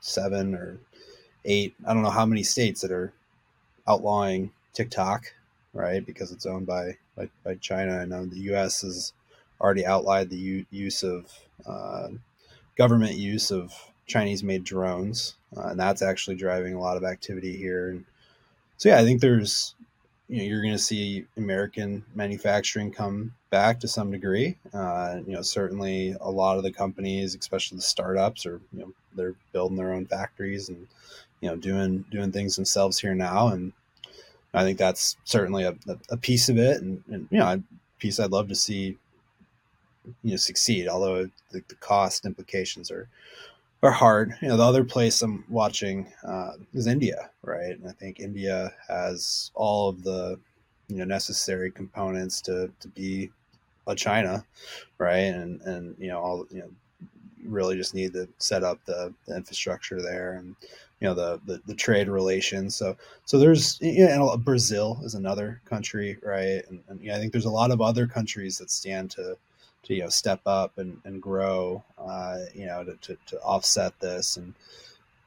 seven 0.00 0.54
or 0.54 0.76
eight, 1.46 1.74
I 1.86 1.94
don't 1.94 2.02
know 2.02 2.10
how 2.10 2.26
many 2.26 2.42
states 2.42 2.82
that 2.82 2.90
are 2.90 3.14
outlawing 3.88 4.52
TikTok, 4.74 5.32
right? 5.72 6.04
Because 6.04 6.30
it's 6.32 6.44
owned 6.44 6.66
by, 6.66 6.98
by, 7.16 7.30
by 7.44 7.54
China. 7.54 7.96
I 7.96 8.04
know 8.04 8.26
the 8.26 8.40
U.S. 8.52 8.82
has 8.82 9.14
already 9.58 9.86
outlawed 9.86 10.28
the 10.28 10.36
u- 10.36 10.66
use 10.70 11.02
of 11.02 11.32
uh, 11.66 12.08
government 12.76 13.14
use 13.14 13.50
of 13.50 13.72
Chinese 14.06 14.44
made 14.44 14.64
drones. 14.64 15.36
Uh, 15.56 15.68
and 15.68 15.80
that's 15.80 16.02
actually 16.02 16.36
driving 16.36 16.74
a 16.74 16.80
lot 16.80 16.98
of 16.98 17.04
activity 17.04 17.56
here. 17.56 17.88
And 17.88 18.04
so, 18.76 18.90
yeah, 18.90 18.98
I 18.98 19.04
think 19.04 19.22
there's 19.22 19.74
you 20.28 20.38
know, 20.38 20.44
you're 20.44 20.62
going 20.62 20.72
to 20.72 20.78
see 20.78 21.26
American 21.36 22.04
manufacturing 22.14 22.90
come 22.90 23.34
back 23.50 23.80
to 23.80 23.88
some 23.88 24.10
degree. 24.10 24.56
Uh, 24.72 25.18
you 25.26 25.34
know, 25.34 25.42
certainly 25.42 26.16
a 26.20 26.30
lot 26.30 26.56
of 26.56 26.62
the 26.62 26.72
companies, 26.72 27.34
especially 27.34 27.76
the 27.76 27.82
startups, 27.82 28.46
are 28.46 28.60
you 28.72 28.80
know 28.80 28.92
they're 29.14 29.34
building 29.52 29.76
their 29.76 29.92
own 29.92 30.06
factories 30.06 30.68
and 30.68 30.86
you 31.40 31.48
know 31.48 31.56
doing 31.56 32.04
doing 32.10 32.32
things 32.32 32.56
themselves 32.56 32.98
here 32.98 33.14
now, 33.14 33.48
and 33.48 33.72
I 34.54 34.62
think 34.64 34.78
that's 34.78 35.16
certainly 35.24 35.64
a, 35.64 35.76
a 36.10 36.16
piece 36.16 36.48
of 36.48 36.58
it, 36.58 36.82
and, 36.82 37.02
and 37.10 37.28
you 37.30 37.38
know, 37.38 37.46
a 37.46 37.62
piece 37.98 38.18
I'd 38.18 38.30
love 38.30 38.48
to 38.48 38.54
see 38.54 38.96
you 40.22 40.30
know 40.30 40.36
succeed. 40.36 40.88
Although 40.88 41.30
the, 41.50 41.62
the 41.68 41.74
cost 41.76 42.24
implications 42.26 42.90
are 42.90 43.08
are 43.82 43.90
hard. 43.90 44.34
You 44.40 44.48
know, 44.48 44.56
the 44.56 44.62
other 44.62 44.84
place 44.84 45.22
I'm 45.22 45.44
watching 45.48 46.12
uh, 46.24 46.52
is 46.72 46.86
India, 46.86 47.30
right? 47.42 47.78
And 47.78 47.88
I 47.88 47.92
think 47.92 48.20
India 48.20 48.72
has 48.88 49.50
all 49.54 49.88
of 49.88 50.02
the 50.04 50.38
you 50.88 50.96
know 50.96 51.04
necessary 51.04 51.70
components 51.70 52.40
to 52.42 52.70
to 52.80 52.88
be 52.88 53.30
a 53.86 53.94
China, 53.94 54.44
right? 54.98 55.34
And 55.34 55.60
and 55.62 55.96
you 55.98 56.08
know 56.08 56.20
all 56.20 56.46
you 56.50 56.60
know 56.60 56.70
really 57.44 57.76
just 57.76 57.94
need 57.94 58.12
to 58.12 58.28
set 58.38 58.62
up 58.62 58.78
the, 58.84 59.12
the 59.26 59.34
infrastructure 59.34 60.00
there 60.00 60.34
and 60.34 60.54
you 61.00 61.08
know 61.08 61.14
the, 61.14 61.40
the, 61.46 61.60
the 61.66 61.74
trade 61.74 62.08
relations. 62.08 62.76
So 62.76 62.96
so 63.24 63.38
there's 63.38 63.80
you 63.80 64.06
know 64.06 64.36
Brazil 64.36 65.00
is 65.02 65.14
another 65.14 65.60
country, 65.64 66.18
right? 66.22 66.62
And, 66.68 66.80
and 66.88 67.00
yeah, 67.00 67.16
I 67.16 67.18
think 67.18 67.32
there's 67.32 67.46
a 67.46 67.50
lot 67.50 67.72
of 67.72 67.80
other 67.80 68.06
countries 68.06 68.58
that 68.58 68.70
stand 68.70 69.10
to 69.12 69.36
to 69.84 69.94
you 69.94 70.02
know 70.02 70.08
step 70.08 70.40
up 70.46 70.78
and, 70.78 71.00
and 71.04 71.20
grow, 71.20 71.82
uh, 71.98 72.38
you 72.54 72.66
know, 72.66 72.84
to, 72.84 72.96
to, 72.96 73.16
to 73.26 73.40
offset 73.40 73.98
this 74.00 74.36
and 74.36 74.54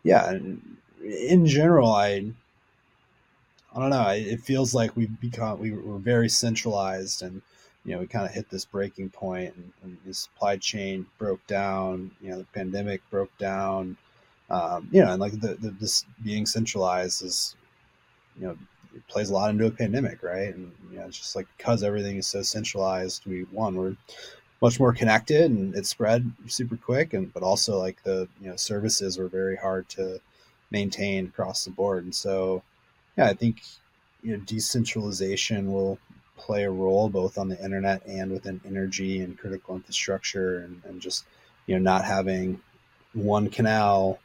yeah, 0.04 0.30
and 0.30 0.78
in 1.04 1.46
general, 1.46 1.92
I 1.92 2.32
I 3.76 3.80
don't 3.80 3.90
know. 3.90 4.08
It 4.10 4.42
feels 4.42 4.74
like 4.74 4.96
we've 4.96 5.20
become 5.20 5.60
we 5.60 5.72
were 5.72 5.98
very 5.98 6.30
centralized 6.30 7.22
and 7.22 7.42
you 7.86 7.94
know, 7.94 8.00
we 8.00 8.08
kind 8.08 8.26
of 8.26 8.32
hit 8.32 8.50
this 8.50 8.66
breaking 8.66 9.10
point 9.10 9.54
and, 9.56 9.72
and, 9.84 9.98
the 10.06 10.14
supply 10.14 10.58
chain 10.58 11.06
broke 11.20 11.46
down, 11.46 12.10
you 12.20 12.32
know, 12.32 12.40
the 12.40 12.46
pandemic 12.46 13.02
broke 13.12 13.36
down, 13.38 13.96
um, 14.50 14.90
you 14.92 15.04
know, 15.04 15.12
and 15.12 15.22
like 15.22 15.40
the, 15.40 15.54
the, 15.56 15.70
this 15.70 16.04
being 16.24 16.48
centralized 16.48 17.24
is, 17.24 17.56
you 18.40 18.48
know, 18.48 18.58
it 18.96 19.08
plays 19.08 19.30
a 19.30 19.34
lot 19.34 19.52
into 19.52 19.68
a 19.68 19.72
pandemic, 19.72 20.24
right? 20.24 20.56
And, 20.56 20.72
you 20.92 20.98
know, 20.98 21.06
it's 21.06 21.18
just 21.18 21.36
like 21.36 21.48
because 21.58 21.84
everything 21.84 22.18
is 22.18 22.26
so 22.26 22.42
centralized, 22.42 23.24
we, 23.28 23.44
one, 23.52 23.76
we're 23.76 23.96
much 24.62 24.80
more 24.80 24.94
connected 24.94 25.52
and 25.52 25.76
it 25.76 25.86
spread 25.86 26.32
super 26.48 26.78
quick. 26.78 27.14
And, 27.14 27.34
but 27.34 27.44
also 27.44 27.78
like 27.78 28.02
the, 28.04 28.28
you 28.42 28.50
know, 28.50 28.56
services 28.56 29.18
were 29.18 29.28
very 29.28 29.56
hard 29.56 29.88
to 29.90 30.20
maintain 30.72 31.28
across 31.28 31.66
the 31.66 31.72
board. 31.72 32.04
And 32.04 32.16
so, 32.16 32.64
yeah, 33.18 33.28
I 33.28 33.34
think, 33.34 33.62
you 34.24 34.36
know, 34.36 34.44
decentralization 34.46 35.72
will 35.72 36.00
play 36.38 36.64
a 36.64 36.72
role 36.72 37.10
both 37.10 37.38
on 37.38 37.50
the 37.50 37.64
internet 37.64 38.06
and 38.06 38.32
within 38.32 38.60
energy 38.66 39.22
and 39.22 39.38
critical 39.38 39.76
infrastructure 39.76 40.60
and, 40.60 40.82
and 40.86 41.02
just 41.02 41.26
you 41.66 41.76
know 41.76 41.82
not 41.82 42.06
having 42.06 42.60
one 43.14 43.50
canal 43.50 44.20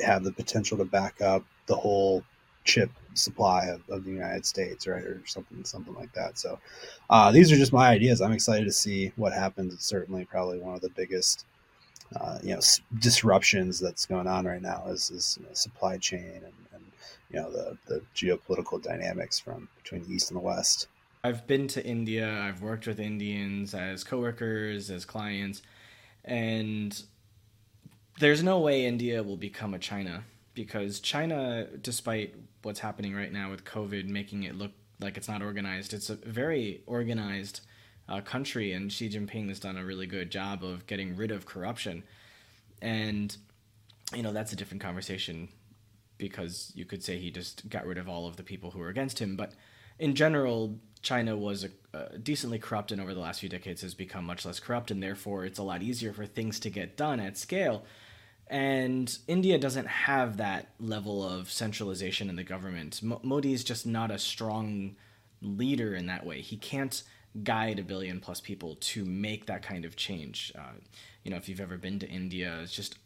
have 0.00 0.24
the 0.24 0.32
potential 0.32 0.78
to 0.78 0.84
back 0.84 1.20
up 1.20 1.42
the 1.66 1.74
whole 1.74 2.22
chip 2.66 2.90
supply 3.14 3.66
of, 3.66 3.88
of 3.88 4.04
the 4.04 4.10
United 4.10 4.44
States, 4.44 4.86
right, 4.86 5.02
or 5.04 5.22
something, 5.26 5.64
something 5.64 5.94
like 5.94 6.12
that. 6.12 6.38
So, 6.38 6.58
uh, 7.08 7.30
these 7.30 7.50
are 7.50 7.56
just 7.56 7.72
my 7.72 7.88
ideas. 7.88 8.20
I'm 8.20 8.32
excited 8.32 8.66
to 8.66 8.72
see 8.72 9.12
what 9.16 9.32
happens. 9.32 9.72
It's 9.72 9.86
certainly 9.86 10.24
probably 10.24 10.58
one 10.58 10.74
of 10.74 10.82
the 10.82 10.90
biggest, 10.90 11.46
uh, 12.14 12.38
you 12.42 12.50
know, 12.50 12.58
s- 12.58 12.80
disruptions 12.98 13.78
that's 13.78 14.04
going 14.04 14.26
on 14.26 14.44
right 14.44 14.60
now 14.60 14.84
is, 14.88 15.10
is 15.10 15.38
you 15.40 15.46
know, 15.46 15.54
supply 15.54 15.96
chain 15.96 16.42
and, 16.44 16.52
and 16.74 16.84
you 17.30 17.40
know 17.40 17.50
the 17.50 17.76
the 17.86 18.02
geopolitical 18.14 18.82
dynamics 18.82 19.38
from 19.38 19.68
between 19.82 20.02
the 20.04 20.14
east 20.14 20.30
and 20.30 20.38
the 20.38 20.44
west. 20.44 20.88
I've 21.24 21.46
been 21.46 21.66
to 21.68 21.84
India. 21.84 22.40
I've 22.40 22.62
worked 22.62 22.86
with 22.86 23.00
Indians 23.00 23.74
as 23.74 24.04
coworkers, 24.04 24.90
as 24.90 25.04
clients, 25.04 25.62
and 26.24 27.02
there's 28.20 28.42
no 28.42 28.60
way 28.60 28.86
India 28.86 29.22
will 29.22 29.36
become 29.36 29.74
a 29.74 29.78
China 29.78 30.24
because 30.56 30.98
China, 30.98 31.68
despite 31.82 32.34
what's 32.62 32.80
happening 32.80 33.14
right 33.14 33.32
now 33.32 33.50
with 33.50 33.64
COVID, 33.64 34.08
making 34.08 34.42
it 34.42 34.56
look 34.56 34.72
like 34.98 35.16
it's 35.16 35.28
not 35.28 35.42
organized, 35.42 35.92
it's 35.92 36.10
a 36.10 36.16
very 36.16 36.82
organized 36.86 37.60
uh, 38.08 38.20
country, 38.22 38.72
and 38.72 38.92
Xi 38.92 39.08
Jinping 39.08 39.48
has 39.48 39.60
done 39.60 39.76
a 39.76 39.84
really 39.84 40.06
good 40.06 40.30
job 40.30 40.64
of 40.64 40.86
getting 40.86 41.14
rid 41.14 41.30
of 41.30 41.46
corruption. 41.46 42.02
And, 42.82 43.36
you 44.14 44.22
know, 44.22 44.32
that's 44.32 44.52
a 44.52 44.56
different 44.56 44.82
conversation 44.82 45.48
because 46.18 46.72
you 46.74 46.86
could 46.86 47.04
say 47.04 47.18
he 47.18 47.30
just 47.30 47.68
got 47.68 47.86
rid 47.86 47.98
of 47.98 48.08
all 48.08 48.26
of 48.26 48.36
the 48.36 48.42
people 48.42 48.70
who 48.70 48.78
were 48.78 48.88
against 48.88 49.18
him. 49.18 49.36
But 49.36 49.52
in 49.98 50.14
general, 50.14 50.78
China 51.02 51.36
was 51.36 51.64
a, 51.64 51.68
uh, 51.94 52.08
decently 52.22 52.58
corrupt 52.58 52.92
and 52.92 53.00
over 53.00 53.12
the 53.12 53.20
last 53.20 53.40
few 53.40 53.48
decades 53.50 53.82
has 53.82 53.94
become 53.94 54.24
much 54.24 54.46
less 54.46 54.58
corrupt, 54.58 54.90
and 54.90 55.02
therefore 55.02 55.44
it's 55.44 55.58
a 55.58 55.62
lot 55.62 55.82
easier 55.82 56.14
for 56.14 56.24
things 56.24 56.58
to 56.60 56.70
get 56.70 56.96
done 56.96 57.20
at 57.20 57.36
scale. 57.36 57.84
And 58.48 59.16
India 59.26 59.58
doesn't 59.58 59.86
have 59.86 60.36
that 60.36 60.68
level 60.78 61.26
of 61.26 61.50
centralization 61.50 62.28
in 62.28 62.36
the 62.36 62.44
government. 62.44 63.00
Modi 63.02 63.52
is 63.52 63.64
just 63.64 63.86
not 63.86 64.10
a 64.10 64.18
strong 64.18 64.94
leader 65.42 65.94
in 65.94 66.06
that 66.06 66.24
way. 66.24 66.40
He 66.40 66.56
can't 66.56 67.02
guide 67.42 67.78
a 67.78 67.82
billion 67.82 68.20
plus 68.20 68.40
people 68.40 68.76
to 68.76 69.04
make 69.04 69.46
that 69.46 69.62
kind 69.62 69.84
of 69.84 69.96
change. 69.96 70.52
Uh, 70.56 70.78
you 71.24 71.30
know, 71.30 71.36
if 71.36 71.48
you've 71.48 71.60
ever 71.60 71.76
been 71.76 71.98
to 71.98 72.08
India, 72.08 72.60
it's 72.62 72.72
just 72.72 72.96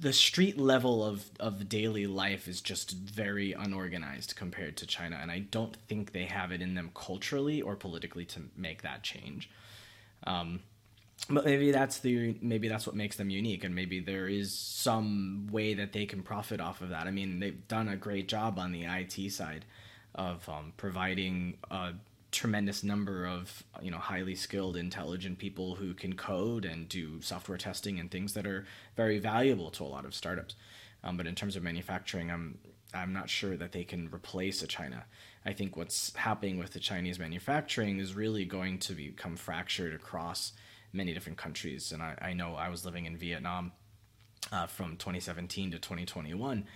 the 0.00 0.12
street 0.12 0.58
level 0.58 1.04
of, 1.04 1.30
of 1.40 1.68
daily 1.68 2.06
life 2.06 2.46
is 2.46 2.60
just 2.60 2.92
very 2.92 3.52
unorganized 3.52 4.36
compared 4.36 4.76
to 4.76 4.86
China, 4.86 5.18
and 5.20 5.30
I 5.30 5.40
don't 5.40 5.76
think 5.88 6.12
they 6.12 6.26
have 6.26 6.52
it 6.52 6.62
in 6.62 6.74
them 6.74 6.90
culturally 6.94 7.60
or 7.60 7.74
politically 7.74 8.24
to 8.26 8.42
make 8.56 8.82
that 8.82 9.02
change. 9.02 9.50
Um, 10.24 10.60
but 11.28 11.44
maybe 11.44 11.70
that's 11.70 11.98
the 11.98 12.36
maybe 12.40 12.68
that's 12.68 12.86
what 12.86 12.96
makes 12.96 13.16
them 13.16 13.30
unique, 13.30 13.64
and 13.64 13.74
maybe 13.74 14.00
there 14.00 14.28
is 14.28 14.52
some 14.52 15.48
way 15.50 15.74
that 15.74 15.92
they 15.92 16.06
can 16.06 16.22
profit 16.22 16.60
off 16.60 16.80
of 16.80 16.90
that. 16.90 17.06
I 17.06 17.10
mean, 17.10 17.40
they've 17.40 17.66
done 17.68 17.88
a 17.88 17.96
great 17.96 18.28
job 18.28 18.58
on 18.58 18.72
the 18.72 18.84
IT 18.84 19.32
side 19.32 19.64
of 20.14 20.48
um, 20.48 20.72
providing 20.76 21.58
a 21.70 21.92
tremendous 22.30 22.84
number 22.84 23.26
of 23.26 23.62
you 23.80 23.90
know 23.90 23.96
highly 23.98 24.34
skilled 24.34 24.76
intelligent 24.76 25.38
people 25.38 25.76
who 25.76 25.94
can 25.94 26.14
code 26.14 26.64
and 26.64 26.88
do 26.88 27.20
software 27.22 27.56
testing 27.56 27.98
and 27.98 28.10
things 28.10 28.34
that 28.34 28.46
are 28.46 28.66
very 28.96 29.18
valuable 29.18 29.70
to 29.70 29.82
a 29.82 29.86
lot 29.86 30.04
of 30.04 30.14
startups 30.14 30.54
um, 31.04 31.16
but 31.16 31.26
in 31.26 31.34
terms 31.34 31.56
of 31.56 31.62
manufacturing 31.62 32.30
i'm 32.30 32.58
i'm 32.92 33.14
not 33.14 33.30
sure 33.30 33.56
that 33.56 33.72
they 33.72 33.82
can 33.82 34.10
replace 34.12 34.62
a 34.62 34.66
china 34.66 35.04
i 35.46 35.54
think 35.54 35.74
what's 35.74 36.14
happening 36.16 36.58
with 36.58 36.74
the 36.74 36.78
chinese 36.78 37.18
manufacturing 37.18 37.98
is 37.98 38.14
really 38.14 38.44
going 38.44 38.78
to 38.78 38.92
become 38.92 39.34
fractured 39.34 39.94
across 39.94 40.52
many 40.92 41.12
different 41.14 41.38
countries 41.38 41.92
and 41.92 42.02
i, 42.02 42.14
I 42.20 42.32
know 42.32 42.54
i 42.54 42.68
was 42.68 42.84
living 42.84 43.06
in 43.06 43.16
vietnam 43.16 43.72
uh, 44.52 44.66
from 44.66 44.96
2017 44.96 45.72
to 45.72 45.78
2021 45.78 46.66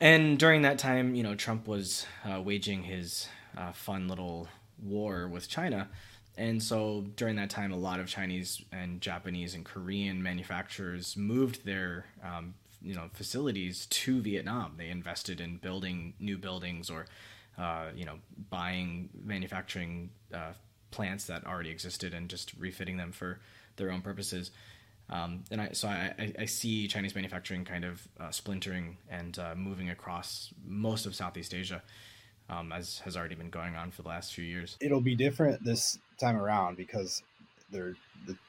and 0.00 0.38
during 0.38 0.62
that 0.62 0.78
time 0.78 1.14
you 1.14 1.22
know 1.22 1.34
trump 1.34 1.66
was 1.66 2.06
uh, 2.24 2.40
waging 2.40 2.82
his 2.82 3.28
uh, 3.56 3.72
fun 3.72 4.08
little 4.08 4.48
war 4.82 5.28
with 5.28 5.48
China. 5.48 5.88
And 6.36 6.62
so 6.62 7.06
during 7.16 7.36
that 7.36 7.50
time, 7.50 7.72
a 7.72 7.76
lot 7.76 8.00
of 8.00 8.06
Chinese 8.06 8.62
and 8.72 9.00
Japanese 9.00 9.54
and 9.54 9.64
Korean 9.64 10.22
manufacturers 10.22 11.16
moved 11.16 11.64
their 11.64 12.06
um, 12.24 12.54
you 12.80 12.94
know 12.94 13.10
facilities 13.12 13.86
to 13.86 14.20
Vietnam. 14.20 14.74
They 14.78 14.88
invested 14.88 15.40
in 15.40 15.58
building 15.58 16.14
new 16.18 16.38
buildings 16.38 16.88
or 16.88 17.06
uh, 17.58 17.88
you 17.94 18.06
know 18.06 18.16
buying 18.48 19.10
manufacturing 19.22 20.10
uh, 20.32 20.52
plants 20.92 21.26
that 21.26 21.44
already 21.46 21.70
existed 21.70 22.14
and 22.14 22.28
just 22.28 22.52
refitting 22.58 22.96
them 22.96 23.10
for 23.10 23.40
their 23.76 23.90
own 23.90 24.02
purposes. 24.02 24.52
Um, 25.10 25.42
and 25.50 25.60
I, 25.60 25.70
so 25.72 25.88
I, 25.88 26.32
I, 26.38 26.44
see 26.46 26.86
Chinese 26.86 27.14
manufacturing 27.14 27.64
kind 27.64 27.84
of 27.84 28.06
uh, 28.20 28.30
splintering 28.30 28.96
and 29.10 29.36
uh, 29.38 29.54
moving 29.56 29.90
across 29.90 30.54
most 30.64 31.04
of 31.04 31.14
Southeast 31.14 31.52
Asia 31.52 31.82
um, 32.48 32.72
as 32.72 32.98
has 33.00 33.16
already 33.16 33.34
been 33.34 33.50
going 33.50 33.76
on 33.76 33.90
for 33.90 34.02
the 34.02 34.08
last 34.08 34.32
few 34.32 34.44
years. 34.44 34.76
It'll 34.80 35.00
be 35.00 35.16
different 35.16 35.64
this 35.64 35.98
time 36.18 36.36
around 36.36 36.76
because 36.76 37.22
the 37.72 37.96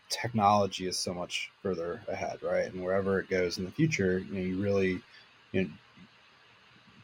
technology 0.09 0.87
is 0.87 0.97
so 0.97 1.13
much 1.13 1.49
further 1.61 2.01
ahead, 2.07 2.39
right? 2.43 2.71
And 2.71 2.83
wherever 2.83 3.19
it 3.19 3.29
goes 3.29 3.57
in 3.57 3.65
the 3.65 3.71
future, 3.71 4.19
you 4.19 4.33
know, 4.33 4.41
you 4.41 4.61
really, 4.61 5.01
you 5.51 5.63
know, 5.63 5.69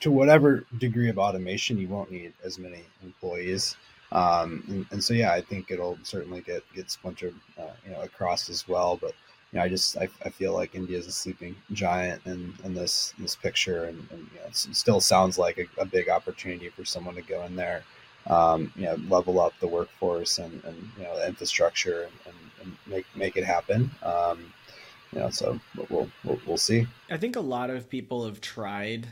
to 0.02 0.12
whatever 0.12 0.66
degree 0.78 1.10
of 1.10 1.18
automation, 1.18 1.78
you 1.78 1.88
won't 1.88 2.12
need 2.12 2.34
as 2.44 2.58
many 2.58 2.84
employees. 3.04 3.76
Um, 4.12 4.64
and, 4.68 4.86
and, 4.92 5.04
so, 5.04 5.14
yeah, 5.14 5.34
I 5.34 5.42
think 5.42 5.70
it'll 5.70 5.98
certainly 6.04 6.42
get 6.42 6.64
get 6.74 6.90
splintered, 6.90 7.36
uh, 7.60 7.74
you 7.86 7.92
know, 7.92 8.02
across 8.02 8.50
as 8.50 8.68
well. 8.68 8.98
But 8.98 9.14
you 9.52 9.60
know, 9.60 9.66
I 9.66 9.70
just 9.70 9.98
I, 9.98 10.08
I 10.26 10.30
feel 10.30 10.54
like 10.54 10.76
India 10.76 10.98
is 10.98 11.08
a 11.08 11.12
sleeping 11.12 11.56
giant 11.74 12.22
in, 12.26 12.54
in 12.64 12.74
this 12.74 13.14
this 13.20 13.36
picture, 13.36 13.86
and, 13.86 14.08
and 14.12 14.28
you 14.34 14.40
know, 14.40 14.48
it 14.48 14.56
still 14.56 15.00
sounds 15.00 15.38
like 15.38 15.60
a, 15.60 15.82
a, 15.82 15.86
big 15.86 16.10
opportunity 16.10 16.70
for 16.70 16.86
someone 16.86 17.16
to 17.16 17.22
go 17.22 17.44
in 17.44 17.56
there, 17.56 17.84
um, 18.28 18.72
you 18.76 18.86
know, 18.86 18.96
level 19.08 19.40
up 19.40 19.54
the 19.60 19.68
workforce 19.68 20.40
and, 20.40 20.64
and 20.64 20.90
you 20.98 21.04
know 21.04 21.16
the 21.16 21.28
infrastructure 21.28 22.04
and, 22.04 22.14
and, 22.26 22.36
and 22.62 22.78
make 22.88 23.06
make 23.16 23.38
it 23.38 23.44
happen. 23.44 23.92
Um, 24.02 24.54
you 25.14 25.20
know, 25.20 25.30
so 25.30 25.60
we'll, 25.90 26.10
we'll 26.24 26.40
we'll 26.46 26.58
see. 26.58 26.88
I 27.10 27.18
think 27.18 27.36
a 27.36 27.42
lot 27.42 27.70
of 27.70 27.90
people 27.90 28.26
have 28.26 28.42
tried 28.42 29.08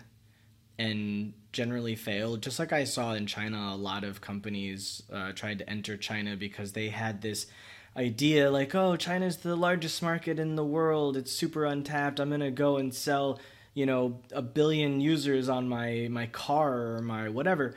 and 0.79 1.33
generally 1.57 1.95
failed. 1.95 2.43
Just 2.43 2.59
like 2.59 2.71
I 2.71 2.83
saw 2.83 3.13
in 3.13 3.25
China, 3.25 3.71
a 3.73 3.75
lot 3.75 4.03
of 4.03 4.21
companies 4.21 5.01
uh, 5.11 5.31
tried 5.31 5.57
to 5.57 5.67
enter 5.67 5.97
China 5.97 6.37
because 6.37 6.73
they 6.73 6.89
had 6.89 7.23
this 7.23 7.47
idea 7.95 8.51
like, 8.51 8.75
oh, 8.75 8.95
China's 8.95 9.37
the 9.37 9.55
largest 9.55 10.03
market 10.03 10.37
in 10.37 10.55
the 10.55 10.63
world. 10.63 11.17
It's 11.17 11.31
super 11.31 11.65
untapped. 11.65 12.19
I'm 12.19 12.29
gonna 12.29 12.51
go 12.51 12.77
and 12.77 12.93
sell, 12.93 13.39
you 13.73 13.87
know, 13.87 14.21
a 14.31 14.43
billion 14.43 15.01
users 15.01 15.49
on 15.49 15.67
my 15.67 16.07
my 16.11 16.27
car 16.27 16.93
or 16.93 17.01
my 17.01 17.29
whatever. 17.29 17.73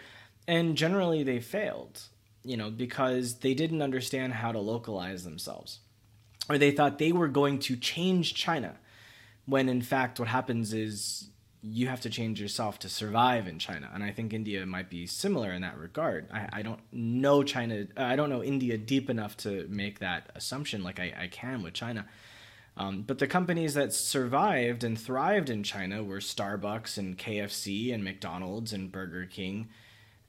And 0.47 0.76
generally, 0.76 1.22
they 1.22 1.41
failed, 1.41 2.03
you 2.45 2.59
know, 2.59 2.70
because 2.70 3.39
they 3.39 3.55
didn't 3.55 3.81
understand 3.81 4.35
how 4.35 4.53
to 4.53 4.61
localize 4.61 5.24
themselves, 5.24 5.78
or 6.51 6.59
they 6.59 6.70
thought 6.70 6.99
they 6.99 7.12
were 7.12 7.28
going 7.28 7.59
to 7.61 7.76
change 7.76 8.35
China, 8.35 8.76
when 9.47 9.70
in 9.70 9.81
fact, 9.81 10.20
what 10.20 10.28
happens 10.28 10.74
is 10.74 11.31
you 11.63 11.89
have 11.89 12.01
to 12.01 12.11
change 12.11 12.41
yourself 12.41 12.79
to 12.79 12.89
survive 12.89 13.47
in 13.47 13.59
China. 13.59 13.91
And 13.93 14.03
I 14.03 14.13
think 14.13 14.33
India 14.33 14.65
might 14.65 14.89
be 14.89 15.07
similar 15.07 15.53
in 15.53 15.61
that 15.63 15.79
regard. 15.79 16.27
I, 16.33 16.49
I 16.55 16.63
don't 16.63 16.81
know 16.91 17.43
China, 17.43 17.87
I 17.97 18.17
don't 18.17 18.31
know 18.31 18.43
India 18.43 18.79
deep 18.79 19.11
enough 19.11 19.37
to 19.39 19.67
make 19.69 19.99
that 19.99 20.31
assumption 20.35 20.83
like 20.83 20.99
I, 20.99 21.13
I 21.19 21.27
can 21.29 21.63
with 21.63 21.75
China. 21.75 22.07
Um, 22.77 23.03
but 23.03 23.19
the 23.19 23.27
companies 23.27 23.75
that 23.75 23.93
survived 23.93 24.85
and 24.85 24.99
thrived 24.99 25.51
in 25.51 25.63
China 25.63 26.03
were 26.03 26.19
Starbucks 26.19 26.97
and 26.97 27.19
KFC 27.19 27.93
and 27.93 28.03
McDonald's 28.03 28.73
and 28.73 28.91
Burger 28.91 29.27
King. 29.27 29.69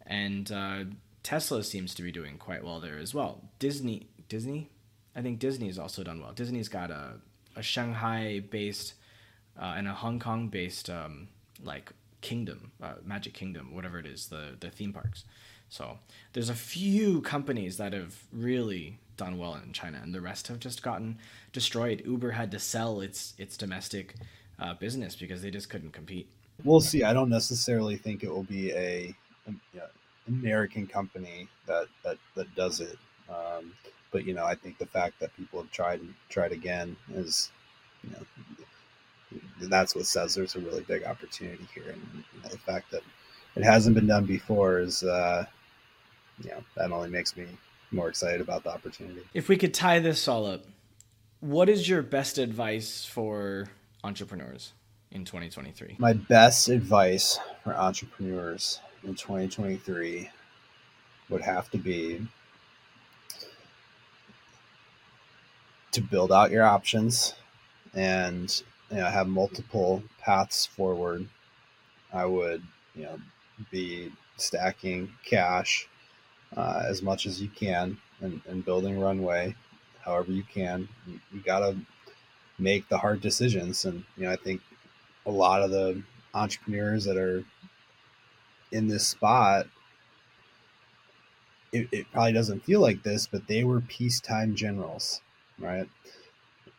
And 0.06 0.52
uh, 0.52 0.84
Tesla 1.24 1.64
seems 1.64 1.94
to 1.96 2.04
be 2.04 2.12
doing 2.12 2.38
quite 2.38 2.64
well 2.66 2.82
there 2.82 2.98
as 2.98 3.14
well. 3.14 3.42
Disney, 3.60 4.08
Disney? 4.28 4.70
I 5.16 5.22
think 5.22 5.40
Disney's 5.40 5.80
also 5.80 6.04
done 6.04 6.20
well. 6.20 6.34
Disney's 6.34 6.68
got 6.68 6.92
a, 6.92 7.14
a 7.56 7.62
Shanghai 7.62 8.42
based 8.50 8.96
uh, 9.62 9.76
and 9.78 9.88
a 9.88 9.94
Hong 9.94 10.20
Kong 10.20 10.48
based 10.48 10.90
um, 10.90 11.28
like 11.64 11.92
kingdom, 12.22 12.72
uh, 12.82 12.96
Magic 13.06 13.34
Kingdom, 13.34 13.74
whatever 13.74 14.00
it 14.00 14.06
is, 14.06 14.28
the, 14.28 14.56
the 14.60 14.70
theme 14.70 14.92
parks. 14.94 15.24
So 15.70 16.00
there's 16.34 16.50
a 16.50 16.56
few 16.56 17.22
companies 17.22 17.78
that 17.78 17.94
have 17.94 18.24
really 18.34 19.00
done 19.16 19.38
well 19.38 19.56
in 19.56 19.72
China, 19.72 20.00
and 20.04 20.14
the 20.14 20.20
rest 20.20 20.48
have 20.48 20.60
just 20.60 20.84
gotten 20.84 21.18
destroyed. 21.54 22.04
Uber 22.06 22.32
had 22.32 22.52
to 22.52 22.60
sell 22.60 23.00
its 23.00 23.34
its 23.38 23.56
domestic 23.56 24.16
uh, 24.60 24.74
business 24.74 25.16
because 25.16 25.42
they 25.42 25.52
just 25.52 25.70
couldn't 25.70 25.92
compete. 25.92 26.28
We'll 26.64 26.82
see. 26.82 27.04
I 27.04 27.14
don't 27.14 27.30
necessarily 27.30 27.96
think 27.96 28.24
it 28.24 28.30
will 28.30 28.44
be 28.44 28.72
a, 28.72 29.16
a 29.48 29.52
you 29.52 29.80
know, 29.80 29.86
American 30.28 30.88
company 30.88 31.48
that 31.68 31.88
that 32.04 32.18
that 32.36 32.54
does 32.56 32.82
it. 32.82 32.98
Um, 33.30 33.72
but 34.12 34.26
you 34.26 34.34
know, 34.34 34.44
I 34.44 34.56
think 34.56 34.78
the 34.78 34.86
fact 34.86 35.20
that 35.22 35.36
people 35.38 35.62
have 35.62 35.72
tried 35.72 36.02
and 36.02 36.14
tried 36.28 36.52
again 36.52 36.98
is, 37.14 37.50
you 38.04 38.10
know, 38.10 38.61
that's 39.70 39.96
what 39.96 40.06
says 40.06 40.36
there's 40.36 40.56
a 40.56 40.60
really 40.60 40.82
big 40.82 41.04
opportunity 41.04 41.68
here, 41.74 41.90
and 41.90 42.24
you 42.34 42.42
know, 42.42 42.50
the 42.50 42.58
fact 42.58 42.92
that 42.92 43.02
it 43.56 43.64
hasn't 43.64 43.96
been 43.96 44.08
done 44.08 44.26
before 44.26 44.80
is, 44.80 45.04
uh, 45.04 45.46
you 46.42 46.50
know, 46.50 46.64
that 46.76 46.92
only 46.92 47.10
makes 47.10 47.36
me 47.36 47.46
more 47.92 48.10
excited 48.10 48.42
about 48.42 48.64
the 48.64 48.70
opportunity. 48.70 49.22
If 49.34 49.50
we 49.50 49.58
could 49.58 49.74
tie 49.74 50.00
this 50.00 50.28
all 50.28 50.46
up, 50.46 50.64
what 51.42 51.70
is 51.70 51.90
your 51.90 52.02
best 52.02 52.38
advice 52.38 53.06
for 53.06 53.70
entrepreneurs 54.04 54.74
in 55.12 55.26
2023? 55.26 55.98
My 56.00 56.14
best 56.14 56.70
advice 56.70 57.40
for 57.64 57.76
entrepreneurs 57.76 58.80
in 59.04 59.16
2023 59.16 60.30
would 61.30 61.42
have 61.42 61.70
to 61.72 61.78
be 61.78 62.28
to 65.92 66.02
build 66.02 66.32
out 66.32 66.52
your 66.52 66.64
options 66.64 67.34
and 67.94 68.64
you 68.92 68.98
know 68.98 69.06
have 69.06 69.28
multiple 69.28 70.04
paths 70.20 70.66
forward. 70.66 71.28
I 72.14 72.26
would 72.26 72.64
you 72.96 73.04
know 73.04 73.20
be 73.72 74.12
stacking 74.38 75.12
cash 75.26 75.88
uh, 76.56 76.84
as 76.86 77.02
much 77.02 77.26
as 77.26 77.42
you 77.42 77.50
can 77.50 77.98
and, 78.22 78.42
and 78.48 78.66
building 78.66 79.00
runway 79.00 79.56
however 80.04 80.32
you 80.32 80.44
can. 80.44 80.88
You, 81.08 81.20
you 81.32 81.42
got 81.42 81.60
to 81.60 81.78
make 82.58 82.88
the 82.90 82.98
hard 82.98 83.22
decisions. 83.22 83.86
And, 83.86 84.04
you 84.18 84.26
know, 84.26 84.32
I 84.32 84.36
think 84.36 84.62
a 85.26 85.32
lot 85.32 85.62
of 85.62 85.72
the 85.72 86.02
entrepreneurs 86.34 87.06
that 87.06 87.18
are 87.18 87.44
in 88.72 88.88
this 88.88 89.08
spot, 89.08 89.68
it, 91.72 91.88
it 91.92 92.06
probably 92.12 92.34
doesn't 92.34 92.64
feel 92.66 92.82
like 92.82 93.04
this, 93.04 93.28
but 93.28 93.48
they 93.48 93.64
were 93.64 93.82
peacetime 93.82 94.56
generals, 94.56 95.22
right? 95.60 95.90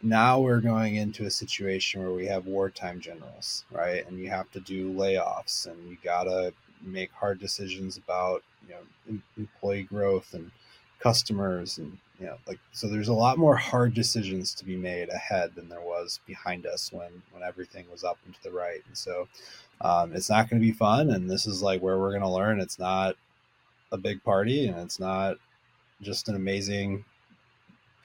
Now 0.03 0.41
we're 0.41 0.61
going 0.61 0.97
into 0.97 1.27
a 1.27 1.31
situation 1.31 2.03
where 2.03 2.13
we 2.13 2.27
have 2.27 2.47
wartime 2.47 3.01
generals, 3.01 3.65
right? 3.71 4.07
And 4.07 4.19
you 4.19 4.29
have 4.31 4.51
to 4.53 4.61
do 4.61 4.93
layoffs 4.93 5.67
and 5.67 5.89
you 5.89 5.97
got 6.03 6.25
to 6.25 6.53
make 6.85 7.13
hard 7.13 7.39
decisions 7.39 7.97
about 7.97 8.43
you 8.69 8.75
know 8.75 9.21
employee 9.37 9.85
growth 9.85 10.35
and 10.35 10.51
customers 10.99 11.79
and 11.79 11.99
you 12.21 12.27
know 12.27 12.37
like 12.47 12.59
so 12.73 12.89
there's 12.89 13.09
a 13.09 13.13
lot 13.13 13.39
more 13.39 13.57
hard 13.57 13.95
decisions 13.95 14.55
to 14.55 14.65
be 14.65 14.77
made 14.77 15.09
ahead 15.09 15.55
than 15.55 15.69
there 15.69 15.81
was 15.81 16.21
behind 16.27 16.67
us 16.67 16.93
when 16.93 17.11
when 17.33 17.43
everything 17.43 17.85
was 17.91 18.05
up 18.05 18.19
and 18.25 18.35
to 18.35 18.43
the 18.45 18.51
right 18.51 18.83
and 18.87 18.97
so 18.97 19.27
um, 19.81 20.13
it's 20.13 20.31
not 20.31 20.49
going 20.49 20.61
to 20.61 20.67
be 20.67 20.73
fun 20.73 21.11
and 21.11 21.29
this 21.29 21.47
is 21.47 21.63
like 21.63 21.81
where 21.81 21.99
we're 21.99 22.11
going 22.11 22.23
to 22.23 22.29
learn 22.29 22.61
it's 22.61 22.79
not 22.79 23.17
a 23.91 23.97
big 23.97 24.23
party 24.23 24.69
and 24.69 24.79
it's 24.79 25.01
not 25.01 25.37
just 26.01 26.29
an 26.29 26.37
amazing 26.37 27.05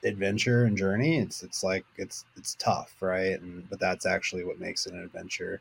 adventure 0.04 0.64
and 0.64 0.76
journey 0.76 1.18
it's 1.18 1.42
it's 1.42 1.64
like 1.64 1.84
it's 1.96 2.24
it's 2.36 2.54
tough 2.58 2.94
right? 3.00 3.40
And 3.40 3.68
but 3.68 3.80
that's 3.80 4.06
actually 4.06 4.44
what 4.44 4.60
makes 4.60 4.86
it 4.86 4.92
an 4.92 5.02
adventure. 5.02 5.60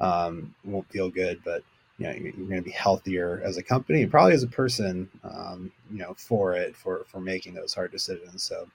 Um, 0.00 0.54
won't 0.64 0.90
feel 0.90 1.08
good 1.08 1.40
but 1.44 1.62
you 1.98 2.06
know 2.06 2.12
you're, 2.12 2.32
going 2.32 2.56
to 2.56 2.62
be 2.62 2.70
healthier 2.70 3.40
as 3.44 3.56
a 3.56 3.62
company 3.62 4.02
and 4.02 4.10
probably 4.10 4.34
as 4.34 4.42
a 4.42 4.48
person 4.48 5.08
um, 5.24 5.72
you 5.90 5.98
know 5.98 6.14
for 6.18 6.54
it 6.54 6.76
for 6.76 7.04
for 7.08 7.20
making 7.20 7.54
those 7.54 7.74
hard 7.74 7.92
decisions. 7.92 8.42
So 8.42 8.68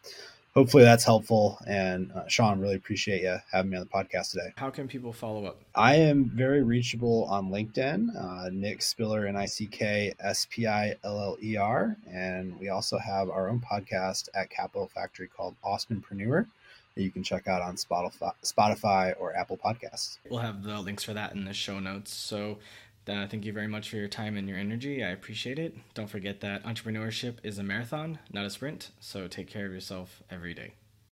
hopefully 0.53 0.83
that's 0.83 1.03
helpful 1.03 1.57
and 1.67 2.11
uh, 2.13 2.27
sean 2.27 2.59
really 2.59 2.75
appreciate 2.75 3.21
you 3.21 3.37
having 3.51 3.71
me 3.71 3.77
on 3.77 3.83
the 3.83 3.89
podcast 3.89 4.31
today 4.31 4.51
how 4.57 4.69
can 4.69 4.87
people 4.87 5.13
follow 5.13 5.45
up 5.45 5.59
i 5.75 5.95
am 5.95 6.25
very 6.25 6.63
reachable 6.63 7.25
on 7.25 7.49
linkedin 7.49 8.07
uh, 8.19 8.49
nick 8.51 8.81
spiller 8.81 9.25
n-i-c-k 9.27 10.13
s-p-i-l-l-e-r 10.19 11.95
and 12.11 12.59
we 12.59 12.69
also 12.69 12.97
have 12.97 13.29
our 13.29 13.49
own 13.49 13.59
podcast 13.59 14.29
at 14.33 14.49
capital 14.49 14.87
factory 14.93 15.27
called 15.27 15.55
austinpreneur 15.65 16.45
that 16.95 17.03
you 17.03 17.11
can 17.11 17.23
check 17.23 17.47
out 17.47 17.61
on 17.61 17.75
Spotify, 17.75 18.33
Spotify 18.43 19.13
or 19.17 19.35
Apple 19.35 19.57
Podcasts. 19.57 20.17
We'll 20.29 20.41
have 20.41 20.63
the 20.63 20.79
links 20.81 21.03
for 21.03 21.13
that 21.13 21.33
in 21.33 21.45
the 21.45 21.53
show 21.53 21.79
notes. 21.79 22.13
So 22.13 22.57
uh, 23.07 23.27
thank 23.27 23.45
you 23.45 23.53
very 23.53 23.67
much 23.67 23.89
for 23.89 23.95
your 23.97 24.07
time 24.07 24.37
and 24.37 24.47
your 24.47 24.57
energy. 24.57 25.03
I 25.03 25.09
appreciate 25.09 25.59
it. 25.59 25.75
Don't 25.93 26.09
forget 26.09 26.41
that 26.41 26.63
entrepreneurship 26.63 27.37
is 27.43 27.57
a 27.57 27.63
marathon, 27.63 28.19
not 28.31 28.45
a 28.45 28.49
sprint. 28.49 28.91
So 28.99 29.27
take 29.27 29.47
care 29.47 29.65
of 29.65 29.71
yourself 29.71 30.21
every 30.29 30.53
day. 30.53 30.73